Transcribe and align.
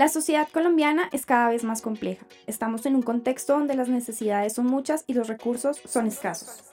La 0.00 0.08
sociedad 0.08 0.48
colombiana 0.50 1.10
es 1.12 1.26
cada 1.26 1.50
vez 1.50 1.62
más 1.62 1.82
compleja. 1.82 2.24
Estamos 2.46 2.86
en 2.86 2.94
un 2.94 3.02
contexto 3.02 3.52
donde 3.52 3.74
las 3.74 3.90
necesidades 3.90 4.54
son 4.54 4.64
muchas 4.64 5.04
y 5.06 5.12
los 5.12 5.28
recursos 5.28 5.78
son 5.84 6.06
escasos. 6.06 6.72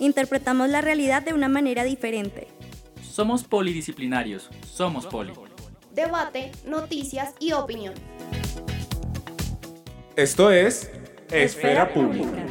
Interpretamos 0.00 0.70
la 0.70 0.80
realidad 0.80 1.22
de 1.22 1.32
una 1.32 1.48
manera 1.48 1.84
diferente. 1.84 2.48
Somos 3.00 3.44
polidisciplinarios, 3.44 4.50
somos 4.66 5.06
poli. 5.06 5.32
Debate, 5.92 6.50
noticias 6.66 7.32
y 7.38 7.52
opinión. 7.52 7.94
Esto 10.16 10.50
es 10.50 10.90
Esfera, 11.30 11.94
Pública. 11.94 12.44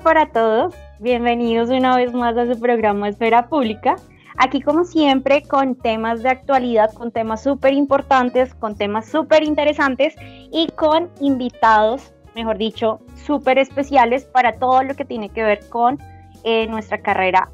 Para 0.00 0.26
todos. 0.32 0.74
Bienvenidos 1.00 1.68
una 1.68 1.96
vez 1.96 2.14
más 2.14 2.36
a 2.36 2.46
su 2.46 2.58
programa 2.58 3.08
Esfera 3.08 3.48
Pública. 3.48 3.96
Aquí 4.38 4.62
como 4.62 4.84
siempre 4.84 5.42
con 5.42 5.74
temas 5.74 6.22
de 6.22 6.30
actualidad, 6.30 6.92
con 6.94 7.10
temas 7.12 7.42
súper 7.42 7.74
importantes, 7.74 8.54
con 8.54 8.74
temas 8.74 9.06
súper 9.06 9.42
interesantes 9.42 10.14
y 10.50 10.68
con 10.76 11.10
invitados, 11.20 12.14
mejor 12.34 12.56
dicho, 12.56 13.00
súper 13.26 13.58
especiales 13.58 14.24
para 14.24 14.58
todo 14.58 14.82
lo 14.82 14.94
que 14.94 15.04
tiene 15.04 15.28
que 15.28 15.42
ver 15.42 15.68
con 15.68 15.98
eh, 16.44 16.66
nuestra 16.68 17.02
carrera 17.02 17.50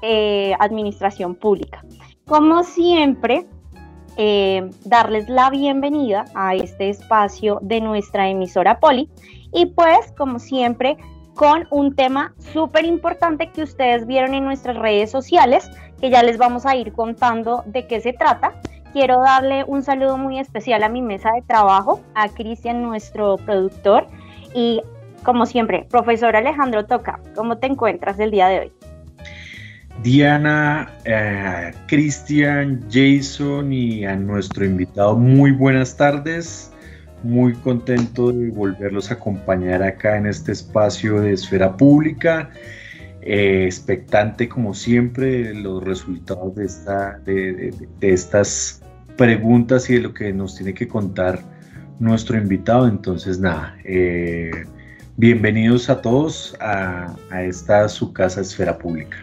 eh, 0.00 0.54
administración 0.60 1.34
pública. 1.34 1.84
Como 2.26 2.62
siempre, 2.62 3.46
eh, 4.16 4.70
darles 4.84 5.28
la 5.28 5.50
bienvenida 5.50 6.24
a 6.34 6.54
este 6.54 6.88
espacio 6.88 7.58
de 7.60 7.82
nuestra 7.82 8.28
emisora 8.28 8.80
Poli 8.80 9.10
y 9.52 9.66
pues 9.66 10.12
como 10.16 10.38
siempre 10.38 10.96
con 11.34 11.66
un 11.70 11.94
tema 11.94 12.32
súper 12.52 12.84
importante 12.84 13.50
que 13.50 13.62
ustedes 13.62 14.06
vieron 14.06 14.34
en 14.34 14.44
nuestras 14.44 14.76
redes 14.76 15.10
sociales, 15.10 15.70
que 16.00 16.10
ya 16.10 16.22
les 16.22 16.38
vamos 16.38 16.64
a 16.66 16.76
ir 16.76 16.92
contando 16.92 17.62
de 17.66 17.86
qué 17.86 18.00
se 18.00 18.12
trata. 18.12 18.52
Quiero 18.92 19.20
darle 19.20 19.64
un 19.66 19.82
saludo 19.82 20.16
muy 20.16 20.38
especial 20.38 20.84
a 20.84 20.88
mi 20.88 21.02
mesa 21.02 21.32
de 21.32 21.42
trabajo, 21.42 22.00
a 22.14 22.28
Cristian, 22.28 22.82
nuestro 22.82 23.36
productor, 23.38 24.06
y 24.54 24.80
como 25.24 25.46
siempre, 25.46 25.86
profesor 25.90 26.36
Alejandro 26.36 26.86
Toca, 26.86 27.18
¿cómo 27.34 27.58
te 27.58 27.66
encuentras 27.66 28.18
el 28.20 28.30
día 28.30 28.48
de 28.48 28.60
hoy? 28.60 28.72
Diana, 30.02 30.92
eh, 31.04 31.72
Cristian, 31.86 32.84
Jason 32.90 33.72
y 33.72 34.04
a 34.04 34.14
nuestro 34.14 34.64
invitado, 34.64 35.16
muy 35.16 35.50
buenas 35.50 35.96
tardes 35.96 36.73
muy 37.24 37.54
contento 37.54 38.30
de 38.30 38.50
volverlos 38.50 39.10
a 39.10 39.14
acompañar 39.14 39.82
acá 39.82 40.16
en 40.16 40.26
este 40.26 40.52
espacio 40.52 41.20
de 41.20 41.32
esfera 41.32 41.76
pública. 41.76 42.50
Eh, 43.22 43.64
expectante 43.64 44.50
como 44.50 44.74
siempre 44.74 45.44
de 45.44 45.54
los 45.54 45.82
resultados 45.82 46.54
de, 46.54 46.64
esta, 46.66 47.18
de, 47.24 47.72
estas 48.02 48.82
preguntas 49.16 49.88
y 49.88 49.94
de 49.94 50.00
lo 50.00 50.12
que 50.12 50.30
nos 50.32 50.56
tiene 50.56 50.74
que 50.74 50.86
contar 50.86 51.40
nuestro 51.98 52.36
invitado. 52.36 52.86
Entonces, 52.86 53.40
nada, 53.40 53.74
eh, 53.84 54.50
bienvenidos 55.16 55.88
a 55.88 56.02
todos 56.02 56.54
a, 56.60 57.16
esta 57.40 57.88
su 57.88 58.12
casa 58.12 58.42
Esfera 58.42 58.76
Pública. 58.76 59.16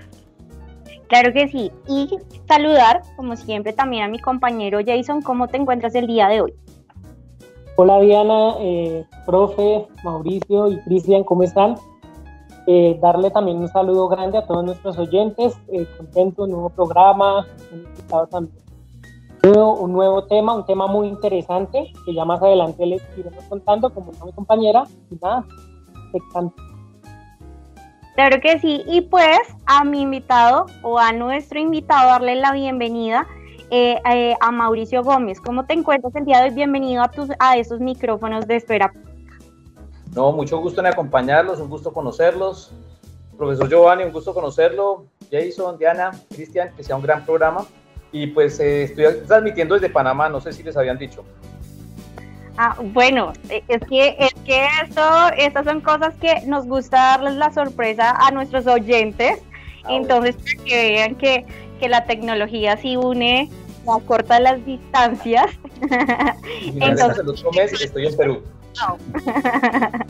Claro 1.08 1.31
que 1.31 1.47
sí, 1.50 1.72
y 1.88 2.09
saludar 2.47 3.02
como 3.18 3.36
siempre 3.36 3.72
también 3.74 4.03
a 4.03 4.08
mi 4.08 4.18
compañero 4.18 4.80
Jason, 4.84 5.22
¿cómo 5.22 5.47
te 5.47 5.58
encuentras 5.58 5.94
el 5.94 6.08
día 6.08 6.28
de 6.28 6.42
hoy? 6.42 6.53
Hola 7.84 8.00
Diana, 8.00 8.53
eh, 8.59 9.08
profe, 9.25 9.88
Mauricio 10.03 10.68
y 10.68 10.80
Cristian, 10.81 11.24
¿cómo 11.24 11.42
están? 11.42 11.78
Eh, 12.68 13.00
darle 13.02 13.31
también 13.31 13.58
un 13.58 13.68
saludo 13.69 14.08
grande 14.08 14.38
a 14.38 14.46
todos 14.46 14.64
nuestros 14.64 15.00
oyentes, 15.00 15.58
eh, 15.68 15.88
contento, 15.97 16.44
un 16.44 16.52
nuevo 16.52 16.70
programa, 16.70 17.47
también. 18.30 18.56
un 19.44 19.94
nuevo 19.94 20.25
tema, 20.25 20.53
un 20.53 20.64
tema 20.68 20.86
muy 20.86 21.08
interesante 21.08 21.91
que 22.06 22.14
ya 22.14 22.24
más 22.24 22.40
adelante 22.44 22.86
les 22.86 23.02
iremos 23.18 23.44
contando 23.46 23.91
como 23.91 24.12
mi 24.25 24.31
compañera 24.31 24.84
y 25.09 25.16
nada, 25.16 25.44
expectante. 26.03 26.62
Claro 28.14 28.40
que 28.41 28.59
sí, 28.59 28.84
y 28.86 29.02
pues 29.02 29.40
a 29.66 29.84
mi 29.84 30.02
invitado 30.02 30.68
o 30.84 31.00
a 31.00 31.14
nuestro 31.14 31.59
invitado 31.59 32.09
darle 32.09 32.36
la 32.36 32.52
bienvenida 32.52 33.25
eh, 33.72 34.02
eh, 34.14 34.36
a 34.42 34.52
Mauricio 34.52 35.02
Gómez. 35.02 35.40
¿Cómo 35.40 35.66
te 35.66 35.74
encuentras 35.74 36.14
el 36.16 36.26
día 36.26 36.42
de 36.42 36.50
hoy? 36.50 36.56
Bienvenido 36.56 37.02
a, 37.02 37.09
tus, 37.09 37.30
a 37.40 37.56
esos 37.56 37.80
micrófonos 37.80 38.46
de 38.46 38.58
espera. 38.58 38.92
No, 40.14 40.34
mucho 40.34 40.59
gusto 40.59 40.82
en 40.82 40.88
acompañarlos, 40.88 41.59
un 41.62 41.70
gusto 41.70 41.94
conocerlos. 41.94 42.74
Profesor 43.38 43.70
Giovanni, 43.70 44.04
un 44.04 44.12
gusto 44.12 44.34
conocerlo. 44.34 45.06
Jason, 45.32 45.78
Diana, 45.78 46.12
Cristian, 46.30 46.76
que 46.76 46.84
sea 46.84 46.98
un 46.98 47.02
gran 47.02 47.26
programa. 47.26 47.66
Y 48.12 48.28
pues 48.28 48.59
eh, 48.59 48.84
estoy 48.84 49.06
transmitiendo 49.26 49.76
desde 49.76 49.90
Panamá, 49.90 50.28
no 50.28 50.42
sé 50.42 50.52
si 50.52 50.64
les 50.64 50.76
habían 50.76 50.98
dicho. 50.98 51.24
Ah, 52.58 52.76
bueno, 52.84 53.32
es 53.50 53.82
que, 53.88 54.18
es 54.20 54.34
que 54.44 54.66
esto, 54.84 55.02
estas 55.38 55.64
son 55.64 55.80
cosas 55.80 56.14
que 56.16 56.46
nos 56.46 56.68
gusta 56.68 56.98
darles 56.98 57.36
la 57.36 57.52
sorpresa 57.53 58.12
a 58.20 58.32
nuestros 58.32 58.68
oyentes. 58.68 59.42
Ah, 59.86 59.94
Entonces, 59.94 60.36
para 60.36 60.66
que 60.66 60.92
vean 60.92 61.16
que, 61.16 61.46
que 61.81 61.90
la 61.90 62.06
tecnología 62.06 62.78
sí 62.78 62.96
une 62.96 63.50
corta 64.06 64.40
las 64.40 64.64
distancias. 64.66 65.47
Entonces, 66.62 67.19
el 67.19 67.30
otro 67.30 67.52
mes 67.52 67.74
estoy 67.74 68.08
en 68.08 68.16
Perú. 68.16 68.42
No. 68.80 68.97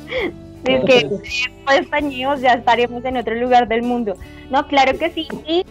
es 0.66 0.86
que 0.86 1.10
después 1.10 1.94
años 1.94 2.42
ya 2.42 2.54
estaremos 2.54 3.04
en 3.06 3.18
otro 3.18 3.34
lugar 3.36 3.68
del 3.68 3.84
mundo. 3.84 4.16
No, 4.50 4.68
claro 4.68 4.98
que 5.00 5.10
sí. 5.12 5.28
Y 5.48 5.66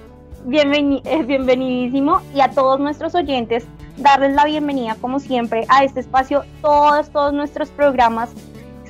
eh, 0.50 1.22
bienvenidísimo. 1.24 2.22
Y 2.34 2.40
a 2.40 2.50
todos 2.50 2.80
nuestros 2.80 3.14
oyentes, 3.14 3.66
darles 3.98 4.34
la 4.34 4.46
bienvenida, 4.46 4.96
como 5.00 5.20
siempre, 5.20 5.66
a 5.68 5.84
este 5.84 6.00
espacio. 6.00 6.44
Todos, 6.62 7.10
todos 7.10 7.34
nuestros 7.34 7.68
programas, 7.68 8.30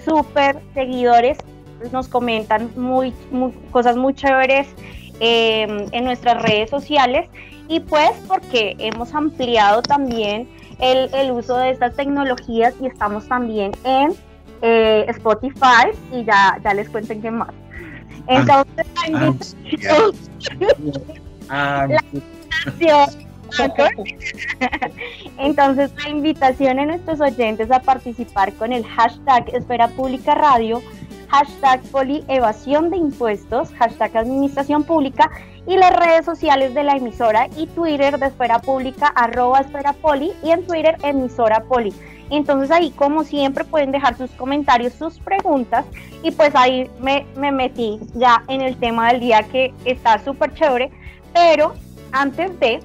súper 0.04 0.60
seguidores, 0.74 1.38
nos 1.92 2.08
comentan 2.08 2.70
muy, 2.76 3.12
cosas 3.72 3.96
muy 3.96 4.14
chéveres 4.14 4.68
eh, 5.20 5.86
en 5.92 6.04
nuestras 6.04 6.42
redes 6.42 6.70
sociales 6.70 7.28
y 7.68 7.80
pues 7.80 8.10
porque 8.26 8.74
hemos 8.78 9.14
ampliado 9.14 9.82
también 9.82 10.48
el, 10.80 11.30
uso 11.30 11.56
de 11.56 11.70
estas 11.70 11.94
tecnologías 11.94 12.74
y 12.80 12.86
estamos 12.86 13.28
también 13.28 13.72
en 13.84 14.12
eh, 14.62 15.04
Spotify 15.08 15.90
y 16.12 16.24
ya, 16.24 16.58
ya 16.64 16.74
les 16.74 16.88
cuento 16.88 17.12
en 17.12 17.22
qué 17.22 17.30
más. 17.30 17.50
Entonces, 18.26 18.86
Entonces, 25.38 25.92
la 26.02 26.08
invitación 26.08 26.78
a 26.78 26.86
nuestros 26.86 27.20
oyentes 27.20 27.70
a 27.70 27.80
participar 27.80 28.52
con 28.54 28.72
el 28.72 28.84
hashtag 28.84 29.54
Esfera 29.54 29.88
Pública 29.88 30.34
Radio, 30.34 30.82
hashtag 31.30 31.80
Polievasión 31.90 32.90
de 32.90 32.96
Impuestos, 32.96 33.70
hashtag 33.78 34.16
Administración 34.16 34.82
Pública 34.82 35.30
y 35.66 35.76
las 35.76 35.94
redes 35.94 36.24
sociales 36.24 36.74
de 36.74 36.82
la 36.82 36.96
emisora 36.96 37.48
y 37.56 37.66
Twitter 37.68 38.18
de 38.18 38.26
Esfera 38.26 38.58
Pública, 38.58 39.06
arroba 39.14 39.60
Esfera 39.60 39.92
Poli 39.92 40.32
y 40.42 40.50
en 40.50 40.66
Twitter 40.66 40.96
emisora 41.02 41.62
Poli. 41.64 41.92
Entonces 42.30 42.70
ahí 42.70 42.90
como 42.90 43.24
siempre 43.24 43.64
pueden 43.64 43.92
dejar 43.92 44.16
sus 44.16 44.30
comentarios, 44.32 44.92
sus 44.92 45.18
preguntas 45.20 45.84
y 46.22 46.32
pues 46.32 46.54
ahí 46.54 46.90
me, 47.00 47.26
me 47.36 47.52
metí 47.52 48.00
ya 48.14 48.42
en 48.48 48.60
el 48.60 48.76
tema 48.76 49.12
del 49.12 49.20
día 49.20 49.42
que 49.44 49.72
está 49.84 50.18
súper 50.18 50.54
chévere, 50.54 50.90
pero 51.32 51.74
antes 52.12 52.58
de, 52.58 52.80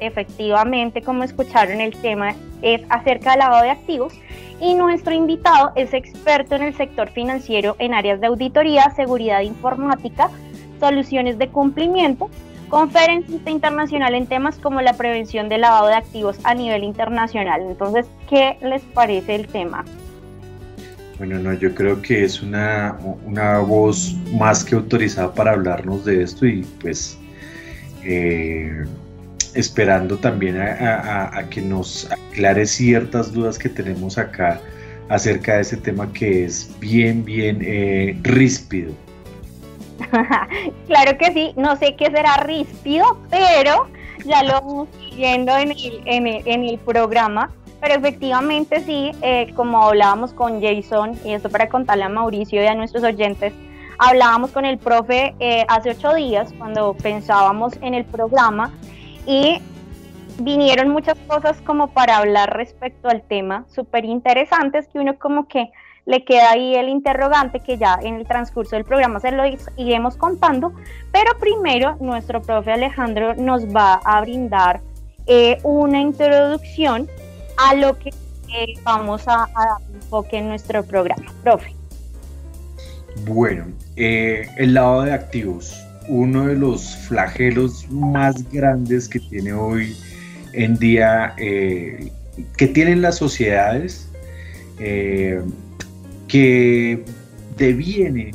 efectivamente 0.00 1.02
como 1.02 1.24
escucharon 1.24 1.80
el 1.80 1.96
tema 1.96 2.34
es 2.62 2.82
acerca 2.88 3.30
del 3.30 3.40
lavado 3.40 3.64
de 3.64 3.70
activos 3.70 4.12
y 4.60 4.74
nuestro 4.74 5.14
invitado 5.14 5.72
es 5.76 5.94
experto 5.94 6.56
en 6.56 6.62
el 6.62 6.74
sector 6.74 7.10
financiero 7.10 7.76
en 7.78 7.94
áreas 7.94 8.20
de 8.20 8.26
auditoría, 8.26 8.90
seguridad 8.96 9.40
informática, 9.42 10.30
soluciones 10.80 11.38
de 11.38 11.48
cumplimiento, 11.48 12.28
conferencista 12.68 13.50
internacional 13.50 14.14
en 14.14 14.26
temas 14.26 14.58
como 14.58 14.80
la 14.80 14.94
prevención 14.94 15.48
del 15.48 15.62
lavado 15.62 15.88
de 15.88 15.94
activos 15.94 16.38
a 16.44 16.54
nivel 16.54 16.84
internacional. 16.84 17.62
Entonces, 17.62 18.06
¿qué 18.28 18.58
les 18.62 18.82
parece 18.82 19.34
el 19.34 19.46
tema? 19.46 19.84
Bueno, 21.18 21.38
no, 21.38 21.52
yo 21.52 21.74
creo 21.74 22.00
que 22.00 22.24
es 22.24 22.42
una, 22.42 22.96
una 23.24 23.58
voz 23.58 24.14
más 24.32 24.64
que 24.64 24.76
autorizada 24.76 25.34
para 25.34 25.52
hablarnos 25.52 26.04
de 26.04 26.22
esto 26.22 26.46
y 26.46 26.64
pues 26.80 27.18
eh, 28.04 28.84
esperando 29.58 30.16
también 30.16 30.56
a, 30.60 31.44
que 31.50 31.60
nos 31.60 32.08
aclare 32.10 32.64
ciertas 32.64 33.32
dudas 33.32 33.58
que 33.58 33.68
tenemos 33.68 34.16
acá 34.16 34.60
acerca 35.08 35.56
de 35.56 35.62
ese 35.62 35.76
tema 35.76 36.12
que 36.12 36.44
es 36.44 36.70
bien, 36.78 37.24
bien 37.24 37.58
eh, 37.62 38.16
ríspido. 38.22 38.92
claro 40.86 41.18
que 41.18 41.32
sí, 41.32 41.52
no 41.56 41.74
sé 41.76 41.96
qué 41.96 42.06
será 42.06 42.36
ríspido, 42.36 43.18
pero 43.30 43.88
ya 44.24 44.44
lo 44.44 44.52
vamos 44.52 44.88
viendo 45.16 45.56
en 45.58 45.72
el, 45.72 46.42
en 46.46 46.64
el, 46.64 46.78
programa. 46.78 47.50
Pero 47.80 47.94
efectivamente 47.94 48.80
sí, 48.80 49.10
eh, 49.22 49.52
como 49.56 49.82
hablábamos 49.82 50.32
con 50.32 50.62
Jason, 50.62 51.18
y 51.24 51.32
esto 51.32 51.48
para 51.48 51.68
contarle 51.68 52.04
a 52.04 52.08
Mauricio 52.08 52.62
y 52.62 52.66
a 52.66 52.74
nuestros 52.76 53.02
oyentes, 53.02 53.52
hablábamos 53.98 54.52
con 54.52 54.64
el 54.64 54.78
profe 54.78 55.34
eh, 55.40 55.64
hace 55.68 55.90
ocho 55.90 56.14
días 56.14 56.52
cuando 56.58 56.94
pensábamos 56.94 57.74
en 57.82 57.94
el 57.94 58.04
programa 58.04 58.72
y 59.28 59.60
vinieron 60.40 60.88
muchas 60.88 61.18
cosas 61.26 61.60
como 61.60 61.88
para 61.88 62.16
hablar 62.16 62.56
respecto 62.56 63.08
al 63.08 63.22
tema, 63.22 63.66
súper 63.68 64.06
interesantes 64.06 64.88
que 64.88 64.98
uno 64.98 65.18
como 65.18 65.46
que 65.46 65.70
le 66.06 66.24
queda 66.24 66.52
ahí 66.52 66.74
el 66.74 66.88
interrogante 66.88 67.60
que 67.60 67.76
ya 67.76 67.98
en 68.02 68.14
el 68.14 68.26
transcurso 68.26 68.74
del 68.74 68.86
programa 68.86 69.20
se 69.20 69.30
lo 69.30 69.42
iremos 69.76 70.16
contando, 70.16 70.72
pero 71.12 71.38
primero 71.38 71.96
nuestro 72.00 72.40
profe 72.40 72.72
Alejandro 72.72 73.34
nos 73.34 73.66
va 73.66 74.00
a 74.02 74.22
brindar 74.22 74.80
eh, 75.26 75.58
una 75.62 76.00
introducción 76.00 77.06
a 77.58 77.74
lo 77.74 77.98
que 77.98 78.08
eh, 78.08 78.74
vamos 78.82 79.28
a, 79.28 79.46
dar 79.54 79.82
enfoque 79.92 80.38
en 80.38 80.48
nuestro 80.48 80.82
programa. 80.82 81.30
Profe. 81.42 81.74
Bueno, 83.26 83.66
eh, 83.96 84.48
el 84.56 84.72
lado 84.72 85.02
de 85.02 85.12
activos, 85.12 85.84
uno 86.08 86.46
de 86.46 86.56
los 86.56 86.96
flagelos 86.96 87.88
más 87.90 88.50
grandes 88.50 89.08
que 89.08 89.20
tiene 89.20 89.52
hoy 89.52 89.96
en 90.52 90.76
día, 90.76 91.34
que 91.36 92.66
tienen 92.72 93.02
las 93.02 93.16
sociedades, 93.16 94.08
que 96.28 97.04
deviene 97.56 98.32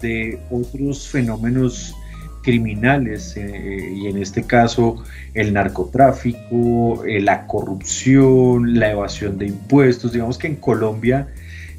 de 0.00 0.38
otros 0.50 1.08
fenómenos 1.08 1.94
criminales 2.42 3.36
eh, 3.36 3.92
y 3.94 4.08
en 4.08 4.18
este 4.18 4.42
caso 4.42 5.02
el 5.32 5.52
narcotráfico, 5.52 7.04
eh, 7.04 7.20
la 7.20 7.46
corrupción, 7.46 8.78
la 8.78 8.90
evasión 8.90 9.38
de 9.38 9.46
impuestos. 9.46 10.12
Digamos 10.12 10.38
que 10.38 10.48
en 10.48 10.56
Colombia 10.56 11.28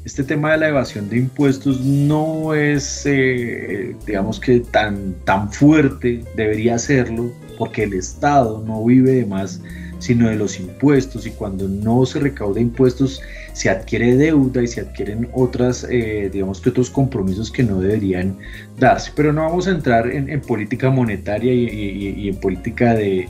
este 0.04 0.22
tema 0.22 0.52
de 0.52 0.58
la 0.58 0.68
evasión 0.68 1.08
de 1.08 1.18
impuestos 1.18 1.80
no 1.80 2.54
es, 2.54 3.04
eh, 3.06 3.96
digamos 4.06 4.38
que 4.38 4.60
tan, 4.60 5.14
tan 5.24 5.50
fuerte, 5.50 6.22
debería 6.36 6.78
serlo, 6.78 7.32
porque 7.58 7.84
el 7.84 7.94
Estado 7.94 8.62
no 8.66 8.84
vive 8.84 9.12
de 9.12 9.26
más 9.26 9.60
sino 10.04 10.28
de 10.28 10.36
los 10.36 10.60
impuestos 10.60 11.26
y 11.26 11.30
cuando 11.30 11.66
no 11.66 12.04
se 12.04 12.20
recauda 12.20 12.60
impuestos 12.60 13.22
se 13.54 13.70
adquiere 13.70 14.16
deuda 14.16 14.62
y 14.62 14.66
se 14.66 14.82
adquieren 14.82 15.28
otras, 15.32 15.86
eh, 15.88 16.28
digamos 16.30 16.60
que 16.60 16.68
otros 16.68 16.90
compromisos 16.90 17.50
que 17.50 17.62
no 17.62 17.80
deberían 17.80 18.36
darse. 18.78 19.12
Pero 19.16 19.32
no 19.32 19.42
vamos 19.42 19.66
a 19.66 19.70
entrar 19.70 20.10
en, 20.10 20.40
política 20.42 20.90
monetaria 20.90 21.54
y, 21.54 22.28
en 22.28 22.36
política 22.36 22.94
de, 22.94 23.28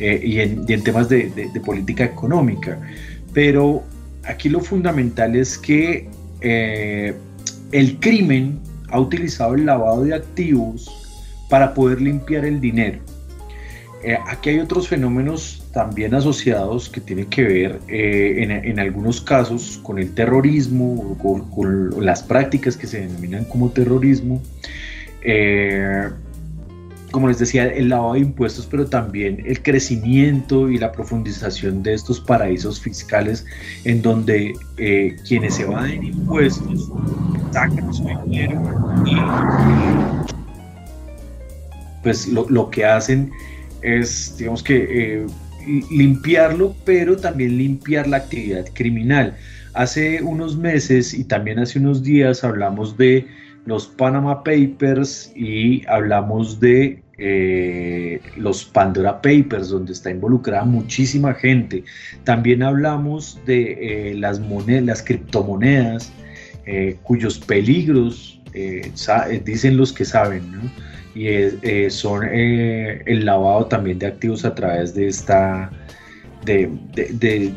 eh, 0.00 0.20
y, 0.24 0.40
en, 0.40 0.82
temas 0.82 1.08
de, 1.08 1.30
política 1.64 2.04
económica. 2.04 2.80
Pero 3.32 3.84
aquí 4.26 4.48
lo 4.48 4.60
fundamental 4.60 5.36
es 5.36 5.58
que 5.58 6.08
eh, 6.40 7.14
el 7.72 7.98
crimen 7.98 8.60
ha 8.88 9.00
utilizado 9.00 9.54
el 9.54 9.66
lavado 9.66 10.04
de 10.04 10.14
activos 10.14 10.90
para 11.48 11.74
poder 11.74 12.00
limpiar 12.00 12.44
el 12.44 12.60
dinero. 12.60 13.00
aquí 14.28 14.50
hay 14.50 14.60
otros 14.60 14.88
fenómenos 14.88 15.66
también 15.76 16.14
asociados 16.14 16.88
que 16.88 17.02
tienen 17.02 17.26
que 17.26 17.42
ver 17.42 17.80
eh, 17.86 18.62
en, 18.64 18.80
algunos 18.80 19.20
casos 19.20 19.78
con 19.82 19.98
el 19.98 20.14
terrorismo, 20.14 21.18
con, 21.18 21.50
con, 21.50 22.02
las 22.02 22.22
prácticas 22.22 22.78
que 22.78 22.86
se 22.86 23.00
denominan 23.00 23.44
como 23.44 23.68
terrorismo. 23.68 24.40
Eh, 25.20 26.08
como 27.16 27.28
les 27.28 27.38
decía, 27.38 27.64
el 27.64 27.88
lavado 27.88 28.12
de 28.12 28.18
impuestos, 28.18 28.68
pero 28.70 28.84
también 28.84 29.42
el 29.46 29.62
crecimiento 29.62 30.68
y 30.68 30.76
la 30.76 30.92
profundización 30.92 31.82
de 31.82 31.94
estos 31.94 32.20
paraísos 32.20 32.78
fiscales 32.78 33.46
en 33.84 34.02
donde 34.02 34.52
eh, 34.76 35.16
quienes 35.26 35.54
se 35.54 35.64
van 35.64 35.92
en 35.92 36.04
impuestos 36.04 36.92
sacan 37.52 37.94
su 37.94 38.06
dinero 38.26 38.60
y 39.06 39.16
pues 42.02 42.28
lo, 42.28 42.46
lo 42.50 42.68
que 42.68 42.84
hacen 42.84 43.30
es, 43.80 44.36
digamos 44.36 44.62
que 44.62 45.24
limpiarlo, 45.90 46.76
pero 46.84 47.16
también 47.16 47.56
limpiar 47.56 48.06
la 48.08 48.18
actividad 48.18 48.66
criminal. 48.74 49.38
Hace 49.72 50.20
unos 50.20 50.58
meses 50.58 51.14
y 51.14 51.24
también 51.24 51.60
hace 51.60 51.78
unos 51.78 52.02
días 52.02 52.44
hablamos 52.44 52.98
de 52.98 53.26
los 53.64 53.86
Panama 53.86 54.44
Papers 54.44 55.32
y 55.34 55.82
hablamos 55.88 56.60
de 56.60 57.02
eh, 57.18 58.20
los 58.36 58.64
Pandora 58.64 59.22
Papers, 59.22 59.70
donde 59.70 59.92
está 59.92 60.10
involucrada 60.10 60.64
muchísima 60.64 61.32
gente. 61.32 61.82
También 62.24 62.62
hablamos 62.62 63.40
de 63.46 64.10
eh, 64.10 64.14
las 64.14 64.38
monedas, 64.38 64.84
las 64.84 65.02
criptomonedas, 65.02 66.12
eh, 66.66 66.96
cuyos 67.02 67.38
peligros 67.38 68.40
dicen 69.44 69.76
los 69.76 69.92
que 69.92 70.06
saben, 70.06 70.42
y 71.14 71.28
son 71.90 72.24
el 72.24 73.26
lavado 73.26 73.66
también 73.66 73.98
de 73.98 74.06
activos 74.06 74.46
a 74.46 74.54
través 74.54 74.94
de 74.94 75.08
esta, 75.08 75.70
de, 76.46 76.70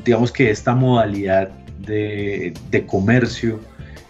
digamos 0.03 0.29
que 0.29 0.49
esta 0.49 0.75
modalidad 0.75 1.49
de, 1.79 2.53
comercio 2.87 3.61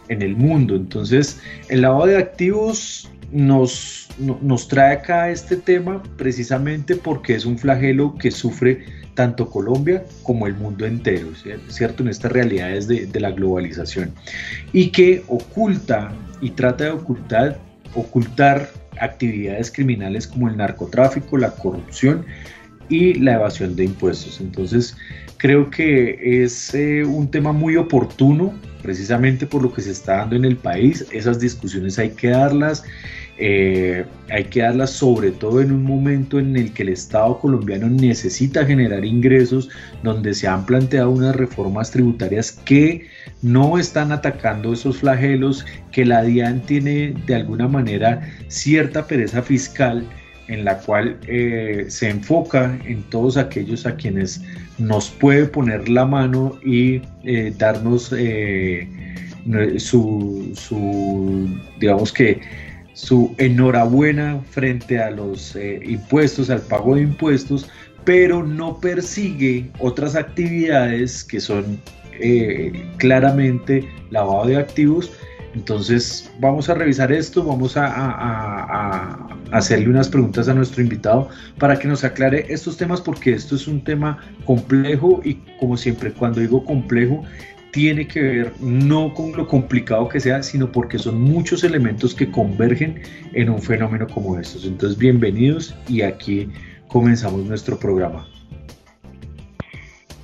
en 0.08 0.24
el 0.24 0.36
mundo. 0.36 0.76
Entonces, 0.76 1.40
el 1.70 1.82
lavado 1.82 2.08
de 2.08 2.18
activos 2.18 3.08
nos, 3.32 4.08
nos 4.18 4.68
trae 4.68 4.94
acá 4.94 5.30
este 5.30 5.56
tema 5.56 6.02
precisamente 6.18 6.96
porque 6.96 7.36
es 7.36 7.46
un 7.46 7.58
flagelo 7.58 8.16
que 8.16 8.32
sufre 8.32 8.86
tanto 9.14 9.50
Colombia 9.50 10.04
como 10.24 10.48
el 10.48 10.56
mundo 10.56 10.86
entero, 10.86 11.28
¿cierto? 11.68 12.04
En 12.04 12.10
estas 12.10 12.32
realidades 12.32 12.88
de, 12.88 13.06
de 13.06 13.20
la 13.20 13.32
globalización 13.32 14.14
y 14.72 14.90
que 14.90 15.24
oculta 15.28 16.12
y 16.42 16.52
trata 16.52 16.86
de 16.86 16.92
ocultar, 16.92 17.60
ocultar 17.96 18.70
actividades 19.00 19.72
criminales 19.72 20.28
como 20.28 20.48
el 20.50 20.58
narcotráfico, 20.58 21.38
la 21.38 21.52
corrupción 21.52 22.26
y 22.90 23.14
la 23.16 23.36
evasión 23.36 23.76
de 23.76 23.86
impuestos. 23.86 24.42
Entonces, 24.42 24.96
creo 25.38 25.70
que 25.70 26.44
es 26.44 26.74
eh, 26.74 27.04
un 27.04 27.30
tema 27.30 27.52
muy 27.52 27.78
oportuno, 27.78 28.54
precisamente 28.82 29.46
por 29.46 29.62
lo 29.62 29.74
que 29.74 29.82
se 29.82 29.92
está 29.92 30.18
dando 30.18 30.36
en 30.36 30.46
el 30.46 30.58
país. 30.58 31.06
Esas 31.12 31.40
discusiones 31.40 32.00
hay 32.00 32.12
que 32.12 32.30
darlas. 32.30 32.84
Eh, 33.42 34.04
hay 34.30 34.44
que 34.44 34.62
darlas 34.62 34.90
sobre 34.90 35.32
todo 35.32 35.62
en 35.62 35.72
un 35.72 35.84
momento 35.84 36.40
en 36.40 36.58
el 36.58 36.74
que 36.74 36.84
el 36.84 36.90
Estado 36.90 37.40
colombiano 37.40 37.90
necesita 37.90 38.66
generar 38.66 39.06
ingresos, 39.06 39.70
donde 40.04 40.34
se 40.34 40.46
han 40.46 40.66
planteado 40.66 41.10
unas 41.12 41.38
reformas 41.38 41.90
tributarias 41.90 42.52
que 42.52 43.08
no 43.42 43.78
están 43.78 44.12
atacando 44.12 44.74
esos 44.74 44.98
flagelos, 44.98 45.66
que 45.94 46.04
la 46.04 46.24
DIAN 46.24 46.60
tiene 46.66 47.14
de 47.26 47.36
alguna 47.36 47.70
manera 47.70 48.22
cierta 48.50 49.08
pereza 49.08 49.42
fiscal 49.42 50.06
en 50.50 50.66
la 50.66 50.78
cual 50.80 51.18
eh, 51.28 51.86
se 51.88 52.10
enfoca 52.10 52.78
en 52.86 53.04
todos 53.04 53.38
aquellos 53.38 53.86
a 53.86 53.96
quienes 53.96 54.44
nos 54.80 55.10
puede 55.12 55.46
poner 55.46 55.88
la 55.88 56.06
mano 56.06 56.60
y 56.66 57.02
eh, 57.24 57.54
darnos 57.58 58.14
su, 59.78 60.52
su, 60.56 61.50
digamos 61.80 62.12
que, 62.12 62.42
su 63.00 63.34
enhorabuena 63.38 64.42
frente 64.50 65.02
a 65.02 65.10
los 65.10 65.56
eh, 65.56 65.80
impuestos, 65.86 66.50
al 66.50 66.60
pago 66.60 66.96
de 66.96 67.04
impuestos, 67.04 67.70
pero 68.04 68.44
no 68.44 68.78
persigue 68.78 69.72
otras 69.80 70.16
actividades 70.18 71.24
que 71.24 71.40
son 71.40 71.80
eh, 72.20 72.74
claramente 72.98 73.90
lavado 74.12 74.48
de 74.48 74.58
activos. 74.58 75.14
Entonces 75.56 76.30
vamos 76.42 76.70
a 76.70 76.74
revisar 76.74 77.12
esto, 77.14 77.42
vamos 77.44 77.78
a, 77.78 77.88
a, 77.88 79.28
hacerle 79.52 79.90
unas 79.90 80.10
preguntas 80.10 80.50
a 80.50 80.54
nuestro 80.54 80.84
invitado 80.84 81.30
para 81.58 81.80
que 81.80 81.88
nos 81.88 82.04
aclare 82.04 82.46
estos 82.50 82.76
temas 82.76 83.00
porque 83.00 83.32
esto 83.32 83.56
es 83.56 83.66
un 83.66 83.82
tema 83.82 84.20
complejo 84.44 85.22
y 85.24 85.36
como 85.58 85.78
siempre 85.78 86.12
cuando 86.12 86.42
digo 86.42 86.66
complejo 86.66 87.24
tiene 87.72 88.08
que 88.08 88.22
ver 88.22 88.54
no 88.60 89.14
con 89.14 89.32
lo 89.34 89.48
complicado 89.48 90.10
que 90.10 90.20
sea, 90.20 90.42
sino 90.44 90.72
porque 90.72 90.98
son 90.98 91.22
muchos 91.22 91.64
elementos 91.64 92.16
que 92.16 92.30
convergen 92.30 93.02
en 93.34 93.50
un 93.50 93.62
fenómeno 93.62 94.08
como 94.08 94.40
estos. 94.40 94.66
Entonces, 94.66 94.98
bienvenidos 94.98 95.76
y 95.88 96.02
aquí 96.02 96.50
comenzamos 96.88 97.46
nuestro 97.46 97.78
programa. 97.78 98.28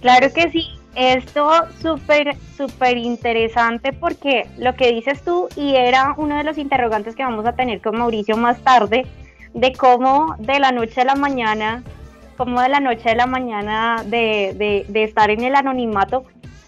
Claro 0.01 0.31
que 0.33 0.49
sí, 0.51 0.67
esto 0.95 1.51
súper, 1.81 2.35
súper 2.57 2.97
interesante 2.97 3.93
porque 3.93 4.47
lo 4.57 4.75
que 4.75 4.91
dices 4.91 5.21
tú 5.23 5.47
y 5.55 5.75
era 5.75 6.13
uno 6.17 6.37
de 6.37 6.43
los 6.43 6.57
interrogantes 6.57 7.15
que 7.15 7.23
vamos 7.23 7.45
a 7.45 7.53
tener 7.53 7.81
con 7.81 7.97
Mauricio 7.97 8.37
más 8.37 8.59
tarde, 8.61 9.05
de 9.53 9.73
cómo 9.73 10.35
de 10.39 10.59
la 10.59 10.71
noche 10.71 11.01
a 11.01 11.05
la 11.05 11.15
mañana 11.15 11.83
como 12.37 12.61
de 12.61 12.67
la 12.69 12.81
noche 12.81 13.09
a 13.09 13.15
la 13.15 13.27
mañana 13.27 14.03
de, 14.05 14.85
de 14.87 15.03
estar 15.03 15.29
en 15.29 15.41
el 15.41 15.55
anonimato, 15.55 16.25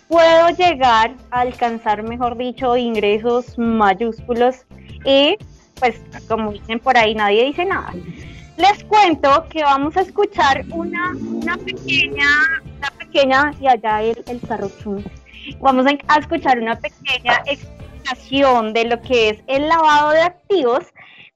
puedo 0.08 0.50
llegar 0.50 1.16
a 1.32 1.42
alcanzar, 1.42 2.04
mejor 2.04 2.38
dicho, 2.38 2.78
ingresos 2.78 3.58
mayúsculos 3.58 4.66
y 5.06 5.38
pues 5.80 6.02
como 6.28 6.52
dicen 6.52 6.80
por 6.80 6.98
ahí, 6.98 7.14
nadie 7.14 7.46
dice 7.46 7.66
nada. 7.66 7.94
Les 8.58 8.84
cuento 8.86 9.46
que 9.50 9.62
vamos 9.64 9.96
a 9.98 10.02
escuchar 10.02 10.66
una, 10.72 11.12
una 11.12 11.58
pequeña, 11.58 12.26
una 12.78 12.92
pequeña, 12.98 13.52
y 13.60 13.68
allá 13.68 14.02
el, 14.02 14.24
el 14.28 14.42
carro, 14.42 14.72
vamos 15.60 15.86
a 16.08 16.20
escuchar 16.20 16.60
una 16.60 16.76
pequeña 16.76 17.44
explicación 17.46 18.74
de 18.74 18.86
lo 18.86 19.02
que 19.02 19.30
es 19.30 19.44
el 19.46 19.68
lavado 19.68 20.10
de 20.12 20.22
activos 20.22 20.84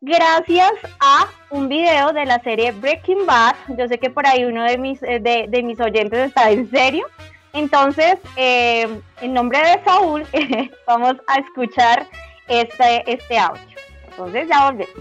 gracias 0.01 0.72
a 1.00 1.28
un 1.51 1.70
video 1.70 2.12
de 2.12 2.25
la 2.25 2.40
serie 2.40 2.72
Breaking 2.72 3.25
Bad. 3.28 3.56
Yo 3.78 3.88
sé 3.88 4.00
que 4.00 4.10
por 4.10 4.25
ahí 4.25 4.44
uno 4.44 4.63
de 4.63 4.78
mis, 4.78 5.01
eh, 5.04 5.20
de, 5.20 5.63
mis 5.63 5.80
oyentes 5.80 6.28
está 6.28 6.50
en 6.50 6.70
serio. 6.72 7.06
Entonces, 7.53 8.15
eh, 8.38 8.88
en 9.22 9.34
nombre 9.34 9.60
de 9.60 9.84
Saúl, 9.84 10.24
vamos 10.88 11.15
a 11.27 11.39
escuchar 11.39 12.08
este, 12.48 13.03
este 13.12 13.38
audio. 13.38 13.62
Entonces, 14.10 14.48
ya 14.48 14.72
volvemos. 14.72 14.93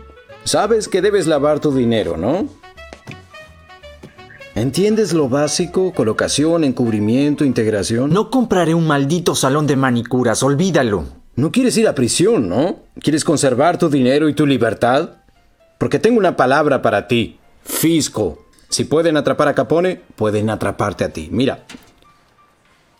Sabes 0.45 0.89
que 0.89 1.01
debes 1.01 1.27
lavar 1.27 1.61
tu 1.61 1.73
dinero, 1.75 2.17
¿no? 2.17 2.49
¿Entiendes 4.55 5.13
lo 5.13 5.29
básico? 5.29 5.93
Colocación, 5.93 6.65
encubrimiento, 6.65 7.45
integración. 7.45 8.13
No 8.13 8.31
compraré 8.31 8.75
un 8.75 8.87
maldito 8.87 9.35
salón 9.35 9.67
de 9.67 9.77
manicuras, 9.77 10.43
olvídalo. 10.43 11.05
No 11.37 11.53
quieres 11.53 11.77
ir 11.77 11.87
a 11.87 11.95
prisión, 11.95 12.49
¿no? 12.49 12.81
¿Quieres 13.01 13.25
conservar 13.25 13.79
tu 13.79 13.89
dinero 13.89 14.29
y 14.29 14.35
tu 14.35 14.47
libertad? 14.47 15.11
Porque 15.79 15.99
tengo 16.01 16.19
una 16.19 16.37
palabra 16.37 16.83
para 16.83 17.07
ti. 17.07 17.39
Fisco. 17.63 18.45
Si 18.69 18.85
pueden 18.85 19.17
atrapar 19.17 19.49
a 19.49 19.55
Capone, 19.55 20.01
pueden 20.17 20.51
atraparte 20.51 21.05
a 21.05 21.13
ti. 21.13 21.29
Mira. 21.31 21.65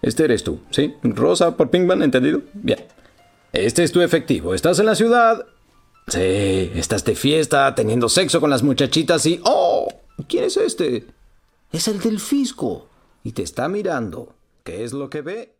Este 0.03 0.25
eres 0.25 0.43
tú, 0.43 0.61
¿sí? 0.71 0.95
Rosa 1.03 1.57
por 1.57 1.71
Pinkman, 1.71 2.03
¿entendido? 2.03 2.43
Bien. 2.55 2.79
Este 3.53 3.83
es 3.83 3.93
tu 3.93 4.01
efectivo. 4.01 4.55
Estás 4.55 4.79
en 4.79 4.87
la 4.87 4.95
ciudad. 4.95 5.47
Sí, 6.07 6.73
estás 6.75 7.05
de 7.05 7.15
fiesta, 7.15 7.75
teniendo 7.75 8.09
sexo 8.09 8.41
con 8.41 8.51
las 8.51 8.63
muchachitas 8.63 9.27
y... 9.27 9.41
¡Oh! 9.45 9.89
¿Quién 10.29 10.45
es 10.45 10.57
este? 10.57 11.05
Es 11.73 11.89
el 11.89 12.01
del 12.01 12.19
fisco. 12.19 12.89
Y 13.23 13.33
te 13.33 13.43
está 13.43 13.69
mirando. 13.69 14.35
¿Qué 14.65 14.85
es 14.85 14.93
lo 14.93 15.11
que 15.11 15.21
ve? 15.21 15.55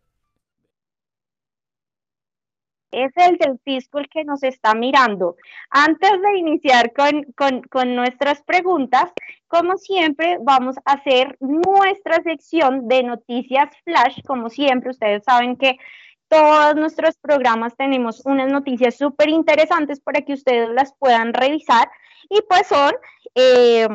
Es 2.91 3.11
el 3.15 3.37
del 3.37 3.59
fisco 3.63 3.99
el 3.99 4.09
que 4.09 4.25
nos 4.25 4.43
está 4.43 4.73
mirando. 4.73 5.37
Antes 5.69 6.11
de 6.11 6.37
iniciar 6.37 6.91
con, 6.93 7.23
con, 7.37 7.61
con 7.63 7.95
nuestras 7.95 8.41
preguntas, 8.41 9.11
como 9.51 9.77
siempre, 9.77 10.37
vamos 10.39 10.77
a 10.85 10.93
hacer 10.93 11.35
nuestra 11.41 12.23
sección 12.23 12.87
de 12.87 13.03
noticias 13.03 13.69
flash. 13.83 14.21
Como 14.25 14.49
siempre, 14.49 14.91
ustedes 14.91 15.23
saben 15.25 15.57
que 15.57 15.77
todos 16.29 16.75
nuestros 16.75 17.17
programas 17.17 17.75
tenemos 17.75 18.21
unas 18.25 18.49
noticias 18.49 18.95
súper 18.95 19.27
interesantes 19.27 19.99
para 19.99 20.21
que 20.21 20.33
ustedes 20.33 20.69
las 20.69 20.95
puedan 20.97 21.33
revisar 21.33 21.91
y 22.29 22.41
pues 22.47 22.65
son 22.67 22.93
eh, 23.35 23.89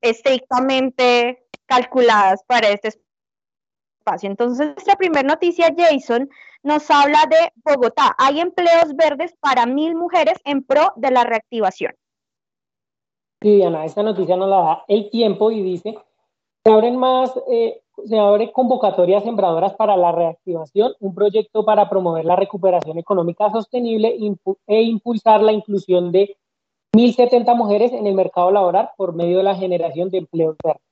estrictamente 0.00 1.46
calculadas 1.66 2.42
para 2.48 2.70
este 2.70 2.88
espacio. 2.88 4.28
Entonces, 4.28 4.72
nuestra 4.74 4.96
primera 4.96 5.22
noticia, 5.22 5.72
Jason, 5.78 6.28
nos 6.64 6.90
habla 6.90 7.26
de 7.30 7.52
Bogotá. 7.62 8.16
Hay 8.18 8.40
empleos 8.40 8.96
verdes 8.96 9.36
para 9.38 9.66
mil 9.66 9.94
mujeres 9.94 10.40
en 10.44 10.64
pro 10.64 10.92
de 10.96 11.12
la 11.12 11.22
reactivación. 11.22 11.94
Sí, 13.42 13.56
Diana, 13.56 13.86
esta 13.86 14.02
noticia 14.02 14.36
nos 14.36 14.50
la 14.50 14.56
da 14.56 14.84
el 14.86 15.08
tiempo 15.08 15.50
y 15.50 15.62
dice, 15.62 15.96
se 16.62 16.70
abren 16.70 16.96
más, 16.96 17.32
eh, 17.48 17.80
se 18.04 18.18
abre 18.18 18.52
convocatorias 18.52 19.24
sembradoras 19.24 19.74
para 19.74 19.96
la 19.96 20.12
reactivación, 20.12 20.92
un 21.00 21.14
proyecto 21.14 21.64
para 21.64 21.88
promover 21.88 22.26
la 22.26 22.36
recuperación 22.36 22.98
económica 22.98 23.50
sostenible 23.50 24.14
e 24.66 24.82
impulsar 24.82 25.42
la 25.42 25.52
inclusión 25.52 26.12
de 26.12 26.36
1.070 26.94 27.54
mujeres 27.56 27.92
en 27.92 28.06
el 28.06 28.14
mercado 28.14 28.50
laboral 28.50 28.90
por 28.96 29.14
medio 29.14 29.38
de 29.38 29.44
la 29.44 29.54
generación 29.54 30.10
de 30.10 30.18
empleos 30.18 30.56
verdes. 30.62 30.82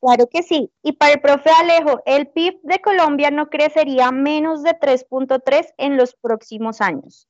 Claro 0.00 0.26
que 0.28 0.42
sí. 0.42 0.70
Y 0.82 0.92
para 0.92 1.14
el 1.14 1.20
profe 1.20 1.50
Alejo, 1.50 2.00
el 2.06 2.28
PIB 2.28 2.60
de 2.62 2.78
Colombia 2.80 3.30
no 3.30 3.48
crecería 3.48 4.12
menos 4.12 4.62
de 4.62 4.70
3.3 4.78 5.74
en 5.78 5.96
los 5.96 6.14
próximos 6.14 6.80
años. 6.80 7.26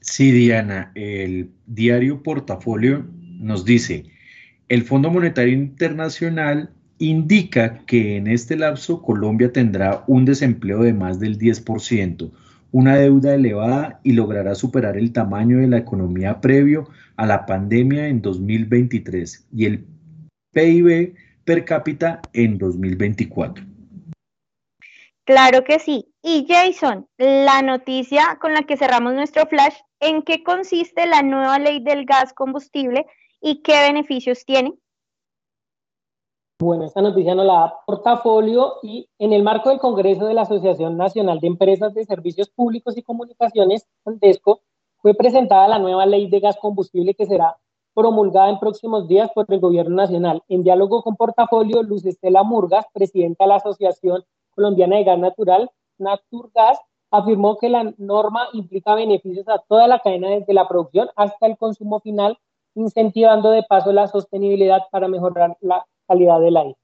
Sí, 0.00 0.30
Diana, 0.32 0.92
el 0.94 1.50
diario 1.66 2.22
Portafolio 2.22 3.06
nos 3.38 3.64
dice, 3.64 4.04
el 4.68 4.82
Fondo 4.82 5.10
Monetario 5.10 5.54
Internacional 5.54 6.70
indica 6.98 7.78
que 7.86 8.16
en 8.16 8.26
este 8.26 8.56
lapso 8.56 9.02
Colombia 9.02 9.52
tendrá 9.52 10.04
un 10.06 10.24
desempleo 10.24 10.82
de 10.82 10.92
más 10.92 11.18
del 11.18 11.38
10%, 11.38 12.30
una 12.72 12.96
deuda 12.96 13.34
elevada 13.34 14.00
y 14.04 14.12
logrará 14.12 14.54
superar 14.54 14.96
el 14.96 15.12
tamaño 15.12 15.58
de 15.58 15.68
la 15.68 15.78
economía 15.78 16.40
previo 16.40 16.88
a 17.16 17.26
la 17.26 17.46
pandemia 17.46 18.08
en 18.08 18.22
2023 18.22 19.46
y 19.52 19.64
el 19.64 19.84
PIB 20.52 21.14
per 21.44 21.64
cápita 21.64 22.20
en 22.32 22.58
2024. 22.58 23.69
Claro 25.30 25.62
que 25.62 25.78
sí. 25.78 26.12
Y 26.24 26.44
Jason, 26.48 27.06
la 27.16 27.62
noticia 27.62 28.36
con 28.40 28.52
la 28.52 28.64
que 28.64 28.76
cerramos 28.76 29.14
nuestro 29.14 29.46
flash, 29.46 29.76
¿en 30.00 30.22
qué 30.22 30.42
consiste 30.42 31.06
la 31.06 31.22
nueva 31.22 31.60
ley 31.60 31.78
del 31.78 32.04
gas 32.04 32.32
combustible 32.32 33.06
y 33.40 33.62
qué 33.62 33.80
beneficios 33.80 34.44
tiene? 34.44 34.74
Bueno, 36.58 36.84
esta 36.84 37.00
noticia 37.00 37.36
nos 37.36 37.46
la 37.46 37.52
da 37.52 37.74
Portafolio 37.86 38.78
y 38.82 39.08
en 39.20 39.32
el 39.32 39.44
marco 39.44 39.68
del 39.68 39.78
Congreso 39.78 40.26
de 40.26 40.34
la 40.34 40.42
Asociación 40.42 40.96
Nacional 40.96 41.38
de 41.38 41.46
Empresas 41.46 41.94
de 41.94 42.04
Servicios 42.04 42.50
Públicos 42.50 42.98
y 42.98 43.04
Comunicaciones, 43.04 43.86
ANDESCO, 44.04 44.62
fue 44.96 45.14
presentada 45.14 45.68
la 45.68 45.78
nueva 45.78 46.06
ley 46.06 46.28
de 46.28 46.40
gas 46.40 46.56
combustible 46.60 47.14
que 47.14 47.26
será 47.26 47.56
promulgada 47.94 48.50
en 48.50 48.58
próximos 48.58 49.06
días 49.06 49.30
por 49.32 49.46
el 49.48 49.60
Gobierno 49.60 49.94
Nacional. 49.94 50.42
En 50.48 50.64
diálogo 50.64 51.04
con 51.04 51.14
Portafolio, 51.14 51.84
Luz 51.84 52.04
Estela 52.04 52.42
Murgas, 52.42 52.86
presidenta 52.92 53.44
de 53.44 53.48
la 53.48 53.56
Asociación 53.56 54.24
Colombiana 54.60 54.96
de 54.96 55.04
Gas 55.04 55.18
Natural, 55.18 55.70
Naturgas, 55.96 56.78
afirmó 57.10 57.56
que 57.56 57.70
la 57.70 57.94
norma 57.96 58.46
implica 58.52 58.94
beneficios 58.94 59.48
a 59.48 59.58
toda 59.58 59.88
la 59.88 60.00
cadena 60.00 60.28
desde 60.28 60.52
la 60.52 60.68
producción 60.68 61.08
hasta 61.16 61.46
el 61.46 61.56
consumo 61.56 62.00
final, 62.00 62.38
incentivando 62.74 63.50
de 63.50 63.62
paso 63.62 63.90
la 63.90 64.06
sostenibilidad 64.06 64.82
para 64.92 65.08
mejorar 65.08 65.56
la 65.62 65.86
calidad 66.06 66.40
del 66.40 66.58
aire. 66.58 66.76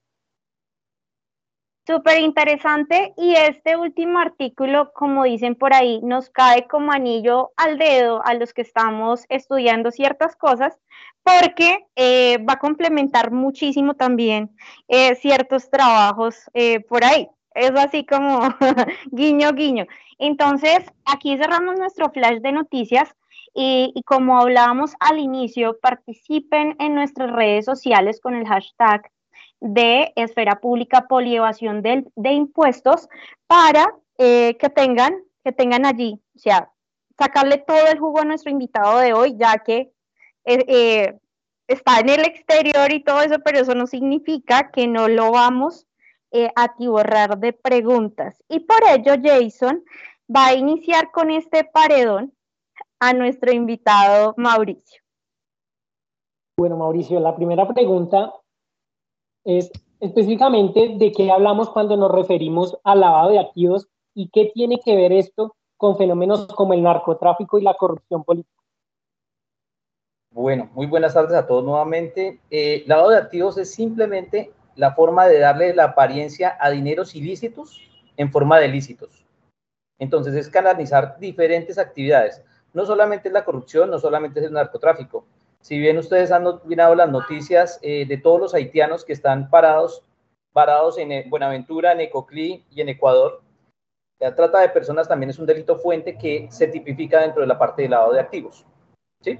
Súper 1.86 2.20
interesante 2.20 3.12
y 3.16 3.34
este 3.34 3.76
último 3.76 4.18
artículo, 4.18 4.90
como 4.94 5.24
dicen 5.24 5.54
por 5.54 5.74
ahí, 5.74 6.00
nos 6.02 6.30
cae 6.30 6.66
como 6.66 6.92
anillo 6.92 7.52
al 7.56 7.76
dedo 7.76 8.22
a 8.24 8.32
los 8.34 8.54
que 8.54 8.62
estamos 8.62 9.24
estudiando 9.28 9.90
ciertas 9.90 10.34
cosas 10.34 10.80
porque 11.22 11.86
eh, 11.94 12.38
va 12.38 12.54
a 12.54 12.58
complementar 12.58 13.30
muchísimo 13.30 13.94
también 13.94 14.50
eh, 14.88 15.14
ciertos 15.16 15.68
trabajos 15.70 16.50
eh, 16.54 16.80
por 16.80 17.04
ahí. 17.04 17.28
Es 17.56 17.70
así 17.70 18.04
como 18.04 18.40
guiño, 19.10 19.52
guiño. 19.52 19.86
Entonces, 20.18 20.80
aquí 21.06 21.36
cerramos 21.38 21.78
nuestro 21.78 22.10
flash 22.10 22.40
de 22.40 22.52
noticias 22.52 23.14
y, 23.54 23.94
como 24.04 24.38
hablábamos 24.38 24.92
al 25.00 25.18
inicio, 25.18 25.78
participen 25.80 26.76
en 26.78 26.94
nuestras 26.94 27.32
redes 27.32 27.64
sociales 27.64 28.20
con 28.20 28.34
el 28.34 28.46
hashtag 28.46 29.10
de 29.60 30.12
esfera 30.16 30.60
pública 30.60 31.06
polievasión 31.08 31.80
de, 31.80 32.04
de 32.14 32.32
impuestos 32.32 33.08
para 33.46 33.94
eh, 34.18 34.56
que 34.58 34.68
tengan 34.68 35.14
que 35.42 35.52
tengan 35.52 35.86
allí, 35.86 36.20
o 36.34 36.38
sea, 36.40 36.72
sacarle 37.16 37.58
todo 37.58 37.86
el 37.86 38.00
jugo 38.00 38.20
a 38.20 38.24
nuestro 38.24 38.50
invitado 38.50 38.98
de 38.98 39.12
hoy, 39.12 39.36
ya 39.38 39.58
que 39.58 39.92
eh, 40.44 40.64
eh, 40.66 41.18
está 41.68 42.00
en 42.00 42.08
el 42.08 42.24
exterior 42.24 42.92
y 42.92 43.04
todo 43.04 43.22
eso, 43.22 43.36
pero 43.44 43.60
eso 43.60 43.76
no 43.76 43.86
significa 43.86 44.72
que 44.72 44.88
no 44.88 45.06
lo 45.06 45.30
vamos 45.30 45.86
a 46.44 46.64
atiborrar 46.64 47.38
de 47.38 47.52
preguntas. 47.52 48.42
Y 48.48 48.60
por 48.60 48.78
ello, 48.88 49.14
Jason 49.22 49.82
va 50.34 50.48
a 50.48 50.54
iniciar 50.54 51.10
con 51.10 51.30
este 51.30 51.64
paredón 51.64 52.32
a 53.00 53.12
nuestro 53.12 53.52
invitado 53.52 54.34
Mauricio. 54.36 55.02
Bueno, 56.58 56.76
Mauricio, 56.76 57.20
la 57.20 57.36
primera 57.36 57.68
pregunta 57.68 58.32
es 59.44 59.70
específicamente 60.00 60.94
de 60.96 61.12
qué 61.12 61.30
hablamos 61.30 61.70
cuando 61.70 61.96
nos 61.96 62.10
referimos 62.10 62.78
al 62.84 63.00
lavado 63.00 63.30
de 63.30 63.38
activos 63.38 63.88
y 64.14 64.28
qué 64.30 64.50
tiene 64.54 64.80
que 64.80 64.96
ver 64.96 65.12
esto 65.12 65.54
con 65.76 65.96
fenómenos 65.96 66.46
como 66.48 66.72
el 66.72 66.82
narcotráfico 66.82 67.58
y 67.58 67.62
la 67.62 67.74
corrupción 67.74 68.24
política. 68.24 68.56
Bueno, 70.30 70.68
muy 70.74 70.86
buenas 70.86 71.14
tardes 71.14 71.34
a 71.34 71.46
todos 71.46 71.64
nuevamente. 71.64 72.40
Eh, 72.50 72.84
lavado 72.86 73.10
de 73.10 73.18
activos 73.18 73.56
es 73.58 73.72
simplemente 73.72 74.52
la 74.76 74.94
forma 74.94 75.26
de 75.26 75.38
darle 75.38 75.74
la 75.74 75.84
apariencia 75.84 76.56
a 76.60 76.70
dineros 76.70 77.14
ilícitos 77.14 77.80
en 78.16 78.30
forma 78.30 78.58
de 78.60 78.68
lícitos. 78.68 79.24
Entonces 79.98 80.34
es 80.34 80.50
canalizar 80.50 81.18
diferentes 81.18 81.78
actividades. 81.78 82.42
No 82.74 82.84
solamente 82.84 83.28
es 83.28 83.34
la 83.34 83.44
corrupción, 83.44 83.90
no 83.90 83.98
solamente 83.98 84.40
es 84.40 84.46
el 84.46 84.52
narcotráfico, 84.52 85.24
Si 85.60 85.78
bien 85.78 85.98
ustedes 85.98 86.30
han 86.30 86.44
mirado 86.64 86.94
las 86.94 87.10
noticias 87.10 87.80
eh, 87.82 88.06
de 88.06 88.18
todos 88.18 88.40
los 88.40 88.54
haitianos 88.54 89.04
que 89.04 89.14
están 89.14 89.50
parados, 89.50 90.04
parados 90.52 90.96
en 90.98 91.10
eh, 91.10 91.24
Buenaventura, 91.28 91.92
en 91.92 92.02
Ecoclí 92.02 92.64
y 92.70 92.82
en 92.82 92.90
Ecuador, 92.90 93.42
la 94.20 94.34
trata 94.34 94.60
de 94.60 94.68
personas 94.68 95.08
también 95.08 95.30
es 95.30 95.38
un 95.38 95.46
delito 95.46 95.76
fuente 95.76 96.16
que 96.16 96.46
se 96.50 96.68
tipifica 96.68 97.20
dentro 97.20 97.42
de 97.42 97.48
la 97.48 97.58
parte 97.58 97.82
de 97.82 97.88
lavado 97.88 98.12
de 98.12 98.20
activos. 98.20 98.64
¿sí? 99.22 99.38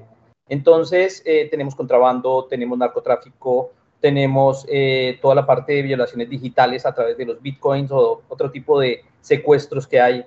Entonces, 0.48 1.22
eh, 1.24 1.48
tenemos 1.50 1.74
contrabando, 1.74 2.46
tenemos 2.46 2.76
narcotráfico, 2.76 3.72
tenemos 4.00 4.66
eh, 4.68 5.18
toda 5.20 5.34
la 5.34 5.46
parte 5.46 5.72
de 5.72 5.82
violaciones 5.82 6.28
digitales 6.28 6.86
a 6.86 6.94
través 6.94 7.16
de 7.16 7.26
los 7.26 7.40
bitcoins 7.40 7.90
o 7.90 8.22
otro 8.28 8.50
tipo 8.50 8.78
de 8.80 9.04
secuestros 9.20 9.86
que 9.86 10.00
hay. 10.00 10.24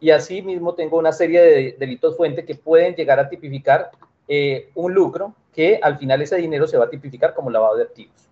Y 0.00 0.10
así 0.10 0.40
mismo 0.42 0.74
tengo 0.74 0.98
una 0.98 1.12
serie 1.12 1.42
de 1.42 1.76
delitos 1.78 2.16
fuente 2.16 2.44
que 2.44 2.54
pueden 2.54 2.94
llegar 2.94 3.20
a 3.20 3.28
tipificar 3.28 3.90
eh, 4.28 4.70
un 4.74 4.94
lucro 4.94 5.34
que 5.52 5.78
al 5.82 5.98
final 5.98 6.22
ese 6.22 6.36
dinero 6.36 6.66
se 6.66 6.78
va 6.78 6.86
a 6.86 6.90
tipificar 6.90 7.34
como 7.34 7.50
lavado 7.50 7.76
de 7.76 7.82
activos. 7.82 8.29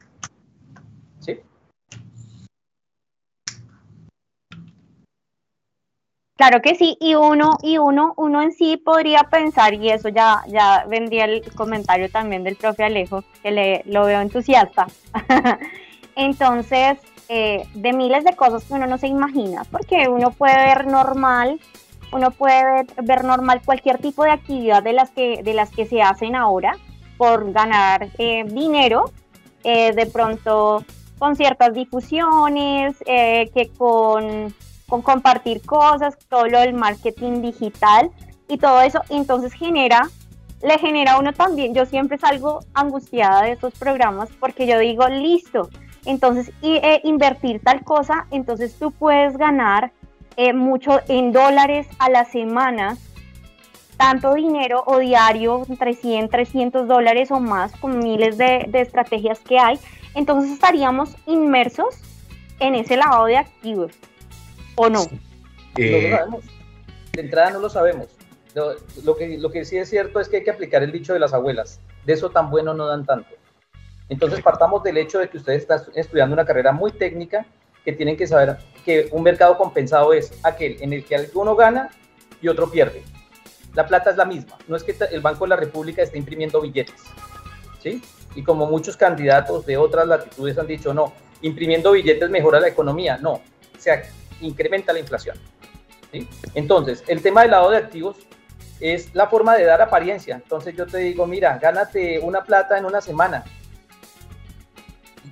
Claro 6.38 6.62
que 6.62 6.76
sí, 6.76 6.97
y 7.00 7.16
uno, 7.16 7.59
y 7.64 7.78
uno, 7.78 8.14
uno 8.16 8.40
en 8.40 8.52
sí 8.52 8.76
podría 8.76 9.25
pensar, 9.25 9.75
y 9.75 9.90
eso 9.90 10.09
ya, 10.09 10.45
ya 10.47 10.85
vendría 10.88 11.25
el 11.25 11.42
comentario 11.52 12.09
también 12.09 12.45
del 12.45 12.54
profe 12.54 12.85
Alejo, 12.85 13.25
que 13.42 13.50
le, 13.50 13.83
lo 13.87 14.04
veo 14.04 14.21
entusiasta. 14.21 14.87
Entonces, 16.14 16.99
eh, 17.28 17.66
de 17.75 17.92
miles 17.92 18.23
de 18.23 18.37
cosas 18.37 18.62
que 18.62 18.75
uno 18.75 18.87
no 18.87 18.99
se 18.99 19.09
imagina, 19.09 19.64
porque 19.73 20.09
uno 20.09 20.30
puede 20.30 20.54
ver 20.54 20.87
normal, 20.87 21.59
uno 22.12 22.30
puede 22.30 22.87
ver 23.02 23.25
normal 23.25 23.61
cualquier 23.64 23.99
tipo 23.99 24.23
de 24.23 24.30
actividad 24.30 24.80
de 24.85 24.92
las 24.92 25.11
que, 25.11 25.42
de 25.42 25.54
las 25.54 25.71
que 25.71 25.87
se 25.87 26.02
hacen 26.02 26.37
ahora 26.37 26.76
por 27.16 27.50
ganar 27.50 28.11
eh, 28.16 28.45
dinero, 28.45 29.11
eh, 29.64 29.92
de 29.92 30.07
pronto 30.07 30.85
con 31.18 31.35
ciertas 31.35 31.75
difusiones, 31.75 32.97
que 33.04 33.73
con 33.76 34.54
con 34.88 35.02
compartir 35.02 35.61
cosas, 35.64 36.16
todo 36.28 36.47
lo 36.47 36.61
del 36.61 36.75
marketing 36.75 37.42
digital 37.42 38.11
y 38.49 38.59
todo 38.59 38.80
eso, 38.80 39.02
entonces 39.11 39.52
genera, 39.52 40.09
le 40.62 40.78
genera 40.78 41.12
a 41.12 41.18
uno 41.18 41.33
también, 41.33 41.75
yo 41.75 41.85
siempre 41.85 42.18
salgo 42.18 42.61
angustiada 42.75 43.42
de 43.42 43.52
estos 43.52 43.75
programas 43.75 44.30
porque 44.40 44.66
yo 44.66 44.78
digo, 44.78 45.07
listo, 45.09 45.68
entonces 46.07 46.50
eh, 46.62 47.00
invertir 47.04 47.61
tal 47.62 47.85
cosa, 47.85 48.26
entonces 48.30 48.75
tú 48.78 48.90
puedes 48.90 49.37
ganar 49.37 49.92
eh, 50.37 50.54
mucho 50.54 51.00
en 51.09 51.33
dólares 51.33 51.87
a 51.99 52.09
la 52.09 52.25
semana, 52.25 52.97
tanto 53.99 54.35
dinero 54.35 54.85
o 54.87 54.99
diario, 54.99 55.64
entre 55.68 55.92
100, 55.92 56.30
300 56.30 56.88
dólares 56.88 57.30
o 57.30 57.40
más, 57.40 57.73
con 57.73 57.99
miles 57.99 58.38
de, 58.38 58.64
de 58.68 58.80
estrategias 58.80 59.40
que 59.40 59.59
hay, 59.59 59.78
entonces 60.14 60.50
estaríamos 60.52 61.14
inmersos 61.26 62.00
en 62.61 62.75
ese 62.75 62.97
lavado 62.97 63.26
de 63.26 63.37
activos. 63.37 63.92
¿O 64.78 64.88
no? 64.88 65.04
Eh, 65.76 66.11
sabemos. 66.11 66.44
De 67.12 67.20
entrada 67.20 67.50
no 67.50 67.58
lo 67.58 67.68
sabemos. 67.68 68.06
Lo, 69.04 69.16
que, 69.16 69.38
lo 69.38 69.50
que 69.50 69.64
sí 69.64 69.76
es 69.76 69.90
cierto 69.90 70.20
es 70.20 70.28
que 70.28 70.38
hay 70.38 70.44
que 70.44 70.50
aplicar 70.50 70.82
el 70.82 70.92
dicho 70.92 71.12
de 71.12 71.18
las 71.18 71.35
abuelas. 71.35 71.80
De 72.06 72.12
eso 72.12 72.30
tan 72.30 72.49
bueno 72.50 72.75
no 72.75 72.87
dan 72.87 73.04
tanto. 73.04 73.28
Entonces 74.08 74.40
partamos 74.40 74.82
del 74.82 74.97
hecho 74.97 75.18
de 75.18 75.28
que 75.28 75.38
ustedes 75.38 75.62
están 75.62 75.80
estudiando 75.94 76.32
una 76.32 76.47
carrera 76.47 76.73
muy 76.73 76.92
técnica 76.92 77.44
que 77.85 77.92
tienen 77.92 78.16
que 78.16 78.26
saber 78.26 78.56
que 78.85 79.08
un 79.12 79.23
mercado 79.23 79.58
compensado 79.58 80.12
es 80.12 80.32
aquel 80.44 80.76
en 80.80 80.92
el 80.92 81.04
que 81.04 81.16
alguno 81.16 81.56
gana 81.56 81.90
y 82.40 82.49
otro 82.49 82.70
pierde. 82.70 83.02
La 83.75 83.87
plata 83.87 84.11
es 84.11 84.16
la 84.16 84.25
misma. 84.25 84.56
No 84.66 84.76
es 84.76 84.85
que 84.85 84.97
el 85.11 85.20
Banco 85.20 85.44
de 85.44 85.50
la 85.50 85.56
República 85.56 86.02
esté 86.02 86.18
imprimiendo 86.18 86.61
billetes. 86.61 87.02
¿sí? 87.82 88.02
Y 88.35 88.42
como 88.42 88.66
muchos 88.66 88.97
candidatos 88.97 89.66
de 89.66 89.76
otras 89.76 90.06
latitudes 90.06 90.56
han 90.56 90.66
dicho, 90.66 90.94
no, 90.94 91.12
imprimiendo 91.42 91.92
billetes 91.92 92.31
mejora 92.31 92.61
la 92.61 92.68
economía. 92.68 93.18
No, 93.18 93.33
o 93.33 93.42
sea, 93.81 94.03
incrementa 94.40 94.92
la 94.92 95.01
inflación. 95.01 95.37
Entonces, 96.55 97.05
el 97.07 97.22
tema 97.22 97.42
del 97.42 97.51
lado 97.51 97.70
de 97.70 97.77
activos 97.77 98.16
es 98.81 99.14
la 99.14 99.29
forma 99.29 99.57
de 99.57 99.64
dar 99.64 99.83
apariencia. 99.83 100.37
Entonces 100.37 100.74
yo 100.77 100.87
te 100.87 100.98
digo, 100.98 101.27
mira, 101.27 101.59
gánate 101.59 102.18
una 102.20 102.44
plata 102.44 102.79
en 102.79 102.85
una 102.85 103.01
semana 103.01 103.44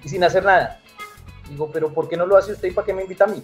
y 0.05 0.09
sin 0.09 0.25
hacer 0.25 0.45
nada. 0.45 0.81
Digo, 1.49 1.71
pero 1.73 1.93
¿por 1.93 2.09
qué 2.09 2.17
no 2.17 2.27
lo 2.27 2.37
hace 2.37 2.53
usted 2.53 2.69
y 2.69 2.73
para 2.73 2.87
qué 2.87 2.93
me 2.93 3.03
invita 3.03 3.25
a 3.25 3.29
mí? 3.29 3.43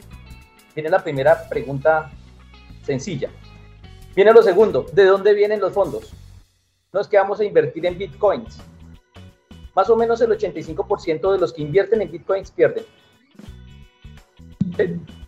Viene 0.74 0.90
la 0.90 1.02
primera 1.02 1.48
pregunta 1.48 2.10
sencilla. 2.82 3.30
Viene 4.14 4.32
lo 4.32 4.42
segundo, 4.42 4.86
¿de 4.92 5.04
dónde 5.04 5.32
vienen 5.34 5.60
los 5.60 5.72
fondos? 5.72 6.12
No 6.92 7.00
es 7.00 7.08
que 7.08 7.16
vamos 7.16 7.40
a 7.40 7.44
invertir 7.44 7.86
en 7.86 7.96
bitcoins. 7.96 8.58
Más 9.74 9.88
o 9.88 9.96
menos 9.96 10.20
el 10.20 10.30
85% 10.30 11.32
de 11.32 11.38
los 11.38 11.52
que 11.52 11.62
invierten 11.62 12.02
en 12.02 12.10
bitcoins 12.10 12.50
pierden 12.50 12.84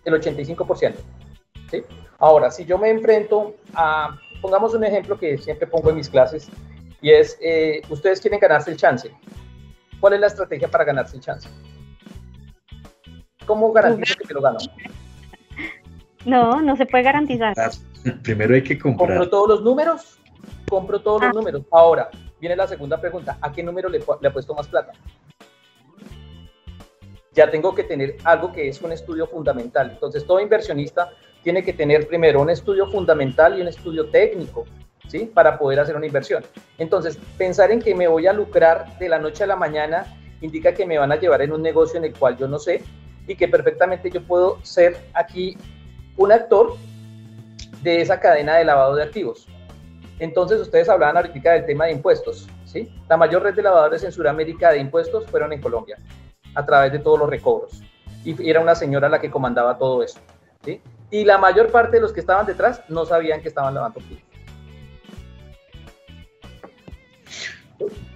el 0.05 0.15
85%. 0.15 0.95
¿sí? 1.71 1.83
Ahora, 2.19 2.51
si 2.51 2.65
yo 2.65 2.79
me 2.79 2.91
enfrento 2.91 3.55
a, 3.75 4.19
pongamos 4.41 4.75
un 4.75 4.85
ejemplo 4.85 5.19
que 5.19 5.39
siempre 5.39 5.67
pongo 5.67 5.91
en 5.91 5.97
mis 5.97 6.09
clases, 6.09 6.49
y 7.01 7.11
es, 7.11 7.37
eh, 7.43 7.83
ustedes 7.91 8.21
quieren 8.21 8.41
ganarse 8.41 8.71
el 8.71 8.77
chance. 8.77 9.11
¿Cuál 10.01 10.15
es 10.15 10.21
la 10.21 10.27
estrategia 10.27 10.69
para 10.69 10.85
ganarse 10.85 11.17
el 11.17 11.23
chance? 11.23 11.49
¿Cómo 13.47 13.73
garantizo 13.73 14.15
que 14.17 14.27
me 14.27 14.35
lo 14.35 14.41
gano? 14.41 14.59
No, 16.25 16.63
no 16.63 16.77
se 16.77 16.87
puede 16.87 17.05
garantizar. 17.05 17.55
Primero 18.23 18.55
hay 18.55 18.63
que 18.63 18.79
comprar. 18.79 19.09
¿Compro 19.09 19.29
todos 19.29 19.49
los 19.49 19.63
números? 19.63 20.19
Compro 20.69 21.01
todos 21.01 21.21
los 21.21 21.31
ah. 21.31 21.35
números. 21.35 21.63
Ahora, 21.71 22.09
viene 22.41 22.57
la 22.57 22.67
segunda 22.67 22.99
pregunta. 22.99 23.37
¿A 23.41 23.53
qué 23.53 23.63
número 23.63 23.89
le, 23.89 24.03
le 24.21 24.31
puesto 24.31 24.55
más 24.55 24.67
plata? 24.69 24.93
Ya 27.35 27.51
tengo 27.51 27.75
que 27.75 27.85
tener 27.85 28.17
algo 28.25 28.53
que 28.53 28.69
es 28.69 28.81
un 28.81 28.93
estudio 28.93 29.27
fundamental. 29.27 29.91
Entonces, 29.91 30.25
todo 30.25 30.41
inversionista 30.41 31.11
tiene 31.43 31.63
que 31.63 31.73
tener 31.73 32.07
primero 32.07 32.41
un 32.41 32.49
estudio 32.49 32.87
fundamental 32.87 33.59
y 33.59 33.63
un 33.63 33.69
estudio 33.69 34.09
técnico, 34.09 34.65
¿sí? 35.09 35.31
Para 35.33 35.59
poder 35.59 35.81
hacer 35.81 35.97
una 35.97 36.07
inversión. 36.07 36.45
Entonces, 36.79 37.19
pensar 37.37 37.71
en 37.71 37.81
que 37.81 37.95
me 37.95 38.09
voy 38.09 38.27
a 38.27 38.33
lucrar 38.33 38.99
de 38.99 39.09
la 39.09 39.19
noche 39.19 39.45
a 39.45 39.47
la 39.49 39.57
mañana 39.57 40.07
indica 40.41 40.73
que 40.73 40.87
me 40.87 40.97
van 40.97 41.13
a 41.13 41.17
llevar 41.17 41.43
en 41.43 41.53
un 41.53 41.63
negocio 41.63 41.99
en 41.99 42.05
el 42.05 42.15
cual 42.15 42.37
yo 42.37 42.47
no 42.49 42.59
sé 42.59 42.83
y 43.27 43.35
que 43.35 43.49
perfectamente 43.49 44.11
yo 44.11 44.23
puedo 44.23 44.59
ser 44.63 44.97
aquí 45.15 45.57
un 46.17 46.33
actor 46.33 46.77
de 47.83 48.01
esa 48.01 48.21
cadena 48.21 48.57
de 48.57 48.65
lavado 48.65 48.95
de 48.95 49.03
activos. 49.03 49.49
Entonces, 50.21 50.61
ustedes 50.61 50.89
hablaban 50.89 51.17
ahorita 51.17 51.53
del 51.53 51.67
tema 51.67 51.87
de 51.87 51.93
impuestos, 51.93 52.49
¿sí? 52.65 52.89
La 53.09 53.17
mayor 53.17 53.43
red 53.43 53.55
de 53.55 53.63
lavadores 53.63 54.05
en 54.05 54.13
Sudamérica 54.13 54.71
de 54.71 54.79
impuestos 54.79 55.27
fueron 55.27 55.53
en 55.53 55.61
Colombia 55.61 55.99
a 56.55 56.65
través 56.65 56.93
de 56.93 56.99
todos 56.99 57.19
los 57.19 57.29
recobros. 57.29 57.83
Y 58.25 58.49
era 58.49 58.61
una 58.61 58.75
señora 58.75 59.09
la 59.09 59.21
que 59.21 59.31
comandaba 59.31 59.77
todo 59.77 60.03
eso. 60.03 60.19
¿sí? 60.65 60.81
Y 61.11 61.25
la 61.25 61.39
mayor 61.39 61.71
parte 61.71 61.97
de 61.97 62.03
los 62.03 62.13
que 62.13 62.21
estaban 62.21 62.47
detrás 62.47 62.83
no 62.89 63.05
sabían 63.05 63.41
que 63.41 63.49
estaban 63.49 63.75
lavando 63.75 64.01
pies. 64.01 64.21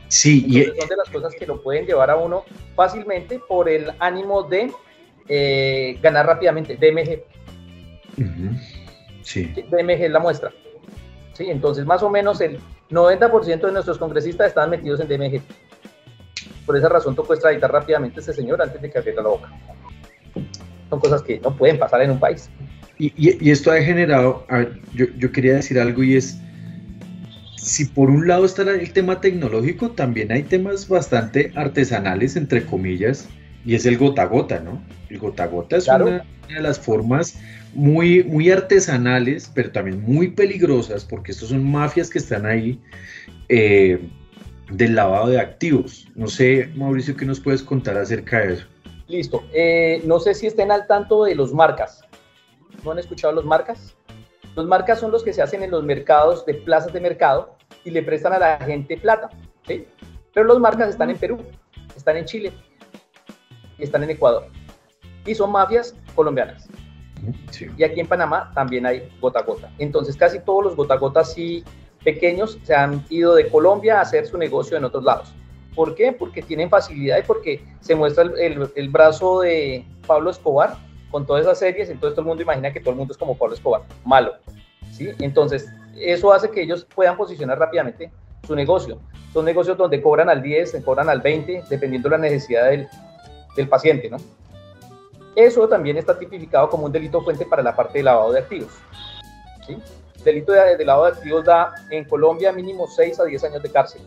Sí, 0.09 0.47
y 0.49 0.65
son 0.65 0.89
de 0.89 0.97
las 0.97 1.11
cosas 1.11 1.35
que 1.39 1.47
lo 1.47 1.63
pueden 1.63 1.87
llevar 1.87 2.11
a 2.11 2.17
uno 2.17 2.45
fácilmente 2.75 3.39
por 3.47 3.69
el 3.69 3.93
ánimo 3.99 4.43
de 4.43 4.73
eh, 5.29 5.99
ganar 6.03 6.27
rápidamente. 6.27 6.77
DMG. 6.77 7.23
Sí. 9.23 9.45
DMG 9.71 10.05
es 10.05 10.11
la 10.11 10.19
muestra. 10.19 10.51
Sí, 11.35 11.51
entonces 11.51 11.85
más 11.85 12.03
o 12.03 12.09
menos 12.09 12.41
el 12.41 12.59
90% 12.91 13.61
de 13.61 13.73
nuestros 13.73 13.99
congresistas 13.99 14.49
están 14.49 14.71
metidos 14.71 15.01
en 15.01 15.09
DMG. 15.09 15.43
Por 16.69 16.77
esa 16.77 16.91
razón 16.91 17.17
tocó 17.17 17.33
extraditar 17.33 17.73
rápidamente 17.73 18.21
a 18.21 18.23
ese 18.23 18.35
señor 18.35 18.61
antes 18.61 18.83
de 18.83 18.91
que 18.91 18.99
abriera 18.99 19.23
la 19.23 19.31
boca. 19.31 19.51
Son 20.91 21.01
cosas 21.01 21.23
que 21.23 21.41
no 21.41 21.57
pueden 21.57 21.79
pasar 21.79 22.03
en 22.03 22.11
un 22.11 22.21
país. 22.21 22.51
Y, 22.99 23.51
esto 23.51 23.73
ha 23.73 23.81
generado, 23.81 24.45
yo, 24.93 25.07
yo 25.17 25.33
quería 25.33 25.55
decir 25.55 25.81
algo 25.81 26.03
y 26.03 26.17
es, 26.17 26.37
si 27.57 27.87
por 27.87 28.11
un 28.11 28.29
lado 28.29 28.45
está 28.45 28.71
el 28.71 28.93
tema 28.93 29.19
tecnológico, 29.19 29.93
también 29.93 30.31
hay 30.31 30.43
temas 30.43 30.87
bastante 30.87 31.53
artesanales, 31.55 32.37
entre 32.37 32.63
comillas, 32.67 33.27
y 33.65 33.75
es 33.75 33.87
el 33.87 33.97
gota 33.97 34.21
a 34.21 34.27
gota, 34.27 34.61
¿no? 34.61 34.85
El 35.09 35.21
gota 35.21 35.45
a 35.45 35.47
gota 35.47 35.79
es 35.79 35.89
una, 35.89 36.27
de 36.49 36.61
las 36.61 36.79
formas 36.79 37.39
muy, 37.73 38.25
muy 38.25 38.51
artesanales, 38.51 39.51
pero 39.55 39.73
también 39.73 40.03
muy 40.03 40.33
peligrosas, 40.33 41.07
porque 41.07 41.33
estos 41.33 41.49
son 41.49 41.65
mafias 41.65 42.11
que 42.11 42.19
están 42.19 42.45
ahí 42.45 42.79
eh, 43.49 44.07
del 44.71 44.95
lavado 44.95 45.29
de 45.29 45.41
activos. 45.41 46.07
No 46.15 46.29
sé, 46.29 46.71
Mauricio, 46.75 47.17
¿qué 47.17 47.25
nos 47.25 47.41
puedes 47.41 47.63
contar 47.63 47.97
acerca 47.97 48.41
de 48.41 48.55
eso? 48.55 48.67
Listo. 49.07 49.43
Eh, 49.53 50.03
no 50.05 50.21
sé 50.21 50.35
si 50.35 50.47
estén 50.47 50.71
al 50.71 50.87
tanto 50.87 51.25
de 51.25 51.35
los 51.35 51.53
marcas. 51.53 52.03
¿No 52.85 52.93
han 52.93 52.99
escuchado 52.99 53.33
los 53.33 53.45
marcas? 53.45 53.97
Los 54.55 54.67
marcas 54.67 55.01
son 55.01 55.11
los 55.11 55.23
que 55.23 55.33
se 55.33 55.41
hacen 55.41 55.63
en 55.63 55.71
los 55.71 55.85
mercados 55.85 56.45
de 56.45 56.55
plazas 56.55 56.93
de 56.93 57.01
mercado 57.01 57.57
y 57.85 57.91
le 57.91 58.03
prestan 58.03 58.33
a 58.35 58.39
la 58.39 58.59
gente 58.59 58.97
plata. 58.97 59.31
¿sí? 59.67 59.87
Pero 60.35 60.47
los 60.47 60.61
marcas 60.61 60.91
están 60.91 61.11
en 61.11 61.17
Perú, 61.17 61.39
están 61.97 62.17
en 62.17 62.25
Chile 62.25 62.53
y 63.79 63.85
están 63.85 64.03
en 64.03 64.11
Ecuador. 64.11 64.47
Y 65.25 65.35
son 65.35 65.53
mafias 65.53 65.95
colombianas. 66.15 66.69
Y 67.77 67.83
aquí 67.83 68.01
en 68.01 68.07
Panamá 68.07 68.53
también 68.55 68.87
hay 68.87 69.09
gota 69.21 69.41
a 69.41 69.43
gota. 69.43 69.71
Entonces 69.79 70.17
casi 70.17 70.39
todos 70.41 70.65
los 70.65 70.77
gota 70.77 70.95
a 70.95 70.99
gota 70.99 71.25
sí 71.25 71.65
pequeños 72.05 72.59
se 72.63 72.75
han 72.75 73.05
ido 73.11 73.35
de 73.35 73.49
Colombia 73.49 73.99
a 73.99 74.03
hacer 74.03 74.27
su 74.27 74.39
negocio 74.39 74.77
en 74.77 74.85
otros 74.85 75.05
lados. 75.05 75.33
¿Por 75.75 75.95
qué? 75.95 76.13
Porque 76.13 76.43
tienen 76.43 76.69
facilidad 76.69 77.19
y 77.19 77.23
porque 77.23 77.63
se 77.81 77.95
muestra 77.95 78.25
el, 78.25 78.89
brazo 78.89 79.41
de 79.41 79.85
Pablo 80.07 80.31
Escobar 80.31 80.77
con 81.11 81.25
todas 81.25 81.43
esas 81.43 81.59
series, 81.59 81.89
entonces 81.89 82.15
todo 82.15 82.23
el 82.23 82.29
mundo 82.29 82.43
imagina 82.43 82.73
que 82.73 82.81
todo 82.81 82.91
el 82.91 82.97
mundo 82.97 83.13
es 83.13 83.19
como 83.19 83.37
Pablo 83.37 83.55
Escobar, 83.55 83.83
malo. 84.05 84.35
¿sí? 84.93 85.11
Entonces, 85.21 85.69
eso 85.97 86.33
hace 86.33 86.51
que 86.51 86.63
ellos 86.63 86.87
puedan 86.95 87.17
posicionar 87.17 87.59
rápidamente 87.59 88.11
su 88.47 88.55
negocio. 88.55 88.99
Son 89.33 89.45
negocios 89.45 89.77
donde 89.77 90.03
cobran 90.03 90.29
al 90.29 90.43
10, 90.43 90.83
cobran 90.85 91.09
al 91.09 91.21
20, 91.21 91.65
dependiendo 91.71 92.09
de 92.09 92.17
la 92.17 92.23
necesidad 92.23 92.71
del, 92.71 92.89
del 93.57 93.69
paciente, 93.69 94.11
¿no? 94.11 94.17
Eso 95.37 95.69
también 95.69 95.97
está 95.97 96.19
tipificado 96.19 96.69
como 96.69 96.87
un 96.87 96.93
delito 96.93 97.23
fuente 97.23 97.47
para 97.47 97.63
la 97.63 97.77
parte 97.77 97.99
de 97.99 98.05
lavado 98.05 98.33
de 98.33 98.41
activos. 98.41 98.73
¿sí? 99.67 99.77
Delito 100.29 100.53
de, 100.53 100.85
lavado 100.85 101.07
de 101.07 101.13
activos 101.13 101.45
da 101.45 101.73
en 101.91 102.05
Colombia 102.05 102.53
mínimo 102.53 102.87
6 102.87 103.21
a 103.21 103.25
10 103.25 103.45
años 103.45 103.63
de 103.63 103.71
cárcel. 103.71 104.03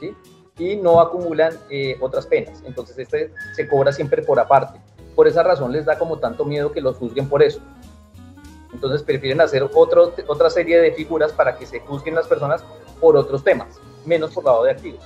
¿sí? 0.00 0.14
Y 0.58 0.76
no 0.76 1.00
acumulan 1.00 1.54
eh, 1.70 1.96
otras 2.00 2.26
penas. 2.26 2.62
Entonces, 2.66 2.98
este 2.98 3.32
se 3.54 3.68
cobra 3.68 3.92
siempre 3.92 4.22
por 4.22 4.38
aparte. 4.38 4.78
Por 5.14 5.28
esa 5.28 5.42
razón 5.42 5.72
les 5.72 5.84
da 5.84 5.98
como 5.98 6.18
tanto 6.18 6.44
miedo 6.44 6.72
que 6.72 6.80
los 6.80 6.96
juzguen 6.96 7.28
por 7.28 7.42
eso. 7.42 7.60
Entonces 8.72 9.02
prefieren 9.02 9.40
hacer 9.40 9.68
otro, 9.74 10.12
otra 10.26 10.50
serie 10.50 10.80
de 10.80 10.92
figuras 10.92 11.32
para 11.32 11.56
que 11.56 11.64
se 11.64 11.78
juzguen 11.80 12.16
las 12.16 12.26
personas 12.26 12.64
por 13.00 13.16
otros 13.16 13.44
temas, 13.44 13.80
menos 14.04 14.32
por 14.32 14.44
lavado 14.44 14.64
de 14.64 14.72
activos. 14.72 15.00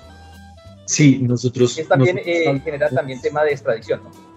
Sí, 0.86 1.18
nosotros... 1.20 1.76
Es 1.76 1.86
también 1.86 2.18
eh, 2.24 2.60
genera 2.64 2.88
también 2.88 3.20
tema 3.20 3.44
de 3.44 3.50
extradición, 3.50 4.02
¿no? 4.04 4.27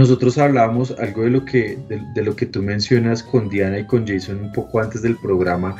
Nosotros 0.00 0.38
hablábamos 0.38 0.92
algo 0.92 1.24
de 1.24 1.30
lo 1.30 1.44
que 1.44 1.78
de, 2.14 2.22
lo 2.22 2.34
que 2.34 2.46
tú 2.46 2.62
mencionas 2.62 3.22
con 3.22 3.50
Diana 3.50 3.80
y 3.80 3.84
con 3.84 4.06
Jason 4.06 4.40
un 4.40 4.50
poco 4.50 4.80
antes 4.80 5.02
del 5.02 5.14
programa 5.18 5.76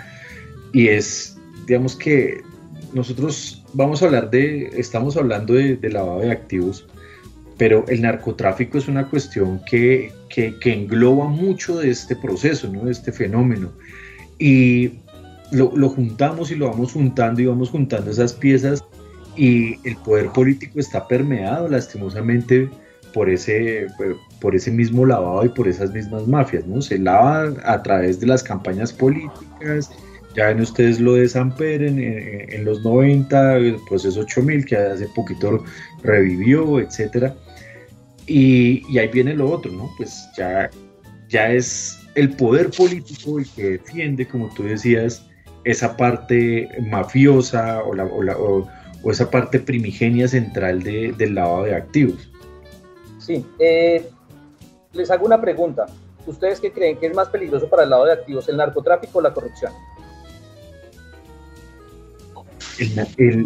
y 0.74 0.88
es, 0.88 1.38
digamos 1.66 1.96
que 1.96 2.42
nosotros 2.92 3.64
vamos 3.72 4.02
a 4.02 4.04
hablar 4.04 4.30
de, 4.30 4.72
estamos 4.76 5.16
hablando 5.16 5.54
de, 5.54 5.78
lavado 5.88 6.20
de 6.20 6.33
activos, 6.33 6.87
pero 7.56 7.83
el 7.88 8.02
narcotráfico 8.02 8.76
es 8.76 8.88
una 8.88 9.09
cuestión 9.09 9.62
que, 9.64 10.12
que, 10.28 10.54
engloba 10.64 11.26
mucho 11.26 11.78
de 11.78 11.88
este 11.88 12.14
proceso, 12.14 12.70
¿no? 12.70 12.85
de 12.85 12.92
este 12.92 13.12
fenómeno. 13.12 13.72
Y 14.38 14.98
lo, 15.50 15.74
lo, 15.74 15.88
juntamos 15.88 16.50
y 16.50 16.56
lo 16.56 16.68
vamos 16.68 16.92
juntando 16.92 17.40
y 17.40 17.46
vamos 17.46 17.70
juntando 17.70 18.11
esas 18.11 18.35
piezas 18.35 18.85
y 19.35 19.78
el 19.88 19.96
poder 20.04 20.28
político 20.28 20.78
está 20.78 21.09
permeado 21.09 21.68
lastimosamente 21.68 22.68
por 23.12 23.29
ese, 23.29 23.87
por 24.40 24.55
ese 24.55 24.70
mismo 24.70 25.07
lavado 25.07 25.44
y 25.44 25.49
por 25.49 25.68
esas 25.68 25.92
mismas 25.92 26.27
mafias, 26.27 26.66
¿no? 26.66 26.81
Se 26.83 26.99
lava 26.99 27.53
a 27.64 27.83
través 27.83 28.20
de 28.20 28.27
las 28.27 28.42
campañas 28.42 28.92
políticas, 28.92 29.90
ya 30.37 30.46
ven 30.46 30.61
ustedes 30.61 31.01
lo 31.01 31.14
de 31.14 31.29
San 31.29 31.55
Pedro 31.57 31.87
en, 31.88 32.64
los 32.64 32.83
90, 32.85 33.57
el 33.57 33.77
proceso 33.88 34.20
8000 34.20 34.64
que 34.64 34.77
hace 34.77 35.07
poquito 35.09 35.64
revivió, 36.03 36.79
etcétera. 36.79 37.35
Y, 38.27 38.85
y, 38.88 38.99
ahí 38.99 39.09
viene 39.09 39.35
lo 39.35 39.51
otro, 39.51 39.73
¿no? 39.73 39.90
Pues 39.96 40.29
ya, 40.37 40.70
ya 41.29 41.51
es 41.51 41.99
el 42.14 42.31
poder 42.31 42.70
político 42.70 43.40
el 43.40 43.49
que 43.51 43.70
defiende, 43.70 44.27
como 44.29 44.53
tú 44.55 44.62
decías, 44.62 45.27
esa 45.64 45.96
parte 45.96 46.68
mafiosa 46.81 47.83
o, 47.83 47.94
la, 47.94 48.05
o, 48.05 48.68
o, 49.03 49.11
esa 49.11 49.31
parte 49.31 49.59
primigenia 49.59 50.29
central 50.29 50.83
de, 50.85 51.12
del 51.18 51.35
lavado 51.35 51.64
de 51.64 51.75
activos. 51.75 52.30
Sí, 53.31 53.47
eh, 53.61 54.11
les 54.93 55.09
hago 55.09 55.25
una 55.25 55.40
pregunta. 55.40 55.87
¿Ustedes 56.27 56.59
qué 56.59 56.73
creen 56.73 56.99
que 56.99 57.07
es 57.07 57.14
más 57.14 57.29
peligroso 57.29 57.69
para 57.69 57.85
el 57.85 57.90
lado 57.90 58.05
de 58.07 58.12
activos, 58.12 58.49
el 58.49 58.57
narcotráfico 58.57 59.21
o 59.21 59.23
la 59.23 59.33
corrupción? 59.33 59.73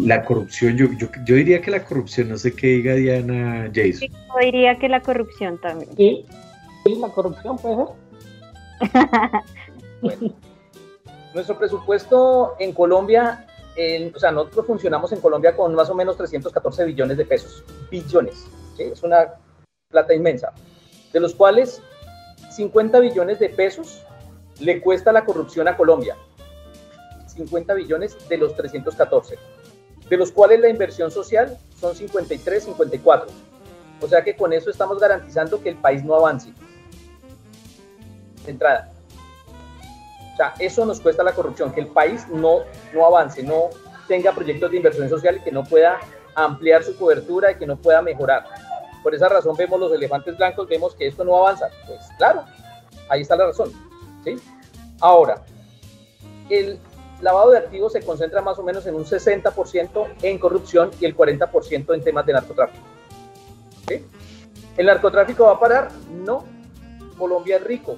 la 0.01 0.25
corrupción, 0.25 0.77
yo, 0.79 0.87
yo, 1.27 1.35
diría 1.35 1.61
que 1.61 1.71
la 1.71 1.85
corrupción, 1.85 2.31
no 2.31 2.39
sé 2.39 2.55
qué 2.55 2.69
diga 2.69 2.95
Diana 2.95 3.69
Jason. 3.75 4.09
yo 4.09 4.41
diría 4.41 4.79
que 4.79 4.89
la 4.89 5.03
corrupción 5.03 5.61
también. 5.61 5.91
Sí, 5.97 6.25
la 6.99 7.09
corrupción 7.09 7.59
puede 7.59 7.77
ser. 7.77 7.87
bueno, 10.01 10.35
nuestro 11.35 11.59
presupuesto 11.59 12.55
en 12.59 12.73
Colombia, 12.73 13.45
o 14.15 14.19
sea, 14.19 14.31
nosotros 14.31 14.67
funcionamos 14.67 15.13
en 15.13 15.21
Colombia 15.21 15.55
con 15.55 15.75
más 15.75 15.91
o 15.91 15.95
menos 15.95 16.17
314 16.17 16.87
billones 16.87 17.19
de 17.19 17.27
pesos. 17.27 17.63
Billones. 17.91 18.47
¿sí? 18.79 18.85
Es 18.85 19.03
una 19.03 19.35
plata 19.95 20.13
inmensa, 20.13 20.53
de 21.13 21.21
los 21.21 21.35
cuales 21.35 21.81
50 22.51 22.99
billones 22.99 23.39
de 23.39 23.49
pesos 23.49 24.03
le 24.59 24.81
cuesta 24.81 25.13
la 25.13 25.25
corrupción 25.25 25.69
a 25.69 25.77
Colombia. 25.77 26.17
50 27.29 27.75
billones 27.75 28.29
de 28.29 28.37
los 28.37 28.57
314, 28.57 29.39
de 30.11 30.17
los 30.17 30.33
cuales 30.33 30.61
la 30.61 30.69
inversión 30.69 31.11
social 31.13 31.57
son 31.81 31.95
53, 31.95 32.65
54. 32.65 33.29
O 34.01 34.09
sea 34.09 34.23
que 34.23 34.37
con 34.37 34.53
eso 34.53 34.69
estamos 34.69 34.99
garantizando 34.99 35.63
que 35.63 35.69
el 35.69 35.77
país 35.77 36.05
no 36.05 36.15
avance. 36.17 36.53
De 38.45 38.51
entrada. 38.51 38.93
O 40.33 40.37
sea, 40.37 40.55
eso 40.59 40.85
nos 40.85 41.01
cuesta 41.01 41.23
la 41.23 41.33
corrupción, 41.33 41.73
que 41.73 41.81
el 41.81 41.87
país 41.87 42.27
no, 42.29 42.61
no 42.93 43.07
avance, 43.07 43.45
no 43.45 43.71
tenga 44.09 44.33
proyectos 44.33 44.73
de 44.73 44.77
inversión 44.79 45.09
social 45.09 45.37
y 45.37 45.41
que 45.41 45.53
no 45.53 45.63
pueda 45.63 46.01
ampliar 46.35 46.83
su 46.83 46.97
cobertura 46.97 47.53
y 47.53 47.55
que 47.57 47.67
no 47.67 47.77
pueda 47.77 48.03
mejorar. 48.03 48.45
Por 49.05 49.15
esa 49.15 49.29
razón 49.29 49.55
vemos 49.55 49.79
los 49.79 49.93
elefantes 49.93 50.35
blancos, 50.39 50.67
vemos 50.67 50.95
que 50.95 51.07
esto 51.07 51.25
no 51.25 51.37
avanza. 51.37 51.69
Pues 51.87 52.01
claro, 52.17 52.43
ahí 53.11 53.21
está 53.21 53.37
la 53.37 53.49
razón. 53.49 53.71
¿sí? 54.25 54.37
Ahora, 54.99 55.45
el 56.49 56.81
lavado 57.21 57.51
de 57.51 57.59
activos 57.59 57.93
se 57.93 58.01
concentra 58.01 58.41
más 58.41 58.59
o 58.59 58.63
menos 58.63 58.87
en 58.87 58.95
un 58.95 59.05
60% 59.05 60.09
en 60.23 60.39
corrupción 60.39 60.91
y 60.99 61.05
el 61.05 61.15
40% 61.15 61.95
en 61.95 62.03
temas 62.03 62.25
de 62.25 62.33
narcotráfico. 62.33 62.83
¿sí? 63.87 64.07
¿El 64.79 64.87
narcotráfico 64.87 65.45
va 65.45 65.53
a 65.53 65.61
parar? 65.61 65.91
No. 66.11 66.47
Colombia 67.19 67.59
es 67.59 67.65
rico, 67.65 67.97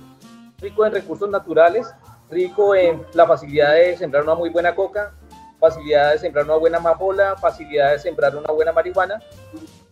rico 0.58 0.84
en 0.84 0.92
recursos 0.92 1.30
naturales, 1.30 1.86
rico 2.30 2.74
en 2.74 3.06
la 3.14 3.26
facilidad 3.28 3.74
de 3.74 3.96
sembrar 3.96 4.24
una 4.24 4.34
muy 4.34 4.50
buena 4.50 4.74
coca, 4.74 5.14
facilidad 5.60 6.12
de 6.12 6.18
sembrar 6.18 6.46
una 6.46 6.56
buena 6.56 6.78
amapola, 6.78 7.36
facilidad 7.36 7.92
de 7.92 8.00
sembrar 8.00 8.36
una 8.36 8.52
buena 8.52 8.72
marihuana, 8.72 9.22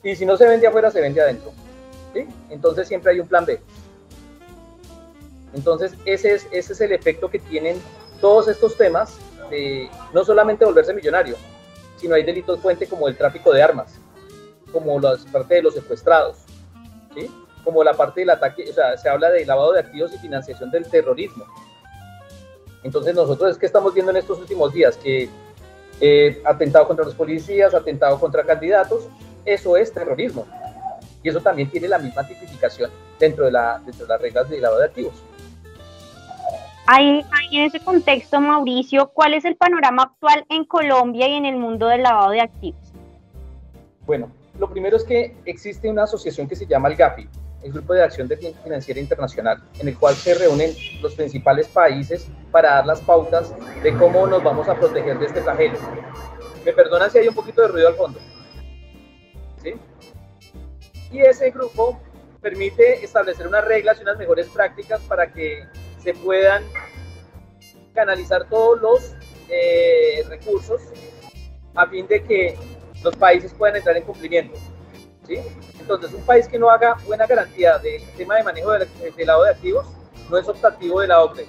y 0.05 0.15
si 0.15 0.27
no 0.27 0.37
se 0.37 0.47
vende 0.47 0.67
afuera, 0.67 0.91
se 0.91 1.01
vende 1.01 1.21
adentro. 1.21 1.53
¿sí? 2.13 2.27
Entonces 2.51 2.87
siempre 2.87 3.13
hay 3.13 3.21
un 3.21 3.27
plan 3.27 3.45
B. 3.45 3.59
Entonces 5.55 5.95
ese 6.05 6.35
es, 6.35 6.47
ese 6.53 6.73
es 6.75 6.81
el 6.81 6.93
efecto 6.93 7.31
que 7.31 7.39
tienen 7.39 7.81
todos 8.21 8.49
estos 8.49 8.77
temas 8.77 9.19
de 9.51 9.89
no 10.13 10.25
solamente 10.25 10.65
volverse 10.65 10.93
millonario, 10.93 11.37
sino 11.97 12.15
hay 12.15 12.23
delitos 12.23 12.61
fuente 12.61 12.87
como 12.87 13.09
el 13.09 13.17
tráfico 13.17 13.53
de 13.53 13.63
armas, 13.63 13.99
como 14.73 15.01
la 15.01 15.17
parte 15.33 15.55
de 15.55 15.63
los 15.63 15.75
secuestrados, 15.75 16.39
¿sí? 17.15 17.31
como 17.65 17.83
la 17.83 17.95
parte 17.95 18.21
del 18.21 18.31
ataque, 18.31 18.67
o 18.69 18.73
sea, 18.73 18.97
se 18.99 19.09
habla 19.09 19.31
de 19.31 19.47
lavado 19.47 19.73
de 19.73 19.81
activos 19.81 20.13
y 20.15 20.19
financiación 20.19 20.71
del 20.71 20.89
terrorismo. 20.89 21.47
Entonces 22.83 23.15
nosotros 23.15 23.53
es 23.53 23.59
que 23.59 23.67
estamos 23.67 23.95
viendo 23.95 24.11
en 24.11 24.19
estos 24.19 24.39
últimos 24.39 24.73
días 24.73 24.97
que 24.99 25.31
eh, 26.01 26.43
atentado 26.45 26.87
contra 26.87 27.05
los 27.05 27.15
policías, 27.15 27.73
atentado 27.73 28.21
contra 28.21 28.45
candidatos, 28.45 29.09
eso 29.45 29.77
es 29.77 29.93
terrorismo. 29.93 30.47
Y 31.23 31.29
eso 31.29 31.41
también 31.41 31.71
tiene 31.71 31.89
la 31.89 31.99
misma 31.99 32.27
tipificación 32.27 32.91
dentro 33.19 33.47
de, 33.47 33.53
la, 33.53 33.81
dentro 33.85 34.07
de 34.07 34.13
las 34.13 34.21
reglas 34.21 34.49
de 34.49 34.61
lavado 34.61 34.81
de 34.81 34.87
activos. 34.87 35.15
Ahí, 36.87 37.25
en 37.51 37.63
ese 37.63 37.81
contexto, 37.81 38.41
Mauricio, 38.41 39.09
¿cuál 39.09 39.33
es 39.33 39.47
el 39.47 39.57
panorama 39.57 40.03
actual 40.03 40.45
en 40.51 40.65
Colombia 40.65 41.27
y 41.29 41.33
en 41.33 41.47
el 41.47 41.57
mundo 41.57 41.89
del 41.89 42.03
lavado 42.03 42.31
de 42.31 42.43
activos? 42.43 42.81
Bueno, 44.05 44.31
lo 44.59 44.69
primero 44.69 44.99
es 44.99 45.05
que 45.05 45.35
existe 45.47 45.89
una 45.89 46.03
asociación 46.03 46.47
que 46.47 46.57
se 46.57 46.67
llama 46.67 46.89
el 46.89 46.97
GAFI, 46.97 47.27
el 47.63 47.73
Grupo 47.73 47.95
de 47.95 48.03
Acción 48.03 48.29
Financiera 48.63 49.01
Internacional, 49.01 49.63
en 49.79 49.89
el 49.89 49.97
cual 49.97 50.15
se 50.15 50.35
reúnen 50.35 50.73
los 51.01 51.15
principales 51.15 51.69
países 51.69 52.29
para 52.53 52.75
dar 52.75 52.87
las 52.87 53.01
pautas 53.01 53.55
de 53.83 53.97
cómo 53.97 54.27
nos 54.27 54.45
vamos 54.45 54.69
a 54.69 54.75
proteger 54.75 55.19
de 55.19 55.27
este 55.27 55.41
flagelo. 55.41 55.79
Me 56.67 56.73
perdonan 56.75 57.11
si 57.11 57.19
hay 57.19 57.29
un 57.29 57.35
poquito 57.35 57.63
de 57.63 57.69
ruido 57.69 57.89
al 57.89 57.95
fondo. 57.95 58.21
Y 61.11 61.21
ese 61.21 61.51
grupo 61.51 62.01
permite 62.41 63.05
establecer 63.05 63.47
unas 63.47 63.65
reglas 63.65 63.99
y 63.99 64.03
unas 64.03 64.19
mejores 64.19 64.49
prácticas 64.49 65.01
para 65.03 65.33
que 65.33 65.65
se 66.03 66.13
puedan 66.15 66.63
canalizar 67.95 68.49
todos 68.49 68.81
los 68.83 69.15
eh, 69.49 70.25
recursos 70.29 70.83
a 71.75 71.87
fin 71.87 72.07
de 72.07 72.23
que 72.23 72.57
los 73.03 73.17
países 73.17 73.53
puedan 73.55 73.77
entrar 73.77 73.97
en 73.97 74.03
cumplimiento. 74.03 74.59
¿sí? 75.27 75.39
Entonces, 75.81 76.13
un 76.13 76.23
país 76.23 76.49
que 76.49 76.59
no 76.59 76.71
haga 76.71 76.95
buena 77.07 77.27
garantía 77.27 77.79
del 77.79 78.03
tema 78.17 78.37
de 78.37 78.43
manejo 78.43 78.73
del, 78.73 78.89
lado 79.27 79.45
de 79.45 79.51
activos 79.51 79.87
no 80.31 80.39
es 80.39 80.49
optativo 80.49 81.01
de 81.01 81.09
la 81.09 81.23
OCDE. 81.23 81.47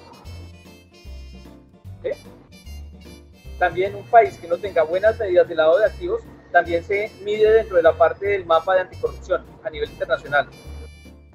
También 3.57 3.95
un 3.95 4.05
país 4.05 4.37
que 4.37 4.47
no 4.47 4.57
tenga 4.57 4.83
buenas 4.83 5.17
medidas 5.17 5.47
de 5.47 5.55
lado 5.55 5.77
de 5.79 5.85
activos 5.85 6.21
también 6.55 6.85
se 6.85 7.11
mide 7.21 7.51
dentro 7.51 7.75
de 7.75 7.83
la 7.83 7.91
parte 7.91 8.27
del 8.27 8.45
mapa 8.45 8.75
de 8.75 8.79
anticorrupción 8.79 9.43
a 9.61 9.69
nivel 9.69 9.89
internacional. 9.89 10.47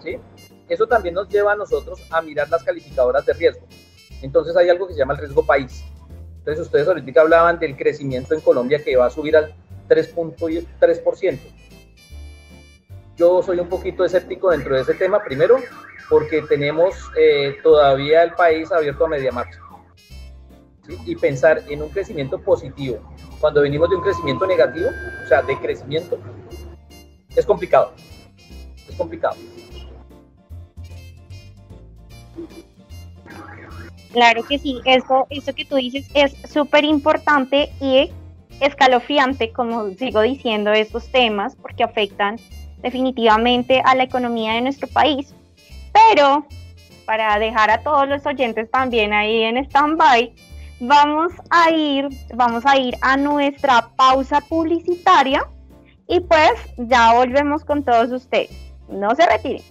¿sí? 0.02 0.18
Eso 0.66 0.87
también 0.87 1.14
nos 1.14 1.28
lleva 1.28 1.52
a 1.52 1.56
nosotros 1.56 2.00
a 2.11 2.22
mirar 2.22 2.48
las 2.48 2.64
calificadoras 2.64 3.26
de 3.26 3.35
riesgo. 3.35 3.66
Entonces 4.22 4.56
hay 4.56 4.70
algo 4.70 4.87
que 4.87 4.94
se 4.94 5.00
llama 5.00 5.12
el 5.12 5.18
riesgo 5.18 5.44
país. 5.44 5.85
Entonces 6.38 6.64
ustedes 6.64 6.88
ahorita 6.88 7.20
hablaban 7.20 7.59
del 7.59 7.76
crecimiento 7.76 8.33
en 8.33 8.40
Colombia 8.40 8.83
que 8.83 8.96
va 8.96 9.09
a 9.09 9.11
subir 9.11 9.37
al 9.37 9.54
3.3%. 9.90 11.38
Yo 13.18 13.42
soy 13.42 13.59
un 13.59 13.68
poquito 13.68 14.06
escéptico 14.06 14.52
dentro 14.52 14.74
de 14.74 14.80
ese 14.80 14.94
tema, 14.94 15.22
primero, 15.22 15.59
porque 16.09 16.40
tenemos 16.48 16.94
eh, 17.18 17.59
todavía 17.62 18.22
el 18.22 18.33
país 18.33 18.72
abierto 18.72 19.04
a 19.04 19.09
media 19.09 19.33
marcha. 19.33 19.61
Y 21.07 21.16
pensar 21.16 21.62
en 21.68 21.83
un 21.83 21.88
crecimiento 21.88 22.38
positivo 22.38 22.98
cuando 23.40 23.62
venimos 23.62 23.88
de 23.88 23.96
un 23.96 24.03
crecimiento 24.03 24.46
negativo, 24.46 24.88
o 25.24 25.29
sea, 25.29 25.42
de 25.42 25.59
crecimiento, 25.59 26.18
es 27.35 27.46
complicado. 27.46 27.92
Es 28.88 28.96
complicado. 28.96 29.37
Claro 34.12 34.42
que 34.44 34.59
sí, 34.59 34.81
eso, 34.85 35.26
eso 35.31 35.55
que 35.55 35.64
tú 35.64 35.76
dices 35.76 36.09
es 36.14 36.37
súper 36.50 36.85
importante 36.85 37.70
y 37.81 38.11
escalofriante, 38.61 39.53
como 39.53 39.88
sigo 39.90 40.20
diciendo, 40.20 40.72
estos 40.72 41.09
temas, 41.11 41.57
porque 41.57 41.85
afectan 41.85 42.37
definitivamente 42.79 43.81
a 43.85 43.94
la 43.94 44.03
economía 44.03 44.55
de 44.55 44.62
nuestro 44.62 44.88
país. 44.88 45.35
Pero 45.92 46.46
para 47.07 47.38
dejar 47.38 47.70
a 47.70 47.83
todos 47.83 48.09
los 48.09 48.26
oyentes 48.26 48.70
también 48.70 49.12
ahí 49.12 49.42
en 49.42 49.57
stand-by, 49.59 50.33
vamos 50.80 51.32
a 51.50 51.70
ir, 51.70 52.08
vamos 52.34 52.64
a 52.66 52.76
ir 52.78 52.96
a 53.02 53.16
nuestra 53.16 53.90
pausa 53.96 54.40
publicitaria 54.40 55.46
y 56.08 56.20
pues 56.20 56.52
ya 56.76 57.14
volvemos 57.14 57.64
con 57.64 57.84
todos 57.84 58.10
ustedes. 58.10 58.50
No 58.88 59.14
se 59.14 59.26
retiren. 59.26 59.62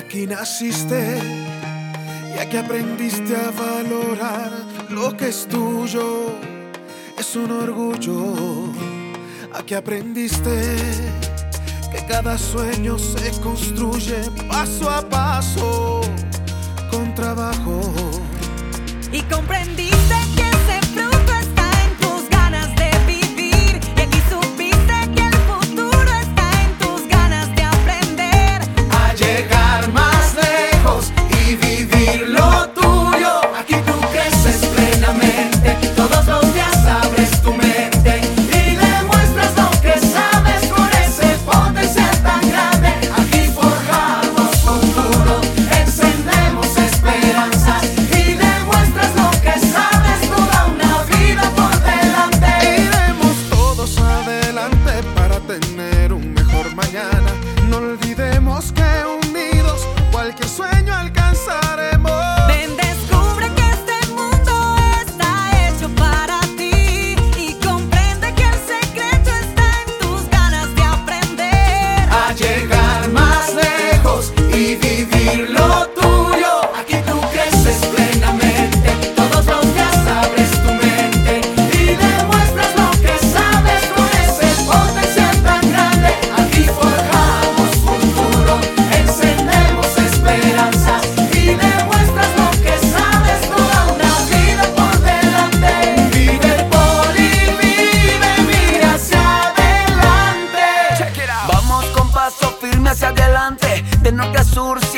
Aquí 0.00 0.26
naciste 0.26 1.18
y 2.34 2.38
aquí 2.38 2.56
aprendiste 2.56 3.36
a 3.36 3.50
valorar 3.50 4.50
lo 4.88 5.14
que 5.14 5.28
es 5.28 5.46
tuyo. 5.46 6.38
Es 7.18 7.36
un 7.36 7.50
orgullo. 7.50 8.72
Aquí 9.52 9.74
aprendiste 9.74 10.76
que 11.92 12.06
cada 12.08 12.38
sueño 12.38 12.98
se 12.98 13.30
construye 13.42 14.22
paso 14.48 14.88
a 14.88 15.06
paso 15.06 16.00
con 16.90 17.14
trabajo. 17.14 17.92
Y 19.12 19.20
comprendiste 19.22 19.99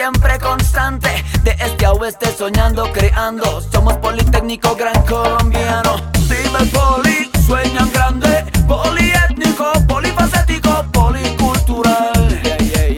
siempre 0.02 0.36
constante, 0.40 1.10
de 1.44 1.52
este 1.52 1.86
a 1.86 1.92
oeste 1.92 2.26
soñando, 2.36 2.90
creando. 2.92 3.60
Somos 3.70 3.94
Politécnico 3.98 4.74
Gran 4.74 5.00
Colombiano. 5.06 5.94
Vive 6.28 6.64
poli, 6.72 7.30
sueñan 7.46 7.88
grande, 7.92 8.44
poliétnico, 8.66 9.70
polifacético, 9.86 10.84
policultural. 10.90 12.40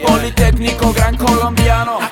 Politécnico 0.03 0.93
Gran 0.93 1.15
Colombiano. 1.15 2.04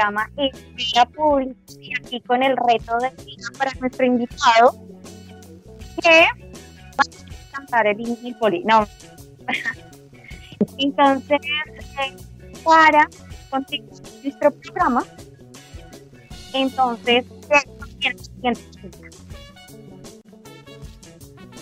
Programa 0.00 0.30
Esfera 0.36 1.04
Pública 1.06 1.54
y 1.78 1.92
aquí 1.98 2.20
con 2.22 2.42
el 2.42 2.56
reto 2.56 2.96
de 2.98 3.10
vida 3.24 3.48
para 3.58 3.72
nuestro 3.80 4.06
invitado 4.06 4.74
que 6.02 6.26
va 6.98 7.04
a 7.04 7.56
cantar 7.56 7.86
el 7.86 8.00
himno 8.00 8.16
del 8.16 8.34
poli. 8.36 8.64
No. 8.64 8.86
Entonces, 10.78 11.38
eh, 11.42 12.16
para 12.64 13.08
continuar 13.50 14.02
nuestro 14.22 14.50
programa, 14.52 15.04
entonces, 16.54 17.24
¿qué 18.00 18.08
es 18.08 18.20
lo 18.42 18.52
que 18.52 18.60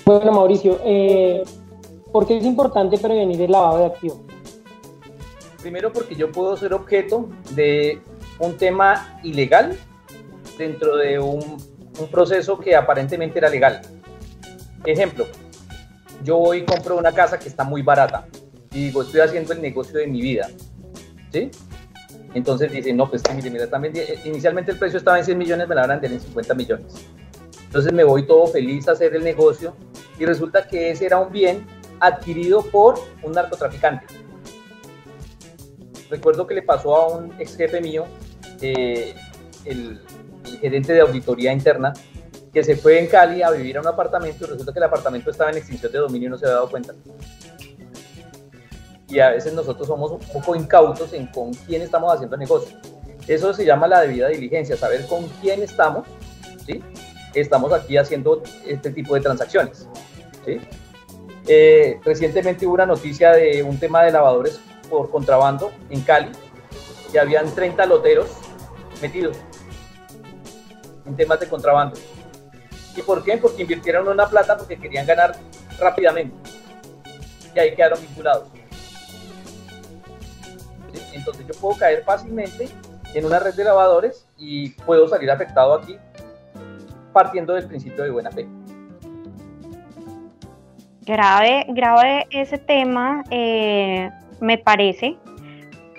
Bueno, 0.05 0.33
Mauricio, 0.33 0.81
eh, 0.85 1.43
¿Por 2.13 2.27
qué 2.27 2.39
es 2.39 2.45
importante 2.45 2.97
prevenir 2.99 3.43
el 3.43 3.51
lavado 3.51 3.79
de 3.81 3.87
activos? 3.87 4.21
Primero 5.61 5.93
porque 5.93 6.15
yo 6.15 6.33
puedo 6.33 6.57
ser 6.57 6.73
objeto 6.73 7.29
de 7.51 8.01
un 8.39 8.57
tema 8.57 9.19
ilegal 9.23 9.77
dentro 10.57 10.97
de 10.97 11.19
un, 11.19 11.57
proceso 12.13 12.57
que 12.61 12.77
aparentemente 12.77 13.39
era 13.39 13.49
legal. 13.49 13.83
Ejemplo, 14.85 15.27
yo 16.23 16.37
voy 16.37 16.59
y 16.59 16.65
compro 16.65 16.97
una 16.97 17.11
casa 17.11 17.41
que 17.41 17.49
está 17.49 17.65
muy 17.65 17.83
barata 17.83 18.25
y 18.71 18.85
digo, 18.85 19.03
estoy 19.03 19.21
haciendo 19.21 19.53
el 19.53 19.61
negocio 19.61 19.99
de 19.99 20.07
mi 20.07 20.23
vida. 20.23 20.49
¿Sí? 21.33 21.51
Entonces 22.35 22.71
dicen, 22.71 22.97
no, 22.97 23.11
pues 23.11 23.23
mire, 23.35 23.51
mira, 23.51 23.67
también, 23.69 23.95
inicialmente 24.25 24.71
el 24.71 24.79
precio 24.79 24.99
estaba 24.99 25.19
en 25.19 25.25
100 25.25 25.37
millones, 25.37 25.69
me 25.69 25.75
la 25.75 25.89
van 25.89 26.03
a 26.03 26.07
en 26.07 26.21
50 26.21 26.55
millones. 26.55 27.09
Entonces 27.65 27.93
me 27.93 28.05
voy 28.05 28.27
todo 28.27 28.47
feliz 28.47 28.87
a 28.87 28.93
hacer 28.93 29.15
el 29.17 29.25
negocio 29.25 29.75
y 30.19 30.25
resulta 30.25 30.67
que 30.69 30.91
ese 30.91 31.07
era 31.07 31.19
un 31.19 31.33
bien 31.33 31.67
adquirido 32.01 32.63
por 32.63 32.95
un 33.23 33.33
narcotraficante. 33.33 34.07
Recuerdo 36.11 36.47
que 36.47 36.55
le 36.55 36.63
pasó 36.63 36.97
a 36.97 37.09
un 37.09 37.33
ex 37.39 37.57
jefe 37.57 37.81
mío, 37.81 38.07
eh, 38.61 39.15
el, 39.65 40.01
gerente 40.61 40.93
de 40.93 41.01
auditoría 41.01 41.53
interna, 41.53 41.93
que 42.53 42.65
se 42.65 42.77
fue 42.77 42.99
en 42.99 43.07
Cali 43.07 43.43
a 43.43 43.51
vivir 43.51 43.77
a 43.77 43.81
un 43.81 43.87
apartamento 43.87 44.45
y 44.45 44.49
resulta 44.49 44.73
que 44.73 44.79
el 44.79 44.85
apartamento 44.85 45.31
estaba 45.31 45.51
en 45.51 45.59
extinción 45.59 45.93
de 45.93 45.99
dominio 45.99 46.29
y 46.29 46.31
no 46.31 46.39
se 46.39 46.47
había 46.47 46.57
dado 46.57 46.71
cuenta. 46.71 46.95
Y 49.09 49.21
a 49.21 49.31
veces 49.31 49.53
nosotros 49.53 49.87
somos 49.87 50.11
un 50.13 50.21
poco 50.21 50.55
incautos 50.55 51.13
en 51.13 51.27
con 51.29 51.53
quién 51.53 51.83
estamos 51.83 52.13
haciendo 52.13 52.37
negocio. 52.37 52.77
Eso 53.27 53.53
se 53.53 53.65
llama 53.65 53.87
la 53.87 54.01
debida 54.01 54.29
diligencia, 54.29 54.77
saber 54.77 55.07
con 55.07 55.27
quién 55.41 55.63
estamos, 55.63 56.07
¿sí? 56.67 56.83
Estamos 57.35 57.73
aquí 57.73 57.97
haciendo 57.97 58.43
este 58.67 58.91
tipo 58.91 59.15
de 59.15 59.21
transacciones, 59.21 59.87
¿sí? 60.47 60.61
Eh, 61.47 62.01
recientemente 62.05 62.67
hubo 62.67 62.75
una 62.75 62.87
noticia 62.87 63.33
de 63.33 63.63
un 63.63 63.79
tema 63.79 64.03
de 64.03 64.13
lavadores 64.13 64.61
por 64.91 65.11
contrabando 65.11 65.73
en 65.91 66.01
Cali, 66.03 66.31
y 67.13 67.17
habían 67.17 67.55
30 67.55 67.87
loteros 67.87 68.29
metidos 69.01 69.37
en 71.07 71.17
temas 71.17 71.41
de 71.41 71.49
contrabando. 71.49 71.99
¿Y 72.97 73.03
por 73.03 73.23
qué? 73.23 73.37
Porque 73.37 73.63
invirtieron 73.63 74.09
una 74.09 74.29
plata 74.29 74.57
porque 74.57 74.79
querían 74.79 75.07
ganar 75.07 75.37
rápidamente. 75.79 76.35
Y 77.55 77.59
ahí 77.59 77.75
quedaron 77.75 78.01
vinculados. 78.01 78.49
Entonces 81.13 81.47
yo 81.47 81.55
puedo 81.61 81.79
caer 81.79 82.03
fácilmente 82.05 82.69
en 83.15 83.25
una 83.25 83.39
red 83.39 83.55
de 83.55 83.65
lavadores 83.65 84.27
y 84.37 84.71
puedo 84.71 85.09
salir 85.09 85.31
afectado 85.31 85.75
aquí 85.75 85.99
partiendo 87.13 87.55
del 87.55 87.67
principio 87.67 88.05
de 88.05 88.11
buena 88.11 88.31
fe. 88.31 88.47
Grave, 91.03 91.65
grave 91.71 92.27
ese 92.31 92.59
tema, 92.59 93.25
eh, 93.31 94.11
me 94.41 94.59
parece. 94.59 95.17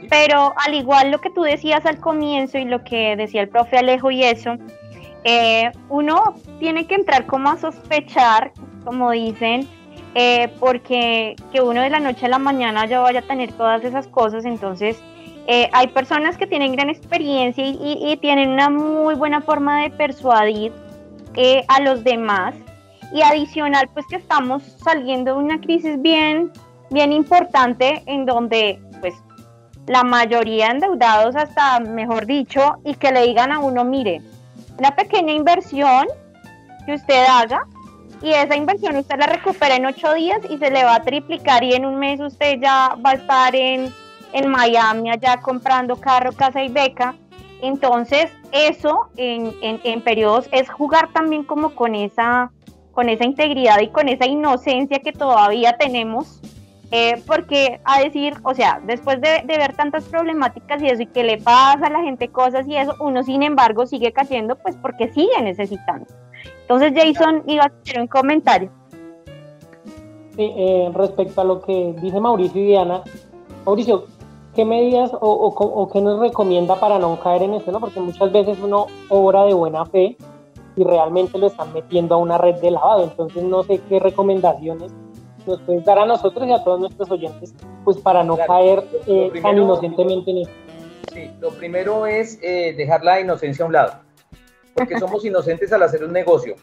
Pero 0.09 0.53
al 0.65 0.73
igual 0.75 1.11
lo 1.11 1.19
que 1.19 1.29
tú 1.29 1.41
decías 1.41 1.85
al 1.85 1.99
comienzo 1.99 2.57
y 2.57 2.65
lo 2.65 2.83
que 2.83 3.15
decía 3.15 3.41
el 3.41 3.49
profe 3.49 3.77
Alejo 3.77 4.11
y 4.11 4.23
eso, 4.23 4.55
eh, 5.23 5.71
uno 5.89 6.35
tiene 6.59 6.87
que 6.87 6.95
entrar 6.95 7.25
como 7.25 7.49
a 7.49 7.57
sospechar, 7.57 8.51
como 8.85 9.11
dicen, 9.11 9.67
eh, 10.15 10.49
porque 10.59 11.35
que 11.51 11.61
uno 11.61 11.81
de 11.81 11.89
la 11.89 11.99
noche 11.99 12.25
a 12.25 12.29
la 12.29 12.39
mañana 12.39 12.85
ya 12.85 12.99
vaya 13.01 13.19
a 13.19 13.23
tener 13.23 13.51
todas 13.53 13.83
esas 13.83 14.07
cosas, 14.07 14.45
entonces 14.45 15.01
eh, 15.47 15.69
hay 15.73 15.87
personas 15.87 16.37
que 16.37 16.47
tienen 16.47 16.71
gran 16.73 16.89
experiencia 16.89 17.65
y, 17.65 17.77
y- 17.81 18.17
tienen 18.17 18.49
una 18.49 18.69
muy 18.69 19.15
buena 19.15 19.41
forma 19.41 19.81
de 19.81 19.89
persuadir 19.89 20.71
eh, 21.35 21.63
a 21.67 21.81
los 21.81 22.03
demás. 22.03 22.55
Y 23.11 23.21
adicional 23.23 23.89
pues 23.93 24.05
que 24.07 24.17
estamos 24.17 24.61
saliendo 24.83 25.33
de 25.33 25.39
una 25.39 25.59
crisis 25.59 25.99
bien, 25.99 26.51
bien 26.91 27.11
importante 27.11 28.03
en 28.05 28.27
donde 28.27 28.79
la 29.89 30.03
mayoría 30.03 30.67
endeudados 30.67 31.35
hasta 31.35 31.79
mejor 31.79 32.27
dicho 32.27 32.75
y 32.85 32.93
que 32.93 33.11
le 33.11 33.23
digan 33.23 33.51
a 33.51 33.57
uno 33.57 33.83
mire 33.83 34.21
una 34.77 34.95
pequeña 34.95 35.33
inversión 35.33 36.05
que 36.85 36.93
usted 36.93 37.25
haga 37.27 37.65
y 38.21 38.29
esa 38.29 38.55
inversión 38.55 38.97
usted 38.97 39.17
la 39.17 39.25
recupera 39.25 39.75
en 39.75 39.87
ocho 39.87 40.13
días 40.13 40.41
y 40.47 40.59
se 40.59 40.69
le 40.69 40.83
va 40.83 40.95
a 40.95 41.01
triplicar 41.01 41.63
y 41.63 41.73
en 41.73 41.87
un 41.87 41.95
mes 41.95 42.19
usted 42.19 42.59
ya 42.59 42.95
va 43.03 43.11
a 43.11 43.13
estar 43.13 43.55
en, 43.55 43.91
en 44.33 44.47
Miami 44.47 45.09
allá 45.09 45.37
comprando 45.37 45.95
carro, 45.95 46.33
casa 46.33 46.61
y 46.61 46.69
beca. 46.69 47.15
Entonces 47.61 48.31
eso 48.51 49.09
en, 49.17 49.53
en, 49.61 49.81
en 49.83 50.01
periodos 50.01 50.47
es 50.51 50.69
jugar 50.69 51.11
también 51.13 51.43
como 51.43 51.73
con 51.75 51.95
esa, 51.95 52.51
con 52.91 53.09
esa 53.09 53.23
integridad 53.23 53.79
y 53.79 53.87
con 53.87 54.07
esa 54.07 54.27
inocencia 54.27 54.99
que 54.99 55.13
todavía 55.13 55.77
tenemos. 55.77 56.41
Eh, 56.91 57.21
porque 57.27 57.79
a 57.85 57.99
decir, 58.01 58.33
o 58.43 58.55
sea, 58.55 58.81
después 58.83 59.21
de, 59.21 59.43
ver 59.45 59.75
tantas 59.75 60.05
problemáticas 60.05 60.81
y 60.81 60.87
eso 60.87 61.03
y 61.03 61.05
que 61.05 61.23
le 61.23 61.37
pasa 61.37 61.85
a 61.85 61.89
la 61.89 62.01
gente 62.01 62.29
cosas 62.29 62.67
y 62.67 62.75
eso, 62.75 62.95
uno 62.99 63.23
sin 63.23 63.43
embargo 63.43 63.85
sigue 63.85 64.11
cayendo 64.11 64.55
pues 64.55 64.75
porque 64.77 65.11
sigue 65.13 65.41
necesitando. 65.43 66.07
Entonces 66.61 66.93
Jason 66.95 67.43
iba 67.45 67.65
a 67.65 67.67
hacer 67.67 68.01
un 68.01 68.07
comentario. 68.07 68.71
Sí, 70.35 70.51
eh, 70.55 70.89
respecto 70.93 71.41
a 71.41 71.43
lo 71.43 71.61
que 71.61 71.93
dice 72.01 72.19
Mauricio 72.19 72.61
y 72.61 72.67
Diana, 72.67 73.03
Mauricio, 73.65 74.05
¿qué 74.55 74.65
medidas 74.65 75.11
o, 75.19 75.89
qué 75.93 76.01
nos 76.01 76.19
recomienda 76.19 76.75
para 76.75 76.97
no 76.97 77.19
caer 77.19 77.43
en 77.43 77.53
esto? 77.53 77.71
¿no? 77.71 77.79
Porque 77.79 77.99
muchas 77.99 78.31
veces 78.31 78.57
uno 78.63 78.87
obra 79.09 79.43
de 79.43 79.53
buena 79.53 79.85
fe 79.85 80.17
y 80.75 80.83
realmente 80.83 81.37
lo 81.37 81.47
están 81.47 81.71
metiendo 81.71 82.15
a 82.15 82.17
una 82.17 82.39
red 82.39 82.55
de 82.61 82.71
lavado. 82.71 83.03
Entonces 83.03 83.43
no 83.43 83.61
sé 83.63 83.79
qué 83.89 83.99
recomendaciones 83.99 84.91
nos 85.49 85.61
puedes 85.61 85.83
dar 85.85 85.99
a 85.99 86.05
nosotros 86.05 86.47
y 86.47 86.51
a 86.53 86.63
todos 86.63 86.79
nuestros 86.79 87.09
oyentes, 87.11 87.53
pues 87.83 87.97
para 87.97 88.23
no 88.23 88.35
Claro, 88.35 88.53
caer 88.53 88.83
eh, 89.07 89.23
tan 89.23 89.31
primero- 89.31 89.63
inocentemente 89.63 90.31
en 90.31 90.37
esto. 90.39 90.53
Sí, 91.13 91.31
lo 91.39 91.49
primero 91.51 92.05
es 92.05 92.39
eh, 92.41 92.73
dejar 92.77 93.03
la 93.03 93.19
inocencia 93.19 93.63
a 93.63 93.67
un 93.67 93.73
lado, 93.73 93.93
porque 94.75 94.97
somos 94.99 95.25
inocentes 95.25 95.71
al 95.73 95.83
hacer 95.83 96.03
un 96.03 96.13
negocio, 96.13 96.55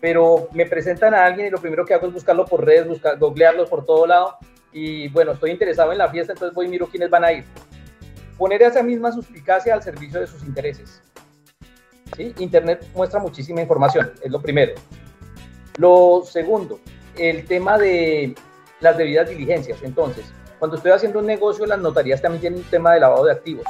pero 0.00 0.48
me 0.52 0.64
presentan 0.66 1.14
a 1.14 1.26
alguien 1.26 1.48
y 1.48 1.50
lo 1.50 1.58
primero 1.58 1.84
que 1.84 1.94
hago 1.94 2.06
es 2.06 2.14
buscarlo 2.14 2.44
por 2.46 2.64
redes, 2.64 2.86
buscar, 2.88 3.18
googlearlos 3.18 3.68
por 3.68 3.84
todo 3.84 4.06
lado, 4.06 4.36
y 4.72 5.08
bueno, 5.08 5.32
estoy 5.32 5.50
interesado 5.50 5.92
en 5.92 5.98
la 5.98 6.08
fiesta, 6.08 6.32
entonces 6.32 6.54
voy 6.54 6.66
y 6.66 6.68
miro 6.68 6.86
quiénes 6.86 7.10
van 7.10 7.24
a 7.24 7.32
ir. 7.32 7.44
Poner 8.36 8.62
esa 8.62 8.82
misma 8.82 9.10
suspicacia 9.10 9.74
al 9.74 9.82
servicio 9.82 10.20
de 10.20 10.26
sus 10.28 10.44
intereses. 10.44 11.02
¿Sí? 12.16 12.32
Internet 12.38 12.86
muestra 12.94 13.18
muchísima 13.18 13.60
información, 13.60 14.12
es 14.22 14.30
lo 14.30 14.40
primero. 14.40 14.74
Lo 15.78 16.22
segundo, 16.24 16.78
el 17.18 17.44
tema 17.46 17.78
de 17.78 18.34
las 18.80 18.96
debidas 18.96 19.28
diligencias. 19.28 19.82
Entonces, 19.82 20.26
cuando 20.58 20.76
estoy 20.76 20.92
haciendo 20.92 21.18
un 21.18 21.26
negocio, 21.26 21.66
las 21.66 21.78
notarías 21.78 22.20
también 22.20 22.40
tienen 22.40 22.58
un 22.60 22.64
tema 22.66 22.94
de 22.94 23.00
lavado 23.00 23.24
de 23.24 23.32
activos. 23.32 23.66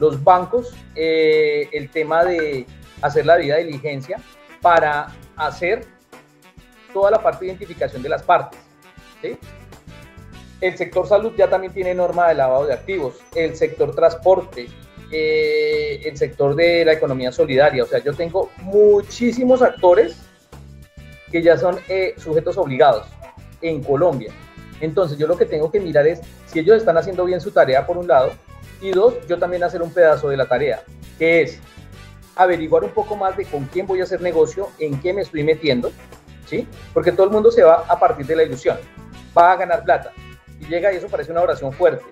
Los 0.00 0.22
bancos, 0.22 0.74
eh, 0.94 1.68
el 1.72 1.90
tema 1.90 2.24
de 2.24 2.66
hacer 3.02 3.26
la 3.26 3.36
debida 3.36 3.56
diligencia 3.56 4.18
para 4.60 5.12
hacer 5.36 5.84
toda 6.92 7.10
la 7.10 7.22
parte 7.22 7.44
de 7.44 7.52
identificación 7.52 8.02
de 8.02 8.08
las 8.08 8.22
partes. 8.22 8.60
El 10.60 10.76
sector 10.76 11.06
salud 11.06 11.32
ya 11.36 11.48
también 11.48 11.72
tiene 11.72 11.94
norma 11.94 12.28
de 12.28 12.34
lavado 12.34 12.66
de 12.66 12.74
activos. 12.74 13.16
El 13.34 13.54
sector 13.56 13.94
transporte, 13.94 14.68
eh, 15.10 16.00
el 16.04 16.16
sector 16.16 16.54
de 16.54 16.84
la 16.84 16.92
economía 16.92 17.30
solidaria. 17.32 17.84
O 17.84 17.86
sea, 17.86 17.98
yo 18.02 18.14
tengo 18.14 18.50
muchísimos 18.62 19.62
actores 19.62 20.16
que 21.34 21.42
ya 21.42 21.58
son 21.58 21.80
eh, 21.88 22.14
sujetos 22.16 22.56
obligados 22.58 23.08
en 23.60 23.82
Colombia. 23.82 24.32
Entonces 24.80 25.18
yo 25.18 25.26
lo 25.26 25.36
que 25.36 25.46
tengo 25.46 25.68
que 25.68 25.80
mirar 25.80 26.06
es 26.06 26.20
si 26.46 26.60
ellos 26.60 26.76
están 26.76 26.96
haciendo 26.96 27.24
bien 27.24 27.40
su 27.40 27.50
tarea 27.50 27.84
por 27.84 27.98
un 27.98 28.06
lado 28.06 28.30
y 28.80 28.92
dos, 28.92 29.14
yo 29.26 29.36
también 29.36 29.64
hacer 29.64 29.82
un 29.82 29.92
pedazo 29.92 30.28
de 30.28 30.36
la 30.36 30.46
tarea, 30.46 30.84
que 31.18 31.42
es 31.42 31.58
averiguar 32.36 32.84
un 32.84 32.90
poco 32.90 33.16
más 33.16 33.36
de 33.36 33.46
con 33.46 33.64
quién 33.64 33.84
voy 33.84 34.00
a 34.00 34.04
hacer 34.04 34.20
negocio, 34.20 34.68
en 34.78 35.00
qué 35.00 35.12
me 35.12 35.22
estoy 35.22 35.42
metiendo, 35.42 35.90
¿sí? 36.46 36.68
Porque 36.92 37.10
todo 37.10 37.26
el 37.26 37.32
mundo 37.32 37.50
se 37.50 37.64
va 37.64 37.84
a 37.88 37.98
partir 37.98 38.26
de 38.26 38.36
la 38.36 38.44
ilusión, 38.44 38.76
va 39.36 39.50
a 39.50 39.56
ganar 39.56 39.82
plata 39.82 40.12
y 40.60 40.66
llega 40.66 40.92
y 40.92 40.98
eso 40.98 41.08
parece 41.08 41.32
una 41.32 41.40
oración 41.40 41.72
fuerte, 41.72 42.04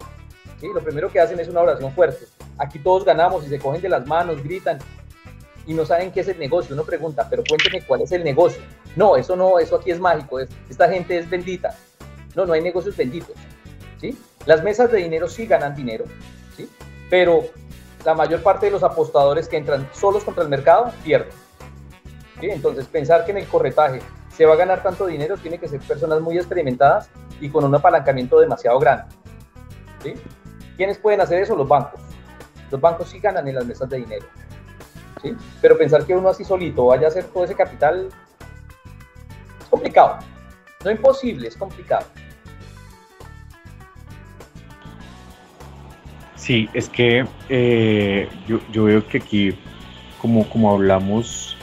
¿sí? 0.61 0.66
Lo 0.74 0.80
primero 0.80 1.12
que 1.12 1.20
hacen 1.20 1.38
es 1.38 1.47
una 1.47 1.61
oración 1.61 1.92
fuerte. 1.92 2.24
Aquí 2.59 2.80
todos 2.80 3.05
ganamos 3.05 3.47
y 3.47 3.49
se 3.49 3.61
cogen 3.61 3.82
de 3.82 3.88
las 3.88 4.05
manos, 4.05 4.42
gritan 4.42 4.80
y 5.66 5.74
no 5.74 5.84
saben 5.86 6.10
qué 6.12 6.20
es 6.20 6.28
el 6.28 6.38
negocio. 6.38 6.74
Uno 6.74 6.84
pregunta, 6.84 7.26
pero 7.30 7.42
cuénteme 7.48 7.82
cuál 7.86 8.02
es 8.02 8.12
el 8.12 8.24
negocio. 8.24 8.62
No, 8.96 9.16
eso 9.16 9.36
no, 9.36 9.58
eso 9.58 9.76
aquí 9.76 9.90
es 9.90 10.00
mágico, 10.00 10.40
es- 10.40 10.48
esta 10.68 10.88
gente 10.88 11.16
es 11.18 11.28
bendita. 11.28 11.74
No, 12.34 12.46
no 12.46 12.52
hay 12.52 12.62
negocios 12.62 12.96
benditos, 12.96 13.36
¿sí? 14.00 14.18
Las 14.46 14.62
mesas 14.62 14.90
de 14.90 14.98
dinero 14.98 15.28
sí 15.28 15.46
ganan 15.46 15.74
dinero, 15.74 16.04
¿sí? 16.56 16.68
Pero 17.10 17.44
la 18.04 18.14
mayor 18.14 18.42
parte 18.42 18.66
de 18.66 18.72
los 18.72 18.82
apostadores 18.82 19.48
que 19.48 19.56
entran 19.56 19.88
solos 19.92 20.24
contra 20.24 20.42
el 20.42 20.48
mercado 20.48 20.90
pierden. 21.04 21.30
¿sí? 22.40 22.50
Entonces, 22.50 22.86
pensar 22.86 23.24
que 23.24 23.30
en 23.30 23.38
el 23.38 23.46
corretaje 23.46 24.00
se 24.36 24.44
va 24.46 24.54
a 24.54 24.56
ganar 24.56 24.82
tanto 24.82 25.06
dinero 25.06 25.36
tiene 25.36 25.58
que 25.58 25.68
ser 25.68 25.78
personas 25.80 26.20
muy 26.20 26.36
experimentadas 26.36 27.08
y 27.40 27.48
con 27.48 27.64
un 27.64 27.72
apalancamiento 27.74 28.40
demasiado 28.40 28.80
grande. 28.80 29.04
¿sí? 30.02 30.14
¿Quiénes 30.76 30.98
pueden 30.98 31.20
hacer 31.20 31.40
eso? 31.40 31.54
Los 31.54 31.68
bancos. 31.68 32.00
Los 32.72 32.80
bancos 32.80 33.08
sí 33.10 33.20
ganan 33.20 33.46
en 33.46 33.54
las 33.54 33.66
mesas 33.66 33.88
de 33.88 33.98
dinero. 33.98 34.26
Pero 35.60 35.78
pensar 35.78 36.04
que 36.04 36.14
uno 36.14 36.28
así 36.28 36.44
solito 36.44 36.86
vaya 36.86 37.06
a 37.06 37.10
hacer 37.10 37.24
todo 37.24 37.44
ese 37.44 37.54
capital 37.54 38.08
es 39.60 39.66
complicado. 39.68 40.18
No 40.84 40.90
imposible, 40.90 41.48
es 41.48 41.56
complicado. 41.56 42.06
Sí, 46.36 46.68
es 46.74 46.88
que 46.88 47.24
eh, 47.48 48.28
yo, 48.48 48.58
yo, 48.72 48.84
veo 48.84 49.06
que 49.06 49.18
aquí, 49.18 49.54
como, 50.20 50.48
como 50.48 50.72
hablamos, 50.72 51.56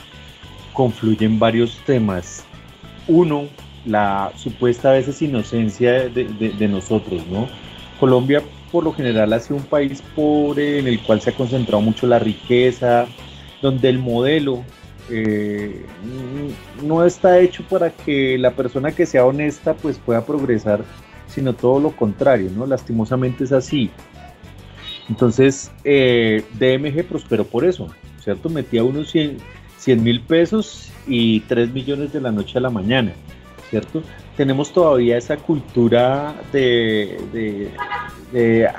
confluyen 0.72 1.38
varios 1.38 1.78
temas. 1.84 2.44
Uno, 3.06 3.48
la 3.84 4.32
supuesta 4.36 4.90
a 4.90 4.92
veces 4.92 5.20
inocencia 5.20 6.08
de, 6.08 6.24
de 6.24 6.68
nosotros, 6.68 7.26
¿no? 7.26 7.46
Colombia 7.98 8.42
por 8.70 8.84
lo 8.84 8.92
general 8.92 9.32
ha 9.32 9.40
sido 9.40 9.56
un 9.56 9.64
país 9.64 10.02
pobre 10.14 10.78
en 10.78 10.86
el 10.86 11.00
cual 11.02 11.20
se 11.20 11.30
ha 11.30 11.34
concentrado 11.34 11.82
mucho 11.82 12.06
la 12.06 12.18
riqueza, 12.18 13.06
donde 13.62 13.88
el 13.88 13.98
modelo 13.98 14.64
eh, 15.10 15.84
no 16.82 17.04
está 17.04 17.40
hecho 17.40 17.64
para 17.68 17.90
que 17.90 18.38
la 18.38 18.52
persona 18.52 18.92
que 18.92 19.06
sea 19.06 19.26
honesta 19.26 19.74
pues 19.74 19.98
pueda 19.98 20.24
progresar, 20.24 20.84
sino 21.26 21.52
todo 21.52 21.80
lo 21.80 21.90
contrario, 21.90 22.50
¿no? 22.54 22.66
Lastimosamente 22.66 23.44
es 23.44 23.52
así. 23.52 23.90
Entonces, 25.08 25.72
eh, 25.82 26.44
DMG 26.58 27.04
prosperó 27.04 27.44
por 27.44 27.64
eso, 27.64 27.88
¿cierto? 28.22 28.48
Metía 28.48 28.84
unos 28.84 29.10
100 29.10 30.02
mil 30.02 30.20
pesos 30.20 30.92
y 31.08 31.40
3 31.40 31.72
millones 31.72 32.12
de 32.12 32.20
la 32.20 32.30
noche 32.30 32.58
a 32.58 32.60
la 32.60 32.70
mañana, 32.70 33.12
¿cierto? 33.68 34.02
Tenemos 34.36 34.72
todavía 34.72 35.18
esa 35.18 35.36
cultura 35.38 36.34
de 36.52 37.68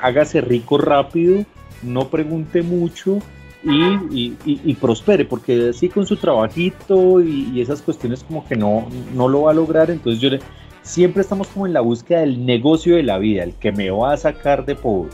hágase 0.00 0.40
rico 0.40 0.78
rápido, 0.78 1.44
no 1.82 2.08
pregunte 2.08 2.62
mucho 2.62 3.18
y, 3.64 4.34
y- 4.44 4.60
y- 4.64 4.74
prospere, 4.74 5.24
porque 5.24 5.68
así 5.70 5.88
con 5.88 6.06
su 6.06 6.16
trabajito 6.16 7.20
y, 7.20 7.50
y 7.54 7.60
esas 7.60 7.80
cuestiones 7.82 8.24
como 8.24 8.44
que 8.46 8.56
no, 8.56 8.86
no 9.14 9.28
lo 9.28 9.42
va 9.42 9.52
a 9.52 9.54
lograr, 9.54 9.90
entonces 9.90 10.20
yo 10.20 10.30
le, 10.30 10.40
siempre 10.82 11.22
estamos 11.22 11.46
como 11.48 11.66
en 11.66 11.72
la 11.72 11.80
búsqueda 11.80 12.20
del 12.20 12.44
negocio 12.44 12.96
de 12.96 13.02
la 13.04 13.18
vida, 13.18 13.44
el 13.44 13.54
que 13.54 13.70
me 13.72 13.90
va 13.90 14.12
a 14.14 14.16
sacar 14.16 14.64
de 14.66 14.74
pobre 14.74 15.10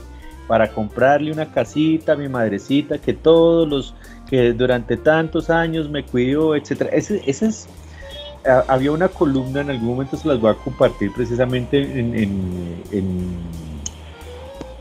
para 0.46 0.72
comprarle 0.72 1.30
una 1.30 1.52
casita 1.52 2.12
a 2.12 2.16
mi 2.16 2.26
madrecita 2.28 2.96
que 2.96 3.12
todos 3.12 3.68
los 3.68 3.94
que 4.30 4.54
durante 4.54 4.96
tantos 4.96 5.50
años 5.50 5.90
me 5.90 6.04
cuidó, 6.04 6.56
etcétera. 6.56 6.88
Ese, 6.94 7.20
ese 7.26 7.46
es 7.48 7.68
a- 8.46 8.64
había 8.72 8.92
una 8.92 9.08
columna 9.08 9.60
en 9.60 9.68
algún 9.70 9.88
momento 9.88 10.16
se 10.16 10.26
las 10.26 10.40
voy 10.40 10.50
a 10.52 10.54
compartir 10.54 11.12
precisamente 11.12 11.82
en, 11.82 12.14
en, 12.16 12.82
en- 12.92 13.77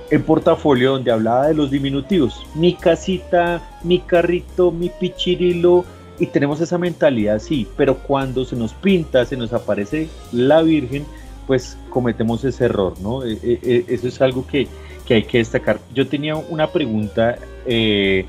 en 0.09 0.23
portafolio 0.23 0.91
donde 0.93 1.11
hablaba 1.11 1.47
de 1.47 1.53
los 1.53 1.69
diminutivos 1.69 2.45
mi 2.55 2.73
casita, 2.73 3.61
mi 3.83 3.99
carrito, 3.99 4.71
mi 4.71 4.89
pichirilo 4.89 5.85
y 6.19 6.27
tenemos 6.27 6.59
esa 6.61 6.77
mentalidad 6.77 7.35
así, 7.35 7.67
pero 7.77 7.97
cuando 7.97 8.43
se 8.43 8.55
nos 8.55 8.73
pinta, 8.73 9.25
se 9.25 9.37
nos 9.37 9.53
aparece 9.53 10.09
la 10.31 10.61
Virgen, 10.63 11.05
pues 11.45 11.77
cometemos 11.89 12.43
ese 12.43 12.65
error, 12.65 12.99
¿no? 13.01 13.23
Eh, 13.23 13.37
eh, 13.43 13.59
eh, 13.61 13.85
eso 13.87 14.07
es 14.07 14.19
algo 14.21 14.45
que, 14.47 14.67
que 15.05 15.13
hay 15.15 15.23
que 15.23 15.37
destacar. 15.37 15.79
Yo 15.93 16.07
tenía 16.07 16.35
una 16.35 16.67
pregunta 16.67 17.37
eh, 17.65 18.25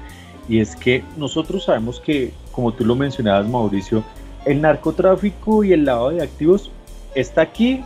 y 0.49 0.61
es 0.61 0.77
que 0.77 1.03
nosotros 1.17 1.65
sabemos 1.65 1.99
que, 2.01 2.33
como 2.53 2.73
tú 2.73 2.85
lo 2.85 2.95
mencionabas, 2.95 3.49
Mauricio, 3.49 4.05
el 4.45 4.61
narcotráfico 4.61 5.65
y 5.65 5.73
el 5.73 5.85
lavado 5.85 6.11
de 6.11 6.23
activos 6.23 6.71
está 7.15 7.43
aquí, 7.43 7.83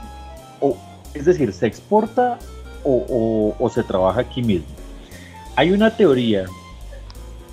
o, 0.60 0.76
es 1.14 1.24
decir, 1.24 1.52
se 1.52 1.66
exporta 1.66 2.38
o, 2.84 3.70
se 3.72 3.82
trabaja 3.82 4.20
aquí 4.20 4.42
mismo. 4.42 4.66
Hay 5.56 5.70
una 5.70 5.96
teoría 5.96 6.46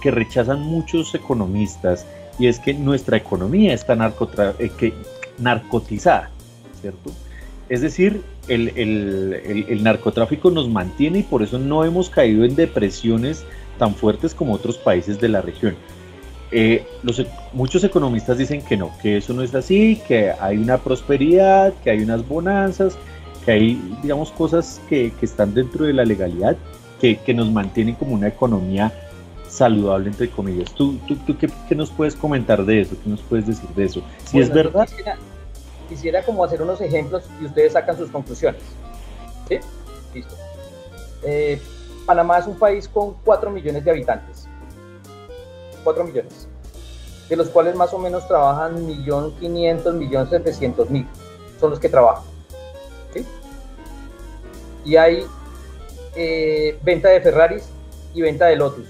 que 0.02 0.12
rechazan 0.12 0.62
muchos 0.62 1.14
economistas 1.14 2.06
y 2.38 2.48
es 2.48 2.60
que 2.60 2.74
nuestra 2.74 3.18
economía 3.18 3.74
está 3.74 3.96
narcotra- 3.96 4.56
eh, 4.60 4.94
narcotizada, 5.38 6.30
¿cierto? 6.82 7.12
Es 7.68 7.82
decir, 7.82 8.24
el 8.48 9.80
narcotráfico 9.84 10.50
nos 10.50 10.70
mantiene 10.70 11.20
y 11.20 11.24
por 11.24 11.44
eso 11.44 11.60
no 11.60 11.84
hemos 11.84 12.10
caído 12.10 12.46
en 12.46 12.56
depresiones 12.56 13.44
tan 13.78 13.94
fuertes 13.96 14.34
como 14.34 14.54
otros 14.54 14.78
países 14.78 15.20
de 15.20 15.30
la 15.30 15.42
región. 15.42 15.76
Eh, 16.52 16.84
los, 17.04 17.20
e- 17.20 17.28
muchos 17.54 17.84
economistas 17.84 18.38
dicen 18.38 18.64
que 18.64 18.76
no, 18.76 18.92
que 19.02 19.18
eso 19.18 19.34
no 19.34 19.44
es 19.44 19.54
así, 19.54 20.02
que 20.08 20.32
hay 20.32 20.58
una 20.58 20.80
prosperidad, 20.80 21.74
que 21.84 21.92
hay 21.92 22.00
unas 22.00 22.28
bonanzas, 22.28 22.98
que 23.46 23.52
hay, 23.52 23.98
digamos, 24.02 24.32
cosas 24.32 24.82
que, 24.90 25.12
que 25.20 25.26
están 25.26 25.54
dentro 25.54 25.86
de 25.86 25.94
la 25.94 26.06
legalidad, 26.06 26.58
que, 27.00 27.18
que 27.18 27.34
nos 27.34 27.52
mantienen 27.52 27.96
como 27.96 28.14
una 28.14 28.28
economía 28.28 28.92
saludable, 29.48 30.10
entre 30.10 30.30
comillas. 30.30 30.74
¿Tú, 30.74 30.98
tú, 31.08 31.16
tú 31.18 31.38
qué, 31.38 31.50
qué 31.68 31.76
nos 31.76 31.90
puedes 31.90 32.16
comentar 32.16 32.64
de 32.66 32.82
eso? 32.82 32.96
¿Qué 33.04 33.10
nos 33.10 33.22
puedes 33.22 33.48
decir 33.48 33.70
de 33.70 33.86
eso? 33.86 34.02
Si 34.26 34.40
es 34.40 34.50
Bueno, 34.50 34.72
verdad, 34.72 34.88
Quisiera, 34.88 35.18
quisiera 35.90 36.24
como 36.24 36.44
hacer 36.44 36.62
unos 36.62 36.80
ejemplos 36.82 37.24
y 37.42 37.46
ustedes 37.46 37.74
sacan 37.74 37.98
sus 37.98 38.10
conclusiones. 38.10 38.62
¿Sí? 39.48 39.60
Listo. 40.14 40.36
Eh, 41.24 41.60
Panamá 42.06 42.38
es 42.38 42.48
un 42.48 42.58
país 42.58 42.88
con 42.88 43.16
4 43.26 43.50
millones 43.52 43.84
de 43.84 43.92
habitantes. 43.92 44.48
4 45.84 46.04
millones. 46.04 46.48
De 47.28 47.36
los 47.36 47.50
cuales 47.50 47.76
más 47.76 47.94
o 47.94 48.00
menos 48.00 48.28
trabajan 48.28 48.76
1.500.000, 48.88 49.84
1.700.000. 49.84 51.06
Son 51.60 51.70
los 51.70 51.80
que 51.80 51.90
trabajan. 51.90 52.24
Y 54.86 54.96
hay 54.96 55.26
eh, 56.16 56.78
venta 56.84 57.10
de 57.10 57.22
Ferraris 57.22 57.70
y 58.14 58.22
venta 58.22 58.48
de 58.48 58.56
Lotus. 58.56 58.88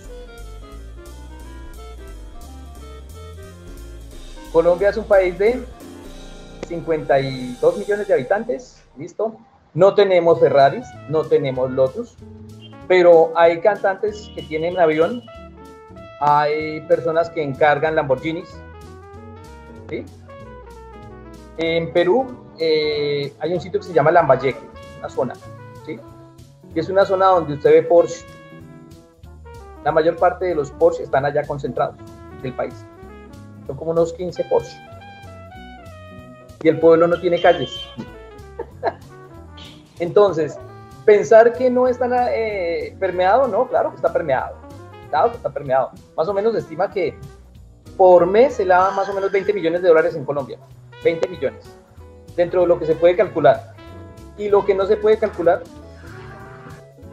Colombia 4.51 4.89
es 4.89 4.97
un 4.97 5.05
país 5.05 5.37
de 5.37 5.63
52 6.67 7.77
millones 7.77 8.07
de 8.07 8.13
habitantes, 8.13 8.83
listo. 8.97 9.37
No 9.73 9.93
tenemos 9.93 10.39
Ferraris, 10.39 10.87
no 11.09 11.23
tenemos 11.23 11.69
Lotus, 11.71 12.15
pero 12.87 13.31
hay 13.35 13.59
cantantes 13.59 14.31
que 14.33 14.41
tienen 14.41 14.79
avión, 14.79 15.21
hay 16.19 16.81
personas 16.81 17.29
que 17.29 17.43
encargan 17.43 17.95
Lamborghinis. 17.95 18.49
En 21.57 21.93
Perú 21.93 22.25
eh, 22.57 23.33
hay 23.39 23.53
un 23.53 23.61
sitio 23.61 23.79
que 23.79 23.85
se 23.85 23.93
llama 23.93 24.11
Lambayeque, 24.11 24.59
una 24.99 25.09
zona, 25.09 25.33
Y 26.73 26.79
es 26.79 26.89
una 26.89 27.05
zona 27.05 27.27
donde 27.27 27.53
usted 27.53 27.71
ve 27.71 27.83
Porsche. 27.83 28.25
La 29.83 29.91
mayor 29.91 30.17
parte 30.17 30.45
de 30.45 30.55
los 30.55 30.71
Porsche 30.71 31.03
están 31.03 31.25
allá 31.25 31.45
concentrados 31.45 31.95
del 32.41 32.53
país. 32.53 32.85
Son 33.65 33.75
como 33.75 33.91
unos 33.91 34.13
15 34.13 34.43
Porsche. 34.45 34.77
Y 36.61 36.67
el 36.67 36.79
pueblo 36.79 37.07
no 37.07 37.19
tiene 37.19 37.41
calles. 37.41 37.71
Entonces, 39.99 40.57
pensar 41.05 41.53
que 41.53 41.69
no 41.69 41.87
está 41.87 42.07
eh, 42.35 42.95
permeado, 42.99 43.47
no, 43.47 43.67
claro 43.67 43.89
que 43.91 43.95
está 43.95 44.11
permeado. 44.11 44.55
Claro 45.09 45.31
que 45.31 45.37
está 45.37 45.49
permeado. 45.49 45.91
Más 46.15 46.27
o 46.27 46.33
menos 46.33 46.53
se 46.53 46.59
estima 46.59 46.91
que 46.91 47.17
por 47.97 48.25
mes 48.27 48.55
se 48.55 48.65
lava 48.65 48.91
más 48.91 49.09
o 49.09 49.13
menos 49.13 49.31
20 49.31 49.53
millones 49.53 49.81
de 49.81 49.87
dólares 49.87 50.15
en 50.15 50.23
Colombia. 50.23 50.59
20 51.03 51.27
millones. 51.29 51.65
Dentro 52.35 52.61
de 52.61 52.67
lo 52.67 52.77
que 52.77 52.85
se 52.85 52.95
puede 52.95 53.15
calcular. 53.15 53.73
Y 54.37 54.49
lo 54.49 54.65
que 54.65 54.75
no 54.75 54.85
se 54.85 54.97
puede 54.97 55.17
calcular 55.17 55.63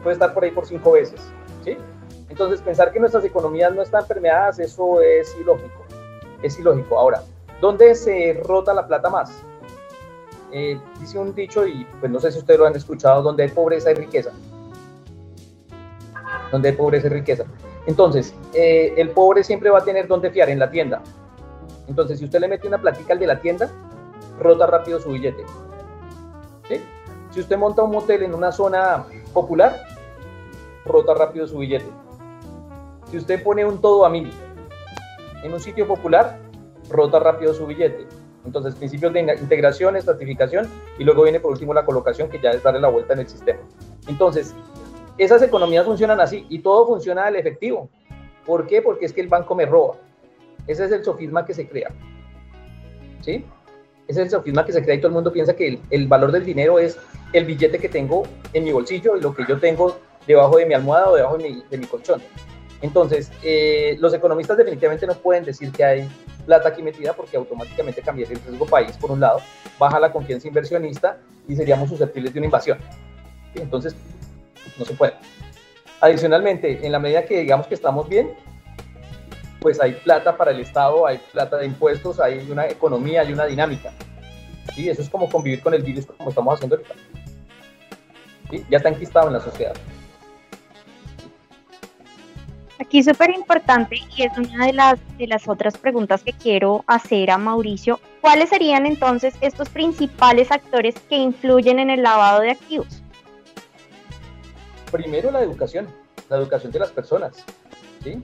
puede 0.07 0.13
estar 0.13 0.33
por 0.33 0.45
ahí 0.45 0.51
por 0.51 0.65
cinco 0.65 0.93
veces. 0.93 1.19
¿sí? 1.65 1.77
Entonces, 2.29 2.61
pensar 2.61 2.93
que 2.93 2.99
nuestras 2.99 3.25
economías 3.25 3.75
no 3.75 3.81
están 3.81 4.07
permeadas, 4.07 4.57
eso 4.57 5.01
es 5.01 5.35
ilógico. 5.37 5.83
Es 6.41 6.57
ilógico. 6.57 6.97
Ahora, 6.97 7.23
¿dónde 7.59 7.93
se 7.93 8.41
rota 8.45 8.73
la 8.73 8.87
plata 8.87 9.09
más? 9.09 9.43
Eh, 10.53 10.79
dice 11.01 11.19
un 11.19 11.35
dicho, 11.35 11.67
y 11.67 11.85
pues 11.99 12.09
no 12.09 12.21
sé 12.21 12.31
si 12.31 12.39
ustedes 12.39 12.57
lo 12.57 12.65
han 12.65 12.75
escuchado, 12.77 13.21
donde 13.21 13.43
hay 13.43 13.49
pobreza 13.49 13.89
hay 13.89 13.95
riqueza. 13.95 14.31
Donde 16.53 16.69
hay 16.69 16.75
pobreza 16.75 17.07
hay 17.07 17.13
riqueza. 17.15 17.43
Entonces, 17.85 18.33
eh, 18.53 18.93
el 18.95 19.09
pobre 19.09 19.43
siempre 19.43 19.69
va 19.69 19.79
a 19.79 19.83
tener 19.83 20.07
donde 20.07 20.31
fiar, 20.31 20.49
en 20.49 20.59
la 20.59 20.71
tienda. 20.71 21.01
Entonces, 21.89 22.19
si 22.19 22.23
usted 22.23 22.39
le 22.39 22.47
mete 22.47 22.65
una 22.65 22.79
platica 22.79 23.11
al 23.11 23.19
de 23.19 23.27
la 23.27 23.41
tienda, 23.41 23.69
rota 24.39 24.67
rápido 24.67 25.01
su 25.01 25.11
billete. 25.11 25.43
¿Sí? 26.69 26.81
Si 27.31 27.41
usted 27.41 27.57
monta 27.57 27.83
un 27.83 27.91
motel 27.91 28.23
en 28.23 28.33
una 28.33 28.53
zona 28.53 29.05
popular, 29.33 29.96
rota 30.87 31.13
rápido 31.13 31.47
su 31.47 31.57
billete. 31.59 31.89
Si 33.11 33.17
usted 33.17 33.43
pone 33.43 33.65
un 33.65 33.79
todo 33.79 34.05
a 34.05 34.09
mil 34.09 34.31
en 35.43 35.53
un 35.53 35.59
sitio 35.59 35.87
popular, 35.87 36.39
rota 36.89 37.19
rápido 37.19 37.53
su 37.53 37.65
billete. 37.65 38.07
Entonces, 38.45 38.75
principios 38.75 39.11
de 39.13 39.19
integración, 39.41 39.97
estratificación 39.97 40.67
y 40.97 41.03
luego 41.03 41.23
viene 41.23 41.39
por 41.39 41.51
último 41.51 41.73
la 41.73 41.85
colocación, 41.85 42.29
que 42.29 42.39
ya 42.39 42.51
es 42.51 42.63
darle 42.63 42.79
la 42.79 42.87
vuelta 42.87 43.13
en 43.13 43.19
el 43.19 43.27
sistema. 43.27 43.59
Entonces, 44.07 44.55
esas 45.17 45.41
economías 45.41 45.85
funcionan 45.85 46.21
así 46.21 46.45
y 46.49 46.59
todo 46.59 46.87
funciona 46.87 47.25
al 47.25 47.35
efectivo. 47.35 47.89
¿Por 48.45 48.65
qué? 48.65 48.81
Porque 48.81 49.05
es 49.05 49.13
que 49.13 49.21
el 49.21 49.27
banco 49.27 49.53
me 49.53 49.65
roba. 49.65 49.95
Ese 50.65 50.85
es 50.85 50.91
el 50.91 51.03
sofisma 51.03 51.45
que 51.45 51.53
se 51.53 51.67
crea. 51.67 51.89
¿Sí? 53.21 53.43
Ese 54.07 54.21
es 54.21 54.25
el 54.25 54.29
sofisma 54.29 54.65
que 54.65 54.71
se 54.71 54.81
crea 54.81 54.95
y 54.95 54.99
todo 54.99 55.07
el 55.07 55.15
mundo 55.15 55.33
piensa 55.33 55.53
que 55.53 55.67
el, 55.67 55.79
el 55.89 56.07
valor 56.07 56.31
del 56.31 56.45
dinero 56.45 56.79
es 56.79 56.97
el 57.33 57.43
billete 57.43 57.79
que 57.79 57.89
tengo 57.89 58.23
en 58.53 58.63
mi 58.63 58.71
bolsillo 58.71 59.17
y 59.17 59.21
lo 59.21 59.33
que 59.33 59.45
yo 59.45 59.59
tengo 59.59 59.97
debajo 60.27 60.57
de 60.57 60.65
mi 60.65 60.73
almohada 60.73 61.09
o 61.09 61.15
debajo 61.15 61.37
de 61.37 61.49
mi, 61.49 61.63
de 61.69 61.77
mi 61.77 61.85
colchón. 61.85 62.21
Entonces, 62.81 63.31
eh, 63.43 63.97
los 63.99 64.13
economistas 64.13 64.57
definitivamente 64.57 65.07
no 65.07 65.15
pueden 65.15 65.43
decir 65.43 65.71
que 65.71 65.83
hay 65.83 66.09
plata 66.45 66.69
aquí 66.69 66.83
metida 66.83 67.13
porque 67.13 67.37
automáticamente 67.37 68.01
cambiaría 68.01 68.35
el 68.35 68.43
riesgo 68.43 68.65
país, 68.65 68.95
por 68.97 69.11
un 69.11 69.19
lado, 69.19 69.41
baja 69.79 69.99
la 69.99 70.11
confianza 70.11 70.47
inversionista 70.47 71.17
y 71.47 71.55
seríamos 71.55 71.89
susceptibles 71.89 72.33
de 72.33 72.39
una 72.39 72.45
invasión. 72.45 72.77
Entonces, 73.55 73.95
no 74.77 74.85
se 74.85 74.93
puede. 74.93 75.13
Adicionalmente, 76.01 76.85
en 76.85 76.91
la 76.91 76.99
medida 76.99 77.25
que 77.25 77.39
digamos 77.39 77.65
que 77.65 77.73
estamos 77.73 78.07
bien, 78.07 78.31
pues 79.59 79.81
hay 79.81 79.93
plata 79.93 80.37
para 80.37 80.51
el 80.51 80.59
Estado, 80.59 81.07
hay 81.07 81.17
plata 81.17 81.57
de 81.57 81.65
impuestos, 81.65 82.19
hay 82.19 82.47
una 82.51 82.67
economía, 82.67 83.21
hay 83.21 83.33
una 83.33 83.45
dinámica. 83.45 83.91
¿Sí? 84.75 84.87
Eso 84.87 85.01
es 85.01 85.09
como 85.09 85.27
convivir 85.29 85.61
con 85.61 85.73
el 85.73 85.81
virus 85.81 86.05
como 86.05 86.29
estamos 86.29 86.53
haciendo 86.53 86.75
ahorita. 86.75 86.95
¿Sí? 88.51 88.65
Ya 88.69 88.77
está 88.77 88.89
enquistado 88.89 89.27
en 89.27 89.33
la 89.33 89.39
sociedad. 89.39 89.73
Aquí 92.79 93.01
súper 93.01 93.31
importante 93.31 93.97
y 94.15 94.23
es 94.23 94.37
una 94.37 94.67
de 94.67 94.73
las, 94.73 94.99
de 95.17 95.25
las 95.25 95.47
otras 95.47 95.77
preguntas 95.77 96.21
que 96.21 96.31
quiero 96.31 96.83
hacer 96.85 97.31
a 97.31 97.37
Mauricio. 97.37 97.99
¿Cuáles 98.21 98.49
serían 98.49 98.85
entonces 98.85 99.33
estos 99.41 99.69
principales 99.69 100.51
actores 100.51 100.95
que 101.09 101.15
influyen 101.15 101.79
en 101.79 101.89
el 101.89 102.03
lavado 102.03 102.41
de 102.41 102.51
activos? 102.51 103.01
Primero 104.91 105.31
la 105.31 105.41
educación, 105.41 105.87
la 106.29 106.37
educación 106.37 106.71
de 106.71 106.79
las 106.79 106.91
personas. 106.91 107.43
¿sí? 108.03 108.21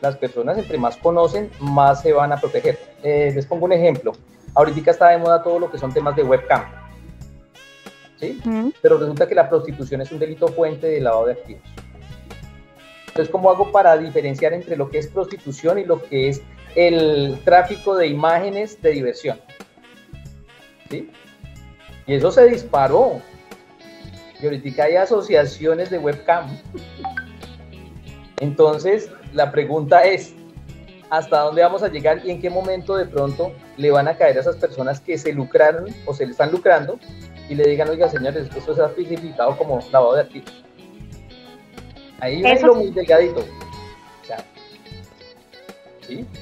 Las 0.00 0.16
personas 0.16 0.58
entre 0.58 0.78
más 0.78 0.96
conocen, 0.96 1.50
más 1.60 2.02
se 2.02 2.12
van 2.12 2.32
a 2.32 2.38
proteger. 2.38 2.78
Eh, 3.04 3.30
les 3.32 3.46
pongo 3.46 3.66
un 3.66 3.72
ejemplo. 3.72 4.12
Ahorita 4.54 4.90
está 4.90 5.10
de 5.10 5.18
moda 5.18 5.44
todo 5.44 5.60
lo 5.60 5.70
que 5.70 5.78
son 5.78 5.92
temas 5.92 6.16
de 6.16 6.24
webcam. 6.24 6.64
¿sí? 8.18 8.40
Pero 8.82 8.98
resulta 8.98 9.28
que 9.28 9.34
la 9.36 9.48
prostitución 9.48 10.00
es 10.00 10.10
un 10.10 10.18
delito 10.18 10.48
fuente 10.48 10.88
de 10.88 11.00
lavado 11.00 11.26
de 11.26 11.32
activos. 11.34 11.62
Entonces, 13.12 13.30
¿cómo 13.30 13.50
hago 13.50 13.70
para 13.70 13.98
diferenciar 13.98 14.54
entre 14.54 14.74
lo 14.74 14.88
que 14.88 14.96
es 14.96 15.06
prostitución 15.06 15.78
y 15.78 15.84
lo 15.84 16.02
que 16.02 16.30
es 16.30 16.40
el 16.74 17.38
tráfico 17.44 17.94
de 17.94 18.06
imágenes 18.06 18.80
de 18.80 18.90
diversión? 18.90 19.38
¿Sí? 20.88 21.10
Y 22.06 22.14
eso 22.14 22.32
se 22.32 22.46
disparó. 22.46 23.20
Y 24.40 24.46
ahorita 24.46 24.84
hay 24.84 24.96
asociaciones 24.96 25.90
de 25.90 25.98
webcam. 25.98 26.58
Entonces, 28.40 29.10
la 29.34 29.52
pregunta 29.52 30.04
es, 30.04 30.32
¿hasta 31.10 31.40
dónde 31.40 31.60
vamos 31.60 31.82
a 31.82 31.88
llegar 31.88 32.22
y 32.24 32.30
en 32.30 32.40
qué 32.40 32.48
momento 32.48 32.96
de 32.96 33.04
pronto 33.04 33.52
le 33.76 33.90
van 33.90 34.08
a 34.08 34.16
caer 34.16 34.38
a 34.38 34.40
esas 34.40 34.56
personas 34.56 35.00
que 35.00 35.18
se 35.18 35.34
lucraron 35.34 35.94
o 36.06 36.14
se 36.14 36.24
le 36.24 36.32
están 36.32 36.50
lucrando 36.50 36.98
y 37.50 37.56
le 37.56 37.68
digan, 37.68 37.90
oiga, 37.90 38.08
señores, 38.08 38.48
esto 38.56 38.74
se 38.74 38.80
ha 38.80 38.88
tipificado 38.88 39.54
como 39.58 39.80
lavado 39.92 40.14
de 40.14 40.22
activos? 40.22 40.64
Ahí 42.22 42.40
hay 42.46 42.58
lo 42.60 42.76
muy 42.76 42.90
delgadito. 42.92 43.40
O 43.40 44.24
sea, 44.24 44.44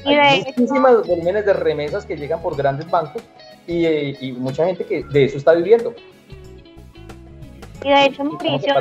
Hay 0.05 0.45
de 0.45 0.53
muchísimas 0.59 1.07
volúmenes 1.07 1.47
de 1.47 1.55
remesas 1.55 2.05
que 2.05 2.17
llegan 2.17 2.43
por 2.43 2.55
grandes 2.55 2.89
bancos 2.91 3.23
y, 3.67 3.87
y 3.87 4.33
mucha 4.33 4.67
gente 4.67 4.85
que 4.85 5.03
de 5.05 5.25
eso 5.25 5.39
está 5.39 5.55
viviendo. 5.55 5.95
Y 7.83 7.89
de 7.89 8.05
hecho, 8.05 8.25
Mauricio, 8.25 8.75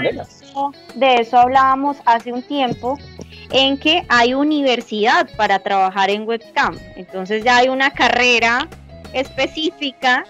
de 0.96 1.16
eso 1.16 1.38
hablábamos 1.38 1.96
hace 2.04 2.34
un 2.34 2.42
tiempo, 2.42 2.98
en 3.52 3.78
que 3.78 4.04
hay 4.10 4.34
universidad 4.34 5.30
para 5.38 5.60
trabajar 5.60 6.10
en 6.10 6.28
webcam. 6.28 6.78
Entonces 6.98 7.46
ya 7.46 7.58
hay 7.58 7.70
una 7.70 7.92
carrera 7.92 8.68
específica 9.14 10.26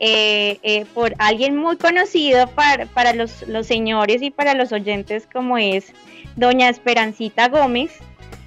eh, 0.00 0.58
eh, 0.62 0.84
por 0.94 1.14
alguien 1.18 1.56
muy 1.56 1.76
conocido 1.76 2.48
para, 2.48 2.86
para 2.86 3.12
los, 3.14 3.46
los 3.48 3.66
señores 3.66 4.22
y 4.22 4.30
para 4.30 4.54
los 4.54 4.72
oyentes, 4.72 5.26
como 5.32 5.56
es 5.58 5.92
doña 6.36 6.68
Esperancita 6.68 7.48
Gómez. 7.48 7.92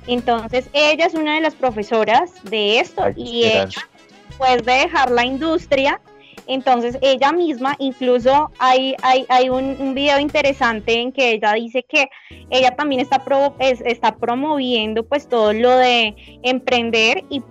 Entonces 0.07 0.69
ella 0.73 1.05
es 1.05 1.13
una 1.13 1.35
de 1.35 1.41
las 1.41 1.55
profesoras 1.55 2.31
de 2.43 2.79
esto 2.79 3.03
Ay, 3.03 3.13
y 3.15 3.43
Esperanza. 3.43 3.81
ella, 3.81 3.89
después 4.27 4.65
de 4.65 4.71
dejar 4.73 5.11
la 5.11 5.25
industria, 5.25 6.01
entonces 6.47 6.97
ella 7.01 7.31
misma, 7.31 7.75
incluso 7.77 8.49
hay, 8.57 8.95
hay, 9.03 9.25
hay 9.29 9.49
un, 9.49 9.75
un 9.79 9.93
video 9.93 10.19
interesante 10.19 10.99
en 10.99 11.11
que 11.11 11.33
ella 11.33 11.53
dice 11.53 11.83
que 11.87 12.09
ella 12.49 12.75
también 12.75 13.01
está, 13.01 13.23
pro- 13.23 13.55
es- 13.59 13.81
está 13.85 14.15
promoviendo 14.15 15.03
pues 15.03 15.27
todo 15.29 15.53
lo 15.53 15.77
de 15.77 16.15
emprender 16.41 17.23
y 17.29 17.43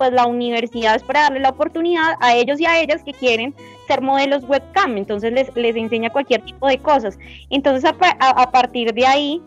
pues 0.00 0.12
la 0.14 0.24
universidad 0.26 0.94
es 0.96 1.02
para 1.02 1.24
darle 1.24 1.40
la 1.40 1.50
oportunidad 1.50 2.14
a 2.20 2.34
ellos 2.34 2.58
y 2.58 2.64
a 2.64 2.80
ellas 2.80 3.02
que 3.04 3.12
quieren 3.12 3.54
ser 3.86 4.00
modelos 4.00 4.44
webcam, 4.48 4.96
entonces 4.96 5.30
les, 5.30 5.54
les 5.54 5.76
enseña 5.76 6.08
cualquier 6.08 6.40
tipo 6.42 6.66
de 6.68 6.78
cosas. 6.78 7.18
Entonces 7.50 7.84
a, 7.84 7.92
pa- 7.92 8.16
a- 8.18 8.30
a 8.44 8.50
partir 8.50 8.94
de 8.94 9.04
ahí, 9.06 9.42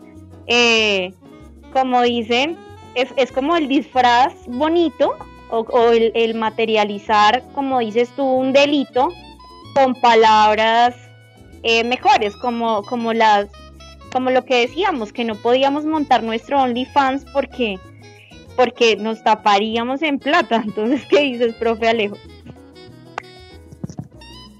eh, 0.46 1.12
como 1.72 2.02
dicen, 2.02 2.56
es, 2.94 3.08
es 3.16 3.32
como 3.32 3.56
el 3.56 3.66
disfraz 3.66 4.32
bonito 4.46 5.16
o, 5.50 5.90
el 5.90 6.34
materializar, 6.36 7.42
como 7.52 7.80
dices 7.80 8.10
tú, 8.14 8.22
un 8.24 8.52
delito 8.52 9.08
con 9.74 9.96
palabras 9.96 10.94
eh, 11.64 11.82
mejores, 11.82 12.36
como, 12.36 12.84
como 12.84 13.12
las 13.12 13.48
como 14.12 14.30
lo 14.30 14.44
que 14.44 14.60
decíamos, 14.68 15.12
que 15.12 15.24
no 15.24 15.34
podíamos 15.34 15.84
montar 15.84 16.22
nuestro 16.22 16.62
OnlyFans 16.62 17.24
porque, 17.32 17.80
porque 18.56 18.96
nos 18.96 19.22
taparíamos 19.22 20.02
en 20.02 20.18
plata. 20.18 20.56
Entonces, 20.64 21.04
¿qué 21.06 21.20
dices, 21.20 21.54
profe 21.54 21.88
Alejo? 21.88 22.16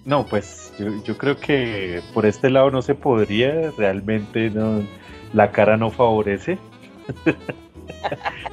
No, 0.05 0.27
pues 0.27 0.73
yo, 0.79 1.03
yo 1.05 1.17
creo 1.17 1.39
que 1.39 2.03
por 2.13 2.27
este 2.27 2.51
lado 2.51 2.71
no 2.71 2.83
se 2.83 2.95
podría, 2.95 3.71
realmente 3.79 4.51
no, 4.51 4.83
la 5.33 5.51
cara 5.51 5.77
no 5.77 5.91
favorece. 5.91 6.59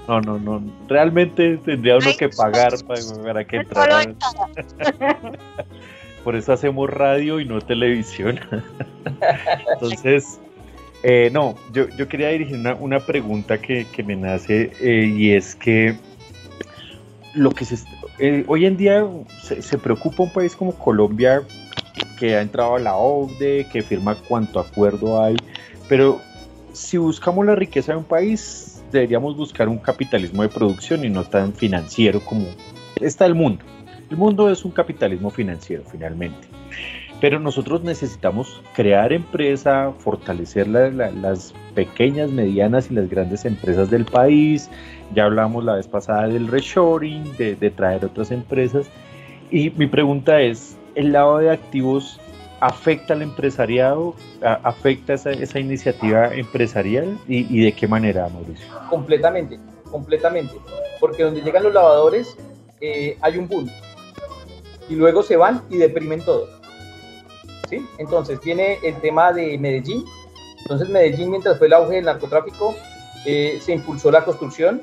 No, 0.08 0.22
no, 0.22 0.39
no, 0.39 0.62
realmente 0.88 1.58
tendría 1.58 1.98
uno 1.98 2.12
que 2.18 2.30
pagar 2.30 2.74
para, 2.86 3.02
para 3.24 3.46
que 3.46 3.58
entrara. 3.58 4.04
Por 6.24 6.36
eso 6.36 6.54
hacemos 6.54 6.89
radio 6.89 7.39
y 7.39 7.46
no 7.46 7.62
televisión. 7.62 8.39
Entonces, 9.74 10.39
eh, 11.04 11.30
no, 11.32 11.56
yo, 11.74 11.89
yo 11.89 12.08
quería 12.08 12.30
dirigir 12.30 12.58
una, 12.58 12.76
una 12.76 12.99
pregunta 12.99 13.60
que, 13.60 13.86
que 13.91 14.04
me 14.04 14.16
nace 14.16 14.72
eh, 14.82 15.06
y 15.06 15.32
es 15.32 15.56
que 15.56 15.95
lo 17.34 17.52
que 17.52 17.66
se 17.66 17.78
eh, 18.20 18.43
hoy 18.47 18.66
en 18.66 18.78
día 18.78 19.08
se, 19.41 19.62
se 19.62 19.78
preocupa 19.78 20.24
un 20.24 20.32
país 20.32 20.56
como 20.56 20.78
Colombia 20.78 21.41
que 22.20 22.36
ha 22.36 22.41
entrado 22.41 22.76
a 22.76 22.80
la 22.80 22.95
OCDE, 22.95 23.68
que 23.72 23.82
firma 23.82 24.16
cuanto 24.16 24.60
acuerdo 24.60 25.22
hay, 25.24 25.36
pero 25.89 26.22
si 26.72 26.97
buscamos 26.97 27.45
la 27.45 27.56
riqueza 27.56 27.93
de 27.93 27.97
un 27.97 28.04
país, 28.04 28.84
deberíamos 28.91 29.36
buscar 29.36 29.68
un 29.68 29.80
capitalismo 29.80 30.43
de 30.43 30.49
producción 30.49 31.04
y 31.04 31.10
no 31.10 31.24
tan 31.24 31.54
financiero 31.54 32.20
como 32.20 32.45
está 32.99 33.26
el 33.26 33.34
mundo. 33.34 33.66
El 34.10 34.18
mundo 34.18 34.49
es 34.52 34.64
un 34.64 34.72
capitalismo 34.72 35.30
financiero 35.32 35.84
finalmente. 35.91 36.47
Pero 37.22 37.39
nosotros 37.39 37.84
necesitamos 37.84 38.61
crear 38.74 39.13
empresa, 39.13 39.93
fortalecer 39.99 40.67
la- 40.67 40.89
la- 40.89 41.11
las 41.11 41.53
pequeñas, 41.76 42.32
medianas 42.32 42.89
y 42.89 42.95
las 42.95 43.07
grandes 43.09 43.45
empresas 43.45 43.91
del 43.91 44.05
país. 44.05 44.69
Ya 45.13 45.26
hablamos 45.26 45.63
la 45.63 45.76
vez 45.76 45.88
pasada 45.88 46.28
del 46.28 46.47
reshoring, 46.47 47.38
de, 47.38 47.55
traer 47.69 48.03
otras 48.05 48.32
empresas. 48.32 48.88
Y 49.51 49.69
mi 49.72 49.86
pregunta 49.86 50.41
es, 50.41 50.76
¿el 50.95 51.11
lado 51.11 51.38
de 51.38 51.51
activos 51.51 52.19
afecta 52.59 53.13
al 53.13 53.22
empresariado? 53.22 54.15
¿A- 54.43 54.59
¿Afecta 54.63 55.13
esa, 55.13 55.32
esa 55.32 55.59
iniciativa 55.59 56.34
empresarial? 56.34 57.19
¿Y, 57.28 57.45
y 57.55 57.63
de 57.63 57.72
qué 57.74 57.88
manera, 57.88 58.28
Mauricio? 58.30 58.65
Completamente, 58.89 59.59
completamente. 59.91 60.55
Porque 60.99 61.22
donde 61.24 61.41
llegan 61.41 61.63
los 61.63 61.74
lavadores 61.74 62.36
eh, 62.80 63.15
hay 63.22 63.38
un 63.38 63.47
boom. 63.47 63.69
Y 64.89 64.95
luego 64.95 65.22
se 65.22 65.36
van 65.38 65.61
y 65.69 65.78
deprimen 65.78 66.22
todo. 66.26 66.61
¿Sí? 67.70 67.88
Entonces 67.97 68.39
viene 68.41 68.80
el 68.84 68.95
tema 69.01 69.32
de 69.34 69.57
Medellín. 69.57 70.05
Entonces 70.62 70.89
Medellín, 70.89 71.32
mientras 71.32 71.57
fue 71.57 71.68
el 71.68 71.74
auge 71.74 71.95
del 71.95 72.05
narcotráfico, 72.05 72.76
eh, 73.26 73.59
se 73.62 73.74
impulsó 73.74 74.12
la 74.12 74.24
construcción. 74.24 74.82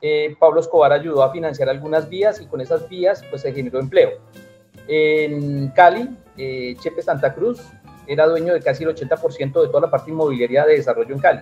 Eh, 0.00 0.36
Pablo 0.38 0.60
Escobar 0.60 0.92
ayudó 0.92 1.22
a 1.22 1.32
financiar 1.32 1.68
algunas 1.68 2.08
vías 2.08 2.40
y 2.40 2.46
con 2.46 2.60
esas 2.60 2.88
vías 2.88 3.24
pues 3.30 3.42
se 3.42 3.52
generó 3.52 3.80
empleo. 3.80 4.12
En 4.88 5.68
Cali, 5.68 6.16
eh, 6.36 6.76
Chepe 6.78 7.02
Santa 7.02 7.34
Cruz 7.34 7.60
era 8.06 8.26
dueño 8.26 8.52
de 8.52 8.60
casi 8.60 8.84
el 8.84 8.90
80% 8.90 9.62
de 9.62 9.68
toda 9.68 9.80
la 9.80 9.90
parte 9.90 10.10
inmobiliaria 10.10 10.64
de 10.64 10.74
desarrollo 10.74 11.14
en 11.14 11.20
Cali. 11.20 11.40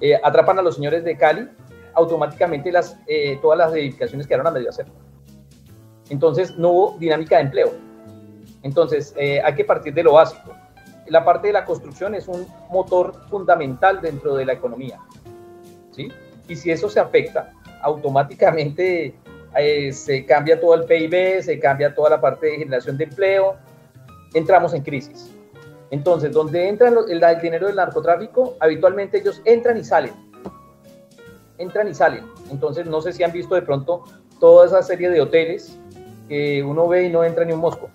Eh, 0.00 0.18
atrapan 0.22 0.58
a 0.58 0.62
los 0.62 0.76
señores 0.76 1.04
de 1.04 1.16
Cali, 1.16 1.48
automáticamente 1.94 2.72
las, 2.72 2.98
eh, 3.06 3.38
todas 3.40 3.58
las 3.58 3.72
edificaciones 3.74 4.26
quedaron 4.26 4.46
a 4.46 4.50
medio 4.50 4.70
hacer. 4.70 4.86
Entonces 6.08 6.56
no 6.56 6.70
hubo 6.70 6.96
dinámica 6.98 7.36
de 7.36 7.42
empleo. 7.42 7.72
Entonces 8.66 9.14
eh, 9.16 9.40
hay 9.40 9.54
que 9.54 9.64
partir 9.64 9.94
de 9.94 10.02
lo 10.02 10.14
básico. 10.14 10.52
La 11.06 11.24
parte 11.24 11.46
de 11.46 11.52
la 11.52 11.64
construcción 11.64 12.16
es 12.16 12.26
un 12.26 12.48
motor 12.68 13.14
fundamental 13.30 14.00
dentro 14.00 14.34
de 14.34 14.44
la 14.44 14.54
economía. 14.54 14.98
¿sí? 15.92 16.08
Y 16.48 16.56
si 16.56 16.72
eso 16.72 16.88
se 16.88 16.98
afecta, 16.98 17.52
automáticamente 17.80 19.14
eh, 19.56 19.92
se 19.92 20.26
cambia 20.26 20.60
todo 20.60 20.74
el 20.74 20.84
PIB, 20.84 21.42
se 21.42 21.60
cambia 21.60 21.94
toda 21.94 22.10
la 22.10 22.20
parte 22.20 22.46
de 22.46 22.56
generación 22.56 22.96
de 22.96 23.04
empleo, 23.04 23.54
entramos 24.34 24.74
en 24.74 24.82
crisis. 24.82 25.30
Entonces, 25.92 26.32
donde 26.32 26.68
entra 26.68 26.88
el, 26.88 27.22
el 27.22 27.40
dinero 27.40 27.68
del 27.68 27.76
narcotráfico, 27.76 28.56
habitualmente 28.58 29.18
ellos 29.18 29.40
entran 29.44 29.76
y 29.76 29.84
salen. 29.84 30.12
Entran 31.58 31.86
y 31.86 31.94
salen. 31.94 32.24
Entonces, 32.50 32.84
no 32.84 33.00
sé 33.00 33.12
si 33.12 33.22
han 33.22 33.30
visto 33.30 33.54
de 33.54 33.62
pronto 33.62 34.02
toda 34.40 34.66
esa 34.66 34.82
serie 34.82 35.08
de 35.08 35.20
hoteles 35.20 35.78
que 36.28 36.64
uno 36.64 36.88
ve 36.88 37.04
y 37.04 37.10
no 37.10 37.22
entra 37.22 37.44
ni 37.44 37.52
un 37.52 37.60
mosco. 37.60 37.88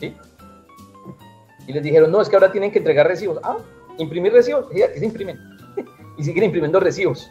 ¿Sí? 0.00 0.14
Y 1.66 1.72
les 1.72 1.82
dijeron, 1.82 2.10
no, 2.10 2.20
es 2.20 2.28
que 2.28 2.36
ahora 2.36 2.50
tienen 2.50 2.72
que 2.72 2.78
entregar 2.78 3.06
recibos. 3.06 3.38
Ah, 3.42 3.58
imprimir 3.98 4.32
recibos, 4.32 4.66
sí, 4.72 4.82
aquí 4.82 4.98
se 4.98 5.04
imprimen. 5.04 5.38
y 6.18 6.24
siguen 6.24 6.44
imprimiendo 6.44 6.80
recibos. 6.80 7.30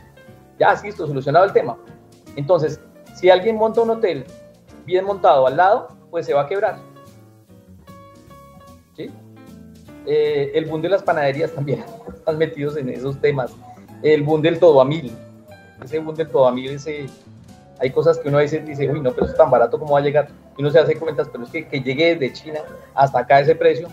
Ya, 0.60 0.74
listo, 0.84 1.08
solucionado 1.08 1.46
el 1.46 1.54
tema. 1.54 1.78
Entonces, 2.36 2.80
si 3.16 3.30
alguien 3.30 3.56
monta 3.56 3.82
un 3.82 3.90
hotel 3.90 4.26
bien 4.86 5.06
montado 5.06 5.48
al 5.48 5.58
lado, 5.58 5.88
pues 6.12 6.26
se 6.26 6.34
va 6.34 6.42
a 6.42 6.48
quebrar. 6.48 6.80
¿Sí? 8.96 9.10
Eh, 10.06 10.52
el 10.54 10.66
boom 10.66 10.82
de 10.82 10.90
las 10.90 11.04
panaderías 11.04 11.52
también 11.52 11.84
están 12.14 12.38
metidos 12.38 12.78
en 12.78 12.90
esos 12.90 13.20
temas. 13.20 13.56
El 14.04 14.24
boom 14.24 14.42
del 14.42 14.60
todo 14.60 14.80
a 14.82 14.86
mil. 14.86 15.12
Ese 15.84 16.00
boom 16.00 16.16
del 16.16 16.30
todo 16.30 16.48
a 16.48 16.52
mil, 16.52 16.72
ese, 16.72 17.08
hay 17.80 17.92
cosas 17.92 18.18
que 18.18 18.28
uno 18.30 18.38
a 18.38 18.42
veces 18.42 18.66
dice, 18.66 18.90
uy, 18.90 19.00
no, 19.02 19.12
pero 19.14 19.28
es 19.28 19.36
tan 19.36 19.50
barato, 19.52 19.78
¿cómo 19.80 19.94
va 19.94 20.00
a 20.00 20.02
llegar? 20.02 20.28
Y 20.58 20.62
uno 20.62 20.72
se 20.72 20.80
hace 20.80 20.96
cuentas, 20.96 21.30
pero 21.32 21.44
es 21.44 21.50
que, 21.52 21.68
que 21.68 21.82
llegue 21.82 22.16
desde 22.16 22.34
China 22.34 22.60
hasta 22.96 23.20
acá 23.20 23.40
ese 23.40 23.56
precio. 23.56 23.88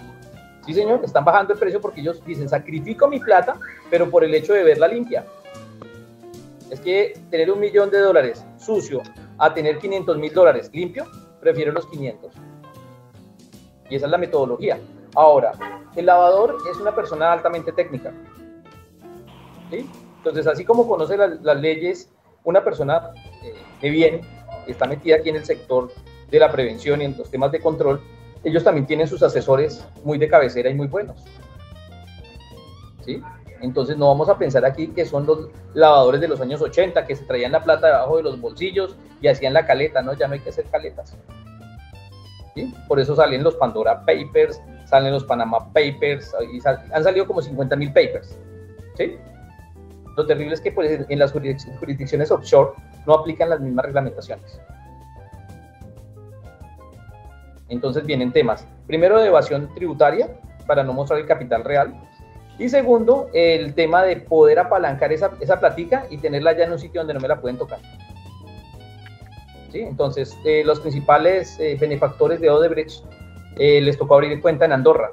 Sí, 0.65 0.73
señor, 0.73 1.01
están 1.05 1.25
bajando 1.25 1.53
el 1.53 1.59
precio 1.59 1.81
porque 1.81 2.01
ellos 2.01 2.25
dicen, 2.25 2.49
sacrifico 2.49 3.07
mi 3.09 3.21
plata, 3.21 3.59
pero 3.91 4.11
por 4.11 4.25
el 4.25 4.35
hecho 4.35 4.55
de 4.55 4.65
verla 4.65 4.89
limpia. 4.89 5.27
Es 6.71 6.81
que 6.81 7.21
tener 7.31 7.51
un 7.51 7.61
millón 7.61 7.91
de 7.91 7.99
dólares 8.01 8.45
sucio 8.57 9.03
a 9.39 9.53
tener 9.53 9.79
500 9.79 10.17
mil 10.17 10.33
dólares 10.33 10.71
limpio, 10.73 11.05
prefiero 11.41 11.73
los 11.73 11.87
500. 11.89 12.33
Y 13.91 13.97
esa 13.97 14.07
es 14.07 14.11
la 14.11 14.17
metodología. 14.19 14.79
Ahora, 15.15 15.53
el 15.95 16.07
lavador 16.07 16.57
es 16.73 16.79
una 16.79 16.95
persona 16.95 17.33
altamente 17.33 17.71
técnica. 17.73 18.13
Entonces, 19.71 20.47
así 20.47 20.65
como 20.65 20.89
conoce 20.89 21.17
la- 21.17 21.29
las 21.43 21.61
leyes, 21.61 22.11
una 22.45 22.65
persona 22.65 23.11
eh, 23.45 23.55
que 24.67 24.73
está 24.73 24.87
metida 24.87 25.17
aquí 25.17 25.29
en 25.31 25.37
el 25.37 25.45
sector 25.45 25.93
de 26.31 26.39
la 26.39 26.51
prevención 26.51 27.03
y 27.03 27.05
en 27.05 27.17
los 27.17 27.31
temas 27.31 27.53
de 27.53 27.61
control, 27.61 28.01
ellos 28.43 28.65
también 28.65 28.87
tienen 28.87 29.07
sus 29.09 29.23
asesores 29.23 29.87
muy 30.05 30.19
de 30.19 30.29
cabecera 30.29 30.71
y 30.71 30.75
muy 30.75 30.87
buenos. 30.87 31.23
¿Sí? 33.05 33.23
Entonces 33.61 33.97
no 33.97 34.09
vamos 34.09 34.29
a 34.29 34.37
pensar 34.39 34.65
aquí 34.65 34.89
que 34.89 35.05
son 35.07 35.27
los 35.27 35.49
lavadores 35.75 36.21
de 36.21 36.29
los 36.29 36.41
años 36.41 36.61
80 36.61 37.07
que 37.07 37.17
se 37.17 37.25
traían 37.25 37.53
la 37.53 37.63
plata 37.63 37.87
debajo 37.87 38.17
de 38.19 38.23
los 38.23 38.41
bolsillos 38.41 38.97
y 39.21 39.29
hacían 39.29 39.55
la 39.55 39.65
caleta, 39.67 40.03
¿no? 40.03 40.13
Ya 40.15 40.27
no 40.27 40.35
hay 40.35 40.41
que 40.41 40.51
hacer 40.51 40.65
caletas. 40.67 41.17
¿Sí? 42.55 42.73
Por 42.89 43.01
eso 43.01 43.17
salen 43.17 43.43
los 43.43 43.55
Pandora 43.57 44.01
Papers, 44.05 44.61
salen 44.87 45.13
los 45.13 45.25
Panama 45.25 45.73
Papers, 45.73 46.35
y 46.53 46.61
sal- 46.61 46.85
han 46.93 47.03
salido 47.05 47.27
como 47.27 47.41
50 47.43 47.75
mil 47.77 47.89
papers. 47.93 48.39
¿Sí? 48.97 49.17
Lo 50.17 50.27
terrible 50.27 50.55
es 50.55 50.61
que 50.61 50.71
pues, 50.71 51.01
en 51.09 51.19
las 51.19 51.35
jurisdic- 51.35 51.79
jurisdicciones 51.79 52.31
offshore 52.31 52.71
no 53.07 53.15
aplican 53.15 53.51
las 53.51 53.61
mismas 53.61 53.85
reglamentaciones. 53.85 54.61
Entonces 57.69 58.05
vienen 58.05 58.33
temas, 58.33 58.67
primero 58.87 59.19
de 59.19 59.29
evasión 59.29 59.73
tributaria, 59.75 60.29
para 60.67 60.83
no 60.83 60.93
mostrar 60.93 61.19
el 61.19 61.27
capital 61.27 61.65
real, 61.65 61.95
y 62.59 62.69
segundo, 62.69 63.31
el 63.35 63.75
tema 63.75 64.05
de 64.05 64.17
poder 64.17 64.61
apalancar 64.61 65.13
esa, 65.13 65.33
esa 65.41 65.59
platica 65.59 66.07
y 66.09 66.19
tenerla 66.19 66.57
ya 66.57 66.65
en 66.65 66.73
un 66.73 66.79
sitio 66.79 67.01
donde 67.01 67.15
no 67.15 67.21
me 67.21 67.27
la 67.27 67.41
pueden 67.41 67.59
tocar. 67.59 67.81
¿Sí? 69.73 69.81
Entonces, 69.81 70.39
eh, 70.45 70.63
los 70.65 70.79
principales 70.79 71.59
eh, 71.59 71.77
benefactores 71.81 72.41
de 72.41 72.51
Odebrecht 72.51 73.05
eh, 73.57 73.81
les 73.81 73.99
tocó 73.99 74.15
abrir 74.15 74.41
cuenta 74.41 74.67
en 74.67 74.73
Andorra. 74.73 75.11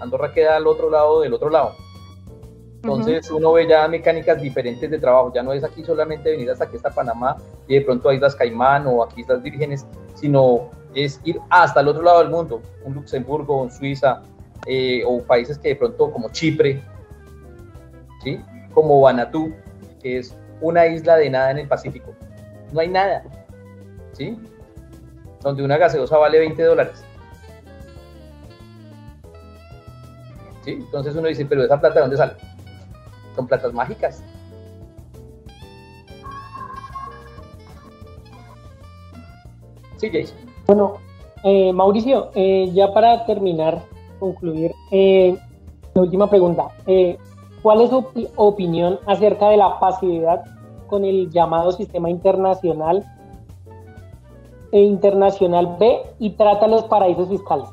Andorra 0.00 0.32
queda 0.32 0.56
al 0.56 0.66
otro 0.66 0.90
lado 0.90 1.20
del 1.20 1.32
otro 1.34 1.50
lado. 1.50 1.76
Entonces 2.82 3.30
uno 3.30 3.52
ve 3.52 3.68
ya 3.68 3.86
mecánicas 3.86 4.42
diferentes 4.42 4.90
de 4.90 4.98
trabajo, 4.98 5.32
ya 5.32 5.42
no 5.42 5.52
es 5.52 5.62
aquí 5.62 5.84
solamente 5.84 6.32
venir 6.32 6.50
hasta 6.50 6.64
aquí 6.64 6.76
hasta 6.76 6.90
Panamá 6.90 7.36
y 7.68 7.74
de 7.74 7.82
pronto 7.82 8.08
a 8.08 8.14
Islas 8.14 8.34
Caimán 8.34 8.88
o 8.88 9.04
aquí 9.04 9.20
Islas 9.20 9.40
Vírgenes, 9.40 9.86
sino 10.14 10.68
es 10.92 11.20
ir 11.22 11.38
hasta 11.48 11.80
el 11.80 11.86
otro 11.86 12.02
lado 12.02 12.18
del 12.18 12.30
mundo, 12.30 12.60
un 12.84 12.94
Luxemburgo, 12.94 13.62
un 13.62 13.70
Suiza, 13.70 14.22
eh, 14.66 15.04
o 15.06 15.22
países 15.22 15.58
que 15.58 15.68
de 15.68 15.76
pronto 15.76 16.10
como 16.10 16.30
Chipre, 16.30 16.82
¿sí? 18.24 18.40
como 18.74 19.00
Vanuatu, 19.00 19.52
que 20.02 20.18
es 20.18 20.36
una 20.60 20.84
isla 20.86 21.16
de 21.16 21.30
nada 21.30 21.52
en 21.52 21.58
el 21.58 21.68
Pacífico. 21.68 22.12
No 22.72 22.80
hay 22.80 22.88
nada, 22.88 23.22
¿sí? 24.12 24.36
Donde 25.40 25.62
una 25.62 25.78
gaseosa 25.78 26.16
vale 26.16 26.38
20 26.40 26.62
dólares. 26.64 27.04
¿Sí? 30.64 30.72
Entonces 30.72 31.14
uno 31.14 31.28
dice, 31.28 31.44
pero 31.44 31.62
esa 31.62 31.80
plata 31.80 31.94
de 31.94 32.00
dónde 32.00 32.16
sale? 32.16 32.51
Son 33.34 33.46
platas 33.46 33.72
mágicas. 33.72 34.22
Sí, 39.96 40.10
Jason. 40.10 40.36
Bueno, 40.66 40.94
eh, 41.44 41.72
Mauricio, 41.72 42.30
eh, 42.34 42.70
ya 42.72 42.92
para 42.92 43.24
terminar, 43.26 43.82
concluir, 44.18 44.72
eh, 44.90 45.36
la 45.94 46.02
última 46.02 46.28
pregunta. 46.28 46.68
Eh, 46.86 47.16
¿Cuál 47.62 47.82
es 47.82 47.90
su 47.90 47.98
opi- 48.02 48.28
opinión 48.36 48.98
acerca 49.06 49.48
de 49.48 49.56
la 49.56 49.78
pasividad 49.78 50.42
con 50.88 51.04
el 51.04 51.30
llamado 51.30 51.70
sistema 51.72 52.10
internacional 52.10 53.04
e 54.72 54.80
internacional 54.80 55.76
B 55.78 56.00
y 56.18 56.30
trata 56.30 56.66
los 56.66 56.82
paraísos 56.84 57.28
fiscales? 57.28 57.68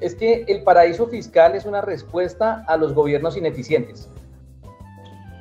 Es 0.00 0.14
que 0.14 0.44
el 0.48 0.62
paraíso 0.62 1.06
fiscal 1.06 1.54
es 1.54 1.64
una 1.64 1.80
respuesta 1.80 2.64
a 2.68 2.76
los 2.76 2.94
gobiernos 2.94 3.36
ineficientes. 3.36 4.08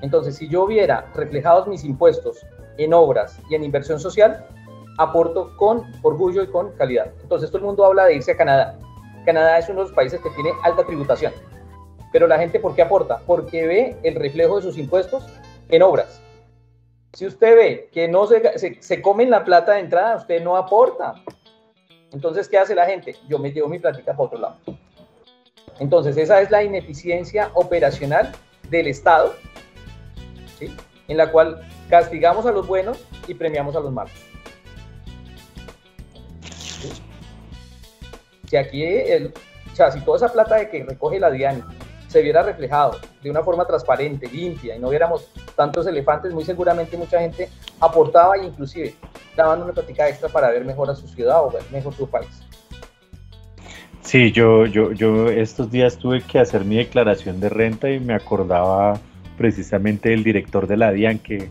Entonces, 0.01 0.35
si 0.35 0.47
yo 0.47 0.65
viera 0.65 1.05
reflejados 1.15 1.67
mis 1.67 1.83
impuestos 1.83 2.45
en 2.77 2.93
obras 2.93 3.39
y 3.49 3.55
en 3.55 3.63
inversión 3.63 3.99
social, 3.99 4.45
aporto 4.97 5.55
con 5.57 5.83
orgullo 6.01 6.43
y 6.43 6.47
con 6.47 6.71
calidad. 6.73 7.11
Entonces, 7.21 7.49
todo 7.49 7.59
el 7.59 7.65
mundo 7.65 7.85
habla 7.85 8.05
de 8.05 8.15
irse 8.15 8.31
a 8.31 8.37
Canadá. 8.37 8.77
Canadá 9.25 9.57
es 9.59 9.69
uno 9.69 9.79
de 9.79 9.87
los 9.87 9.93
países 9.93 10.21
que 10.21 10.29
tiene 10.31 10.51
alta 10.63 10.85
tributación. 10.85 11.33
Pero 12.11 12.27
la 12.27 12.39
gente, 12.39 12.59
¿por 12.59 12.75
qué 12.75 12.81
aporta? 12.81 13.21
Porque 13.25 13.67
ve 13.67 13.97
el 14.03 14.15
reflejo 14.15 14.57
de 14.57 14.61
sus 14.61 14.77
impuestos 14.77 15.25
en 15.69 15.81
obras. 15.81 16.21
Si 17.13 17.25
usted 17.25 17.55
ve 17.55 17.89
que 17.91 18.07
no 18.07 18.27
se, 18.27 18.57
se, 18.57 18.81
se 18.81 19.01
comen 19.01 19.29
la 19.29 19.43
plata 19.43 19.73
de 19.73 19.81
entrada, 19.81 20.17
usted 20.17 20.41
no 20.43 20.55
aporta. 20.55 21.15
Entonces, 22.17 22.49
¿qué 22.49 22.57
hace 22.57 22.73
la 22.73 22.87
gente? 22.87 23.15
Yo 23.29 23.37
me 23.37 23.51
llevo 23.51 23.67
mi 23.67 23.77
plática 23.77 24.11
para 24.13 24.23
otro 24.23 24.39
lado. 24.39 24.57
Entonces, 25.79 26.17
esa 26.17 26.41
es 26.41 26.49
la 26.49 26.63
ineficiencia 26.63 27.51
operacional 27.53 28.31
del 28.71 28.87
Estado, 28.87 29.35
en 31.07 31.15
la 31.15 31.31
cual 31.31 31.61
castigamos 31.91 32.47
a 32.47 32.51
los 32.51 32.65
buenos 32.65 32.97
y 33.27 33.35
premiamos 33.35 33.75
a 33.75 33.81
los 33.81 33.91
malos. 33.91 34.13
Si 38.49 38.57
aquí, 38.57 38.83
el- 38.83 39.31
o 39.71 39.75
sea, 39.75 39.91
si 39.91 40.01
toda 40.01 40.17
esa 40.17 40.33
plata 40.33 40.55
de 40.55 40.71
que 40.71 40.85
recoge 40.85 41.19
la 41.19 41.29
DIAN 41.29 41.63
se 42.17 42.23
viera 42.23 42.41
reflejado 42.41 42.97
de 43.21 43.29
una 43.29 43.43
forma 43.43 43.63
transparente, 43.65 44.27
limpia, 44.27 44.75
y 44.75 44.79
no 44.79 44.89
viéramos 44.89 45.29
tantos 45.55 45.85
elefantes, 45.85 46.33
muy 46.33 46.43
seguramente 46.43 46.97
mucha 46.97 47.19
gente 47.19 47.47
aportaba 47.79 48.35
e 48.37 48.45
inclusive 48.45 48.95
daban 49.35 49.61
una 49.61 49.71
plática 49.71 50.09
extra 50.09 50.27
para 50.27 50.49
ver 50.49 50.65
mejor 50.65 50.89
a 50.89 50.95
su 50.95 51.07
ciudad 51.07 51.45
o 51.45 51.51
ver 51.51 51.61
mejor 51.71 51.93
su 51.93 52.09
país. 52.09 52.41
Sí, 54.01 54.31
yo, 54.31 54.65
yo, 54.65 54.93
yo 54.93 55.29
estos 55.29 55.69
días 55.69 55.97
tuve 55.97 56.21
que 56.21 56.39
hacer 56.39 56.65
mi 56.65 56.77
declaración 56.77 57.39
de 57.39 57.49
renta 57.49 57.91
y 57.91 57.99
me 57.99 58.15
acordaba 58.15 58.99
precisamente 59.37 60.09
del 60.09 60.23
director 60.23 60.65
de 60.65 60.77
la 60.77 60.91
DIAN 60.91 61.19
que, 61.19 61.49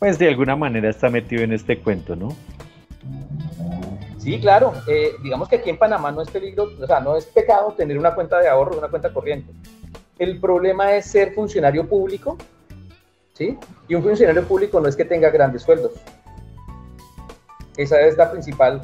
pues 0.00 0.18
de 0.18 0.26
alguna 0.26 0.56
manera 0.56 0.90
está 0.90 1.10
metido 1.10 1.44
en 1.44 1.52
este 1.52 1.78
cuento, 1.78 2.16
¿no? 2.16 2.34
Sí, 4.20 4.38
claro. 4.38 4.74
eh, 4.86 5.12
digamos 5.22 5.48
que 5.48 5.56
aquí 5.56 5.70
en 5.70 5.78
Panamá 5.78 6.12
no 6.12 6.20
es 6.20 6.30
peligro, 6.30 6.68
o 6.80 6.86
sea, 6.86 7.00
no 7.00 7.16
es 7.16 7.24
pecado 7.24 7.72
tener 7.72 7.98
una 7.98 8.14
cuenta 8.14 8.38
de 8.38 8.48
ahorro, 8.48 8.76
una 8.76 8.88
cuenta 8.88 9.12
corriente. 9.12 9.50
El 10.18 10.38
problema 10.38 10.94
es 10.94 11.06
ser 11.06 11.32
funcionario 11.32 11.88
público, 11.88 12.36
¿sí? 13.32 13.58
Y 13.88 13.94
un 13.94 14.02
funcionario 14.02 14.44
público 14.44 14.78
no 14.78 14.88
es 14.88 14.94
que 14.94 15.06
tenga 15.06 15.30
grandes 15.30 15.62
sueldos. 15.62 15.92
Esa 17.78 18.00
es 18.02 18.18
la 18.18 18.30
principal 18.30 18.82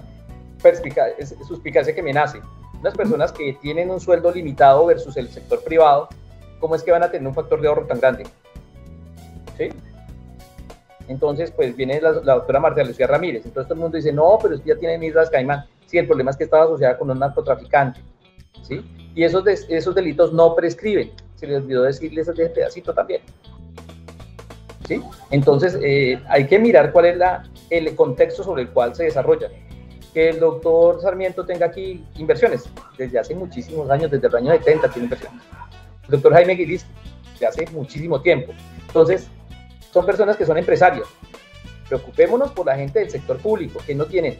suspicacia 1.46 1.94
que 1.94 2.02
me 2.02 2.14
nace. 2.14 2.40
Unas 2.80 2.94
personas 2.94 3.30
que 3.30 3.52
tienen 3.60 3.90
un 3.90 4.00
sueldo 4.00 4.32
limitado 4.32 4.86
versus 4.86 5.18
el 5.18 5.28
sector 5.28 5.62
privado, 5.62 6.08
¿cómo 6.60 6.74
es 6.74 6.82
que 6.82 6.92
van 6.92 7.02
a 7.02 7.10
tener 7.10 7.28
un 7.28 7.34
factor 7.34 7.60
de 7.60 7.68
ahorro 7.68 7.86
tan 7.86 8.00
grande? 8.00 8.24
Entonces, 11.08 11.50
pues 11.50 11.76
viene 11.76 12.00
la, 12.00 12.12
la 12.12 12.34
doctora 12.34 12.60
Marta 12.60 12.82
Lucía 12.82 13.06
Ramírez. 13.06 13.44
Entonces 13.44 13.68
todo 13.68 13.74
el 13.74 13.80
mundo 13.80 13.96
dice, 13.96 14.12
no, 14.12 14.38
pero 14.42 14.56
que 14.60 14.68
ya 14.70 14.76
tiene 14.76 15.06
Islas 15.06 15.30
Caimán. 15.30 15.64
Sí, 15.86 15.98
el 15.98 16.06
problema 16.06 16.30
es 16.30 16.36
que 16.36 16.44
estaba 16.44 16.64
asociada 16.64 16.98
con 16.98 17.10
un 17.10 17.18
narcotraficante. 17.18 18.00
¿Sí? 18.62 18.84
Y 19.14 19.22
esos, 19.22 19.46
esos 19.46 19.94
delitos 19.94 20.32
no 20.32 20.54
prescriben. 20.54 21.12
Se 21.36 21.46
les 21.46 21.62
olvidó 21.62 21.82
decirles 21.82 22.28
ese 22.28 22.48
pedacito 22.48 22.92
también. 22.92 23.22
¿Sí? 24.86 25.00
Entonces, 25.30 25.78
eh, 25.82 26.20
hay 26.28 26.46
que 26.46 26.58
mirar 26.58 26.92
cuál 26.92 27.06
es 27.06 27.16
la, 27.16 27.44
el 27.70 27.94
contexto 27.94 28.42
sobre 28.42 28.62
el 28.62 28.70
cual 28.70 28.94
se 28.94 29.04
desarrolla. 29.04 29.48
Que 30.12 30.30
el 30.30 30.40
doctor 30.40 31.00
Sarmiento 31.00 31.44
tenga 31.44 31.66
aquí 31.66 32.04
inversiones. 32.16 32.68
Desde 32.96 33.18
hace 33.18 33.34
muchísimos 33.34 33.90
años, 33.90 34.10
desde 34.10 34.26
el 34.26 34.36
año 34.36 34.52
70 34.52 34.88
tiene 34.90 35.04
inversiones. 35.04 35.42
El 36.04 36.10
doctor 36.10 36.32
Jaime 36.32 36.54
Guiris, 36.54 36.86
de 37.38 37.46
hace 37.46 37.66
muchísimo 37.70 38.20
tiempo. 38.20 38.52
Entonces, 38.86 39.28
son 39.96 40.04
personas 40.04 40.36
que 40.36 40.44
son 40.44 40.58
empresarios. 40.58 41.08
Preocupémonos 41.88 42.52
por 42.52 42.66
la 42.66 42.76
gente 42.76 42.98
del 42.98 43.08
sector 43.10 43.38
público, 43.38 43.80
que 43.86 43.94
no 43.94 44.04
tienen 44.04 44.36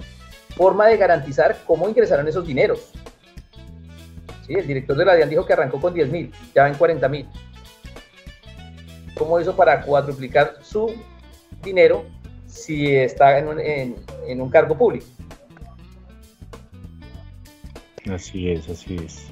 forma 0.55 0.87
de 0.87 0.99
garantizar 0.99 1.57
cómo 1.67 1.89
ingresaron 1.89 2.29
esos 2.29 2.47
dineros. 2.47 2.91
¿sí? 4.47 4.53
El 4.53 4.67
director 4.67 4.95
de 4.99 5.07
la 5.07 5.15
DIAN 5.15 5.31
dijo 5.31 5.47
que 5.47 5.55
arrancó 5.55 5.81
con 5.81 5.95
10 5.95 6.11
mil, 6.11 6.31
ya 6.55 6.65
ven 6.65 6.75
40 6.75 7.09
mil. 7.09 7.27
¿Cómo 9.17 9.41
hizo 9.41 9.57
para 9.57 9.81
cuadruplicar 9.81 10.57
su 10.61 10.95
dinero 11.63 12.05
si 12.47 12.95
está 12.95 13.39
en 13.39 13.49
un, 13.49 13.59
en- 13.59 13.97
en 14.29 14.41
un 14.43 14.51
cargo 14.51 14.77
público? 14.77 15.07
Así 18.13 18.51
es, 18.51 18.69
así 18.69 18.97
es. 19.03 19.27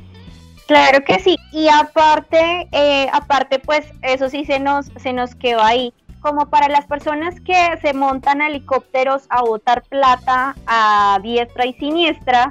Claro 0.67 1.05
que 1.05 1.19
sí, 1.21 1.37
y 1.53 1.69
aparte, 1.69 2.67
eh, 2.73 3.09
aparte 3.13 3.59
pues 3.59 3.85
eso 4.01 4.31
sí 4.31 4.47
se 4.47 4.59
nos, 4.59 4.87
se 4.97 5.13
nos 5.13 5.35
quedó 5.35 5.61
ahí. 5.63 5.93
Como 6.25 6.47
para 6.47 6.69
las 6.69 6.87
personas 6.87 7.39
que 7.43 7.77
se 7.83 7.93
montan 7.93 8.41
a 8.41 8.47
helicópteros 8.47 9.27
a 9.29 9.43
botar 9.43 9.83
plata 9.83 10.57
a 10.67 11.19
diestra 11.23 11.67
y 11.67 11.75
siniestra, 11.75 12.51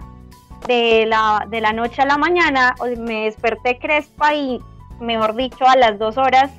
de 0.68 1.08
la, 1.08 1.48
de 1.50 1.60
la 1.60 1.74
noche 1.74 2.04
a 2.04 2.06
la 2.06 2.20
mañana, 2.20 2.76
me 3.00 3.24
desperté 3.24 3.80
crespa 3.80 4.36
y, 4.36 4.62
mejor 5.00 5.36
dicho, 5.36 5.66
a 5.68 5.76
las 5.76 5.98
dos 5.98 6.20
horas 6.20 6.52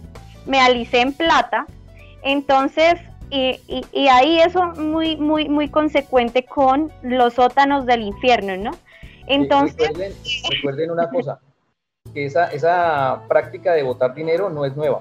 me 0.44 0.60
alicé 0.60 1.02
en 1.02 1.12
plata. 1.12 1.66
Entonces, 2.24 2.96
y, 3.30 3.60
y- 3.68 3.86
y 3.92 4.08
ahí 4.08 4.40
eso 4.40 4.64
muy, 4.72 5.16
muy, 5.16 5.48
muy 5.48 5.68
consecuente 5.68 6.44
con 6.44 6.90
los 7.02 7.34
sótanos 7.34 7.86
del 7.86 8.02
infierno, 8.02 8.56
¿no? 8.56 8.72
Entonces, 9.28 9.76
recuerden, 9.88 10.12
recuerden 10.50 10.90
una 10.90 11.08
cosa, 11.10 11.38
que 12.12 12.26
esa, 12.26 12.46
esa 12.50 13.20
práctica 13.28 13.72
de 13.72 13.84
votar 13.84 14.14
dinero 14.14 14.50
no 14.50 14.64
es 14.64 14.74
nueva. 14.76 15.00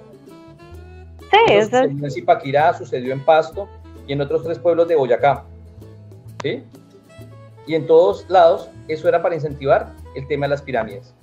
Sí, 1.48 1.54
Eso 1.54 1.68
eso 1.68 1.78
es- 1.78 1.84
sucedió 1.90 2.06
en 2.06 2.12
Zipaquirá, 2.12 2.74
sucedió 2.74 3.14
en 3.14 3.20
Pasto 3.26 3.68
y 4.08 4.14
en 4.14 4.22
otros 4.22 4.44
tres 4.44 4.60
pueblos 4.60 4.88
de 4.88 4.96
Boyacá. 4.96 5.44
¿Sí? 6.42 6.64
Y 7.68 7.76
en 7.76 7.88
todos 7.88 8.26
lados 8.30 8.70
eso 8.88 9.08
era 9.08 9.22
para 9.22 9.36
incentivar 9.36 9.94
el 10.16 10.28
tema 10.28 10.46
de 10.46 10.50
las 10.50 10.62
pirámides. 10.62 11.14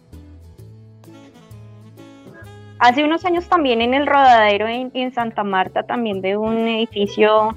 Hace 2.79 3.05
unos 3.05 3.25
años 3.27 3.47
también 3.47 3.83
en 3.83 3.93
el 3.93 4.07
rodadero 4.07 4.67
en, 4.67 4.91
en 4.95 5.13
Santa 5.13 5.45
Marta, 5.45 5.83
también 5.83 6.23
de 6.23 6.39
un 6.39 6.67
edificio, 6.67 7.55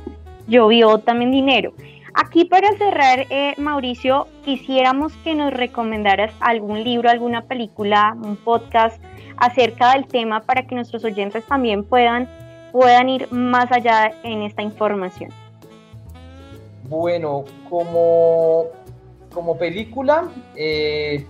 llovió 0.47 0.97
también 0.97 1.31
dinero. 1.31 1.73
Aquí 2.13 2.43
para 2.45 2.67
cerrar, 2.77 3.25
eh, 3.29 3.53
Mauricio, 3.57 4.27
quisiéramos 4.43 5.13
que 5.23 5.33
nos 5.33 5.53
recomendaras 5.53 6.31
algún 6.41 6.83
libro, 6.83 7.09
alguna 7.09 7.43
película, 7.45 8.15
un 8.21 8.35
podcast 8.35 9.01
acerca 9.37 9.93
del 9.93 10.05
tema 10.07 10.41
para 10.41 10.67
que 10.67 10.75
nuestros 10.75 11.03
oyentes 11.05 11.45
también 11.45 11.83
puedan, 11.85 12.27
puedan 12.73 13.07
ir 13.07 13.31
más 13.31 13.71
allá 13.71 14.11
en 14.23 14.41
esta 14.41 14.63
información. 14.63 15.29
Bueno, 16.89 17.45
como, 17.69 18.65
como 19.33 19.57
película, 19.57 20.27
eh, 20.55 21.25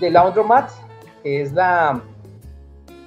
The 0.00 0.10
Laundromat, 0.10 0.70
que 1.22 1.42
es 1.42 1.52
la, 1.52 2.02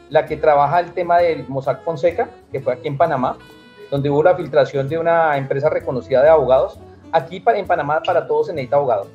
la 0.10 0.26
que 0.26 0.38
trabaja 0.38 0.80
el 0.80 0.94
tema 0.94 1.20
del 1.20 1.48
Mossack 1.50 1.84
Fonseca, 1.84 2.30
que 2.52 2.62
fue 2.62 2.74
aquí 2.74 2.88
en 2.88 2.98
Panamá, 2.98 3.38
donde 3.92 4.10
hubo 4.10 4.24
la 4.24 4.36
filtración 4.36 4.88
de 4.88 4.98
una 4.98 5.38
empresa 5.38 5.70
reconocida 5.70 6.24
de 6.24 6.30
abogados. 6.30 6.80
Aquí 7.12 7.44
en 7.46 7.68
Panamá 7.68 8.02
para 8.02 8.28
todos 8.28 8.48
se 8.48 8.54
necesita 8.54 8.78
abogado. 8.78 9.08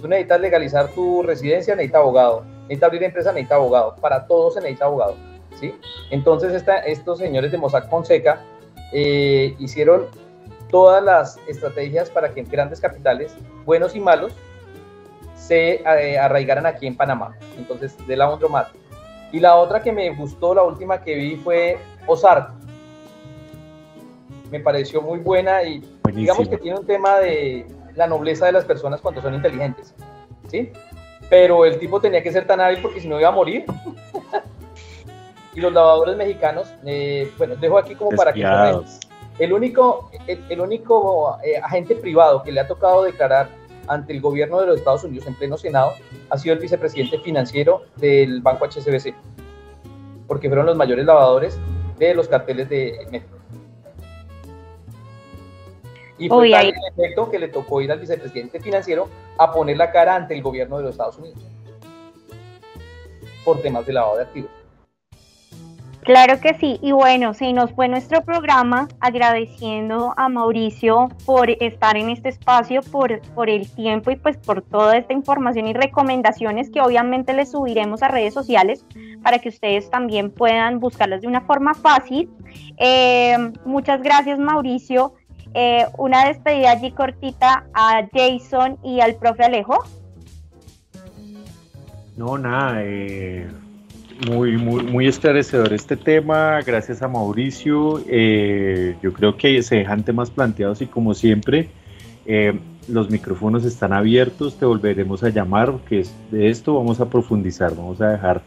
Tú 0.00 0.08
necesitas 0.08 0.40
legalizar 0.40 0.88
tu 0.88 1.22
residencia, 1.22 1.76
necesita 1.76 1.98
abogado. 1.98 2.42
Necesitas 2.62 2.88
abrir 2.88 3.02
empresa, 3.04 3.32
necesita 3.32 3.54
abogado. 3.54 3.94
Para 4.00 4.26
todos 4.26 4.54
se 4.54 4.60
necesita 4.60 4.86
abogado. 4.86 5.29
¿Sí? 5.58 5.74
Entonces 6.10 6.52
esta- 6.54 6.78
estos 6.78 7.18
señores 7.18 7.50
de 7.52 7.58
Mossack 7.58 7.88
Fonseca 7.88 8.40
eh, 8.92 9.54
hicieron 9.58 10.06
todas 10.70 11.02
las 11.02 11.38
estrategias 11.48 12.10
para 12.10 12.32
que 12.32 12.42
grandes 12.42 12.80
capitales, 12.80 13.34
buenos 13.64 13.94
y 13.96 14.00
malos, 14.00 14.32
se 15.36 15.82
eh, 15.82 16.18
arraigaran 16.18 16.66
aquí 16.66 16.86
en 16.86 16.96
Panamá. 16.96 17.36
Entonces, 17.58 17.96
de 18.06 18.16
la 18.16 18.30
Ondromat. 18.30 18.68
Y 19.32 19.40
la 19.40 19.56
otra 19.56 19.80
que 19.82 19.90
me 19.92 20.10
gustó, 20.14 20.54
la 20.54 20.62
última 20.62 21.02
que 21.02 21.14
vi 21.14 21.36
fue 21.36 21.78
Ozark. 22.06 22.50
Me 24.50 24.60
pareció 24.60 25.00
muy 25.02 25.18
buena 25.20 25.62
y 25.62 25.82
digamos 26.12 26.48
que 26.48 26.56
tiene 26.58 26.78
un 26.80 26.86
tema 26.86 27.18
de 27.18 27.66
la 27.94 28.06
nobleza 28.06 28.46
de 28.46 28.52
las 28.52 28.64
personas 28.64 29.00
cuando 29.00 29.22
son 29.22 29.34
inteligentes. 29.34 29.94
¿Sí? 30.48 30.70
Pero 31.28 31.64
el 31.64 31.78
tipo 31.78 32.00
tenía 32.00 32.22
que 32.22 32.32
ser 32.32 32.46
tan 32.46 32.60
hábil 32.60 32.80
porque 32.82 33.00
si 33.00 33.08
no 33.08 33.18
iba 33.20 33.28
a 33.28 33.32
morir. 33.32 33.64
y 35.54 35.60
los 35.60 35.72
lavadores 35.72 36.16
mexicanos, 36.16 36.72
eh, 36.84 37.30
bueno, 37.38 37.56
dejo 37.56 37.78
aquí 37.78 37.94
como 37.94 38.10
para 38.16 38.32
que. 38.32 38.44
El 39.38 39.54
único, 39.54 40.10
el, 40.26 40.44
el 40.50 40.60
único 40.60 41.38
eh, 41.42 41.56
agente 41.56 41.94
privado 41.96 42.42
que 42.42 42.52
le 42.52 42.60
ha 42.60 42.68
tocado 42.68 43.04
declarar 43.04 43.48
ante 43.86 44.12
el 44.12 44.20
gobierno 44.20 44.60
de 44.60 44.66
los 44.66 44.78
Estados 44.78 45.02
Unidos 45.02 45.26
en 45.26 45.34
pleno 45.34 45.56
Senado 45.56 45.92
ha 46.28 46.38
sido 46.38 46.54
el 46.54 46.60
vicepresidente 46.60 47.18
financiero 47.20 47.82
del 47.96 48.42
banco 48.42 48.66
HSBC, 48.66 49.14
porque 50.28 50.48
fueron 50.48 50.66
los 50.66 50.76
mayores 50.76 51.06
lavadores 51.06 51.58
de 51.98 52.14
los 52.14 52.28
carteles 52.28 52.68
de 52.68 53.06
México. 53.10 53.36
Y 56.18 56.28
fue 56.28 56.38
Uy, 56.38 56.50
tal 56.50 56.66
el 56.66 56.74
efecto 56.92 57.30
que 57.30 57.38
le 57.38 57.48
tocó 57.48 57.80
ir 57.80 57.90
al 57.90 57.98
vicepresidente 57.98 58.60
financiero 58.60 59.08
a 59.38 59.50
poner 59.50 59.78
la 59.78 59.90
cara 59.90 60.14
ante 60.14 60.34
el 60.34 60.42
gobierno 60.42 60.76
de 60.76 60.82
los 60.82 60.92
Estados 60.92 61.16
Unidos 61.16 61.38
por 63.44 63.62
temas 63.62 63.86
de 63.86 63.94
lavado 63.94 64.18
de 64.18 64.22
activos. 64.24 64.59
Claro 66.02 66.40
que 66.40 66.54
sí, 66.54 66.78
y 66.80 66.92
bueno, 66.92 67.34
se 67.34 67.52
nos 67.52 67.72
fue 67.72 67.86
nuestro 67.86 68.22
programa 68.22 68.88
agradeciendo 69.00 70.14
a 70.16 70.30
Mauricio 70.30 71.08
por 71.26 71.50
estar 71.50 71.96
en 71.98 72.08
este 72.08 72.30
espacio, 72.30 72.80
por, 72.82 73.20
por 73.34 73.50
el 73.50 73.70
tiempo 73.70 74.10
y 74.10 74.16
pues 74.16 74.38
por 74.38 74.62
toda 74.62 74.96
esta 74.96 75.12
información 75.12 75.66
y 75.66 75.74
recomendaciones 75.74 76.70
que 76.70 76.80
obviamente 76.80 77.34
les 77.34 77.50
subiremos 77.50 78.02
a 78.02 78.08
redes 78.08 78.32
sociales 78.32 78.84
para 79.22 79.40
que 79.40 79.50
ustedes 79.50 79.90
también 79.90 80.30
puedan 80.30 80.80
buscarlas 80.80 81.20
de 81.20 81.28
una 81.28 81.42
forma 81.42 81.74
fácil. 81.74 82.30
Eh, 82.78 83.36
muchas 83.66 84.02
gracias 84.02 84.38
Mauricio. 84.38 85.14
Eh, 85.52 85.84
una 85.98 86.24
despedida 86.24 86.70
allí 86.70 86.92
cortita 86.92 87.66
a 87.74 88.06
Jason 88.10 88.78
y 88.82 89.00
al 89.00 89.16
profe 89.16 89.44
Alejo. 89.44 89.84
No, 92.16 92.38
nada, 92.38 92.82
eh, 92.82 93.48
muy, 94.26 94.56
muy, 94.56 94.82
muy 94.84 95.06
esclarecedor 95.06 95.72
este 95.72 95.96
tema, 95.96 96.60
gracias 96.62 97.02
a 97.02 97.08
Mauricio. 97.08 98.02
eh, 98.08 98.96
yo 99.02 99.12
creo 99.12 99.36
que 99.36 99.62
se 99.62 99.76
dejan 99.76 100.04
temas 100.04 100.30
planteados 100.30 100.82
y 100.82 100.86
como 100.86 101.14
siempre, 101.14 101.68
eh, 102.26 102.58
los 102.88 103.10
micrófonos 103.10 103.64
están 103.64 103.92
abiertos, 103.92 104.56
te 104.58 104.64
volveremos 104.66 105.22
a 105.22 105.28
llamar, 105.30 105.72
porque 105.72 106.00
es- 106.00 106.14
de 106.30 106.48
esto 106.50 106.74
vamos 106.74 107.00
a 107.00 107.08
profundizar, 107.08 107.74
vamos 107.74 108.00
a 108.00 108.08
dejar, 108.10 108.42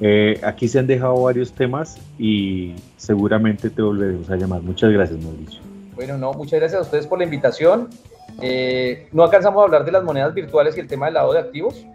eh, 0.00 0.40
aquí 0.42 0.68
se 0.68 0.78
han 0.78 0.86
dejado 0.86 1.22
varios 1.22 1.52
temas 1.52 1.98
y 2.18 2.74
seguramente 2.96 3.70
te 3.70 3.80
volveremos 3.82 4.28
a 4.30 4.36
llamar. 4.36 4.62
Muchas 4.62 4.90
gracias, 4.92 5.22
Mauricio. 5.22 5.60
Bueno, 5.94 6.18
no, 6.18 6.32
muchas 6.32 6.58
gracias 6.58 6.80
a 6.80 6.82
ustedes 6.82 7.06
por 7.06 7.18
la 7.18 7.24
invitación. 7.24 7.88
Eh, 8.42 9.06
no 9.12 9.22
alcanzamos 9.22 9.60
a 9.60 9.64
hablar 9.64 9.84
de 9.84 9.92
las 9.92 10.02
monedas 10.02 10.34
virtuales 10.34 10.76
y 10.76 10.80
el 10.80 10.88
tema 10.88 11.06
del 11.06 11.14
lavado 11.14 11.34
de 11.34 11.38
activos. 11.40 11.86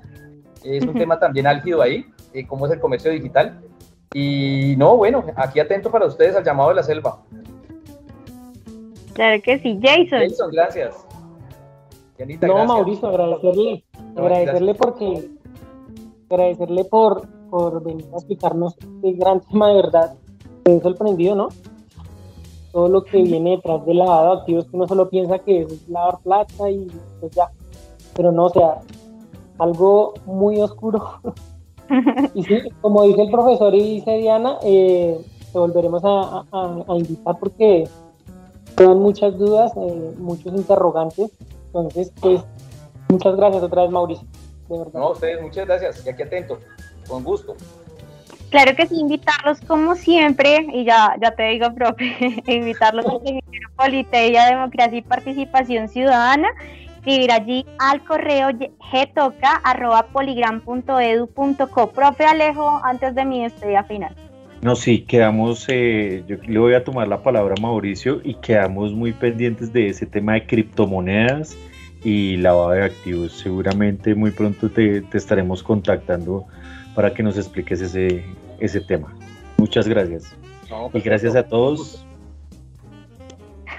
Es 0.63 0.83
un 0.85 0.93
tema 1.05 1.19
también 1.19 1.47
álgido 1.47 1.81
ahí, 1.81 2.05
eh, 2.33 2.45
cómo 2.47 2.65
es 2.65 2.71
el 2.71 2.79
comercio 2.79 3.11
digital. 3.11 3.59
Y 4.13 4.75
no, 4.77 4.97
bueno, 4.97 5.23
aquí 5.35 5.59
atento 5.59 5.91
para 5.91 6.07
ustedes 6.07 6.35
al 6.35 6.43
llamado 6.43 6.69
de 6.69 6.75
la 6.75 6.83
selva. 6.83 7.19
Claro 9.13 9.41
que 9.43 9.59
sí, 9.59 9.79
Jason. 9.81 10.19
Jason, 10.29 10.51
gracias. 10.51 10.95
No, 12.17 12.25
gracias. 12.25 12.67
Mauricio, 12.67 13.07
agradecerle, 13.07 13.83
No, 14.15 14.21
agradecerle 14.23 14.75
porque, 14.75 15.29
agradecerle 16.29 16.83
por, 16.85 17.27
por 17.49 17.83
venir 17.83 18.05
a 18.13 18.17
explicarnos 18.17 18.75
este 18.77 19.13
gran 19.13 19.41
tema 19.41 19.69
de 19.69 19.75
verdad. 19.75 20.15
Estoy 20.57 20.79
sorprendido, 20.81 21.35
¿no? 21.35 21.49
Todo 22.71 22.87
lo 22.87 23.03
que 23.03 23.21
viene 23.23 23.51
detrás 23.51 23.85
del 23.85 23.97
lavado 23.97 24.35
de 24.35 24.39
activos, 24.41 24.65
que 24.65 24.75
uno 24.75 24.87
solo 24.87 25.09
piensa 25.09 25.39
que 25.39 25.61
es 25.61 25.87
lavar 25.87 26.19
plata 26.23 26.69
y 26.69 26.87
pues 27.19 27.31
ya. 27.33 27.49
Pero 28.15 28.31
no, 28.31 28.45
o 28.45 28.49
sea, 28.49 28.79
algo 29.59 30.13
muy 30.25 30.59
oscuro. 30.61 31.19
y 32.33 32.43
sí, 32.43 32.59
como 32.81 33.03
dice 33.03 33.21
el 33.23 33.31
profesor 33.31 33.73
y 33.75 33.95
dice 33.95 34.17
Diana, 34.17 34.57
eh, 34.63 35.17
te 35.51 35.57
volveremos 35.59 36.03
a, 36.03 36.43
a- 36.51 36.83
a 36.87 36.97
invitar 36.97 37.37
porque 37.39 37.87
quedan 38.77 38.99
muchas 38.99 39.37
dudas, 39.37 39.71
eh, 39.75 40.13
muchos 40.17 40.53
interrogantes. 40.53 41.31
Entonces, 41.67 42.11
pues, 42.21 42.41
muchas 43.09 43.35
gracias 43.35 43.63
otra 43.63 43.83
vez, 43.83 43.91
Mauricio. 43.91 44.27
De 44.69 44.77
verdad. 44.77 44.93
No, 44.99 45.07
a 45.07 45.11
ustedes, 45.11 45.41
muchas 45.41 45.65
gracias. 45.67 46.05
Y 46.05 46.09
aquí 46.09 46.21
atento. 46.23 46.59
Con 47.07 47.23
gusto. 47.23 47.55
Claro 48.51 48.75
que 48.75 48.87
sí, 48.87 48.95
invitarlos 48.99 49.59
como 49.67 49.95
siempre, 49.95 50.65
y 50.73 50.83
ya, 50.83 51.15
ya 51.21 51.31
te 51.31 51.43
digo, 51.49 51.71
profe, 51.73 52.41
invitarlos 52.47 53.05
al 53.05 53.19
Seminario 53.19 53.69
Politeia, 53.75 54.45
Democracia 54.47 54.97
y 54.97 55.01
Participación 55.03 55.87
Ciudadana, 55.87 56.47
escribir 57.09 57.31
allí 57.31 57.65
al 57.79 58.03
correo 58.03 58.49
gtoca.poligram.edu.co. 58.91 61.91
Profe 61.91 62.25
Alejo, 62.25 62.79
antes 62.83 63.15
de 63.15 63.25
mi 63.25 63.41
despedida 63.43 63.83
final. 63.83 64.15
No, 64.61 64.75
sí, 64.75 65.01
quedamos, 65.01 65.65
eh, 65.69 66.23
yo 66.27 66.35
le 66.45 66.59
voy 66.59 66.75
a 66.75 66.83
tomar 66.83 67.07
la 67.07 67.23
palabra 67.23 67.55
a 67.57 67.61
Mauricio 67.61 68.21
y 68.23 68.35
quedamos 68.35 68.91
muy 68.91 69.13
pendientes 69.13 69.73
de 69.73 69.87
ese 69.87 70.05
tema 70.05 70.33
de 70.33 70.45
criptomonedas 70.45 71.57
y 72.03 72.37
lavado 72.37 72.69
de 72.71 72.83
activos. 72.83 73.31
Seguramente 73.33 74.13
muy 74.15 74.31
pronto 74.31 74.69
te, 74.69 75.01
te 75.01 75.17
estaremos 75.17 75.63
contactando 75.63 76.45
para 76.93 77.13
que 77.13 77.23
nos 77.23 77.37
expliques 77.37 77.79
ese, 77.81 78.25
ese 78.59 78.81
tema. 78.81 79.15
Muchas 79.57 79.87
gracias. 79.87 80.35
No, 80.69 80.91
Y 80.93 80.99
gracias 80.99 81.35
a 81.35 81.47
todos. 81.47 82.05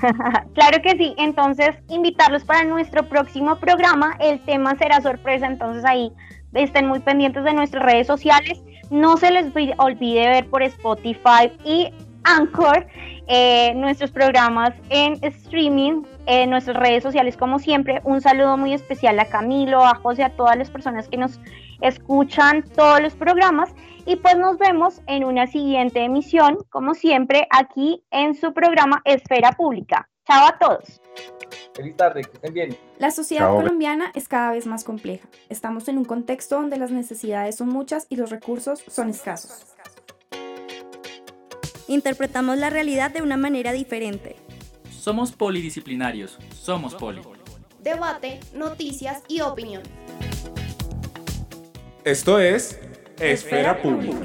claro 0.55 0.83
que 0.83 0.97
sí, 0.97 1.15
entonces 1.19 1.71
invitarlos 1.89 2.45
para 2.45 2.65
nuestro 2.65 3.09
próximo 3.09 3.57
programa. 3.57 4.17
El 4.21 4.41
tema 4.45 4.75
será 4.77 5.01
sorpresa, 5.01 5.47
entonces 5.47 5.85
ahí 5.85 6.13
estén 6.55 6.87
muy 6.87 7.01
pendientes 7.01 7.45
de 7.45 7.53
nuestras 7.53 7.85
redes 7.85 8.07
sociales. 8.07 8.63
No 8.91 9.17
se 9.17 9.31
les 9.31 9.47
olvide- 9.79 10.29
ver 10.29 10.47
por 10.47 10.63
Spotify 10.63 11.53
y 11.65 11.93
Anchor 12.25 12.87
eh, 13.29 13.73
nuestros 13.77 14.11
programas 14.11 14.73
en 14.89 15.17
streaming, 15.23 16.03
en 16.27 16.51
nuestras 16.51 16.77
redes 16.77 17.03
sociales 17.03 17.37
como 17.37 17.59
siempre. 17.59 18.01
Un 18.05 18.21
saludo 18.21 18.57
muy 18.57 18.75
especial 18.75 19.19
a 19.21 19.27
Camilo, 19.27 19.85
a 19.85 19.95
José, 19.95 20.25
a 20.25 20.31
todas 20.31 20.57
las 20.57 20.71
personas 20.71 21.09
que 21.09 21.17
nos 21.17 21.41
escuchan 21.81 22.65
todos 22.77 23.01
los 23.01 23.15
programas 23.15 23.73
y 24.07 24.17
pues 24.17 24.37
nos 24.37 24.59
vemos 24.59 25.01
en 25.07 25.25
una 25.25 25.47
siguiente 25.47 26.05
emisión, 26.05 26.59
como 26.71 26.95
siempre, 26.95 27.47
aquí 27.51 28.05
en 28.11 28.35
su 28.35 28.53
programa 28.53 29.03
Esfera 29.05 29.53
Pública. 29.53 30.09
Chao 30.27 30.47
a 30.47 30.59
todos. 30.59 31.01
Feliz 31.75 31.97
tarde, 31.97 32.23
que 32.23 32.33
estén 32.35 32.55
bien. 32.55 32.77
La 32.99 33.11
sociedad 33.11 33.47
Chao. 33.47 33.57
colombiana 33.57 34.11
es 34.15 34.29
cada 34.29 34.53
vez 34.53 34.67
más 34.67 34.85
compleja. 34.85 35.29
Estamos 35.49 35.89
en 35.89 35.99
un 35.99 36.05
contexto 36.05 36.57
donde 36.57 36.77
las 36.77 36.91
necesidades 36.91 37.57
son 37.57 37.69
muchas 37.69 38.07
y 38.09 38.17
los 38.17 38.31
recursos 38.31 38.83
son 38.87 39.11
escasos. 39.11 39.67
Interpretamos 41.89 42.59
la 42.59 42.71
realidad 42.71 43.11
de 43.11 43.23
una 43.23 43.37
manera 43.37 43.73
diferente. 43.73 44.37
Somos 44.91 45.33
polidisciplinarios. 45.33 46.39
Somos 46.55 46.95
poli. 46.95 47.23
Debate, 47.81 48.41
noticias 48.53 49.23
y 49.27 49.41
opinión. 49.41 49.83
Esto 52.05 52.39
es 52.39 52.79
Esfera 53.21 53.75
Pública. 53.75 54.17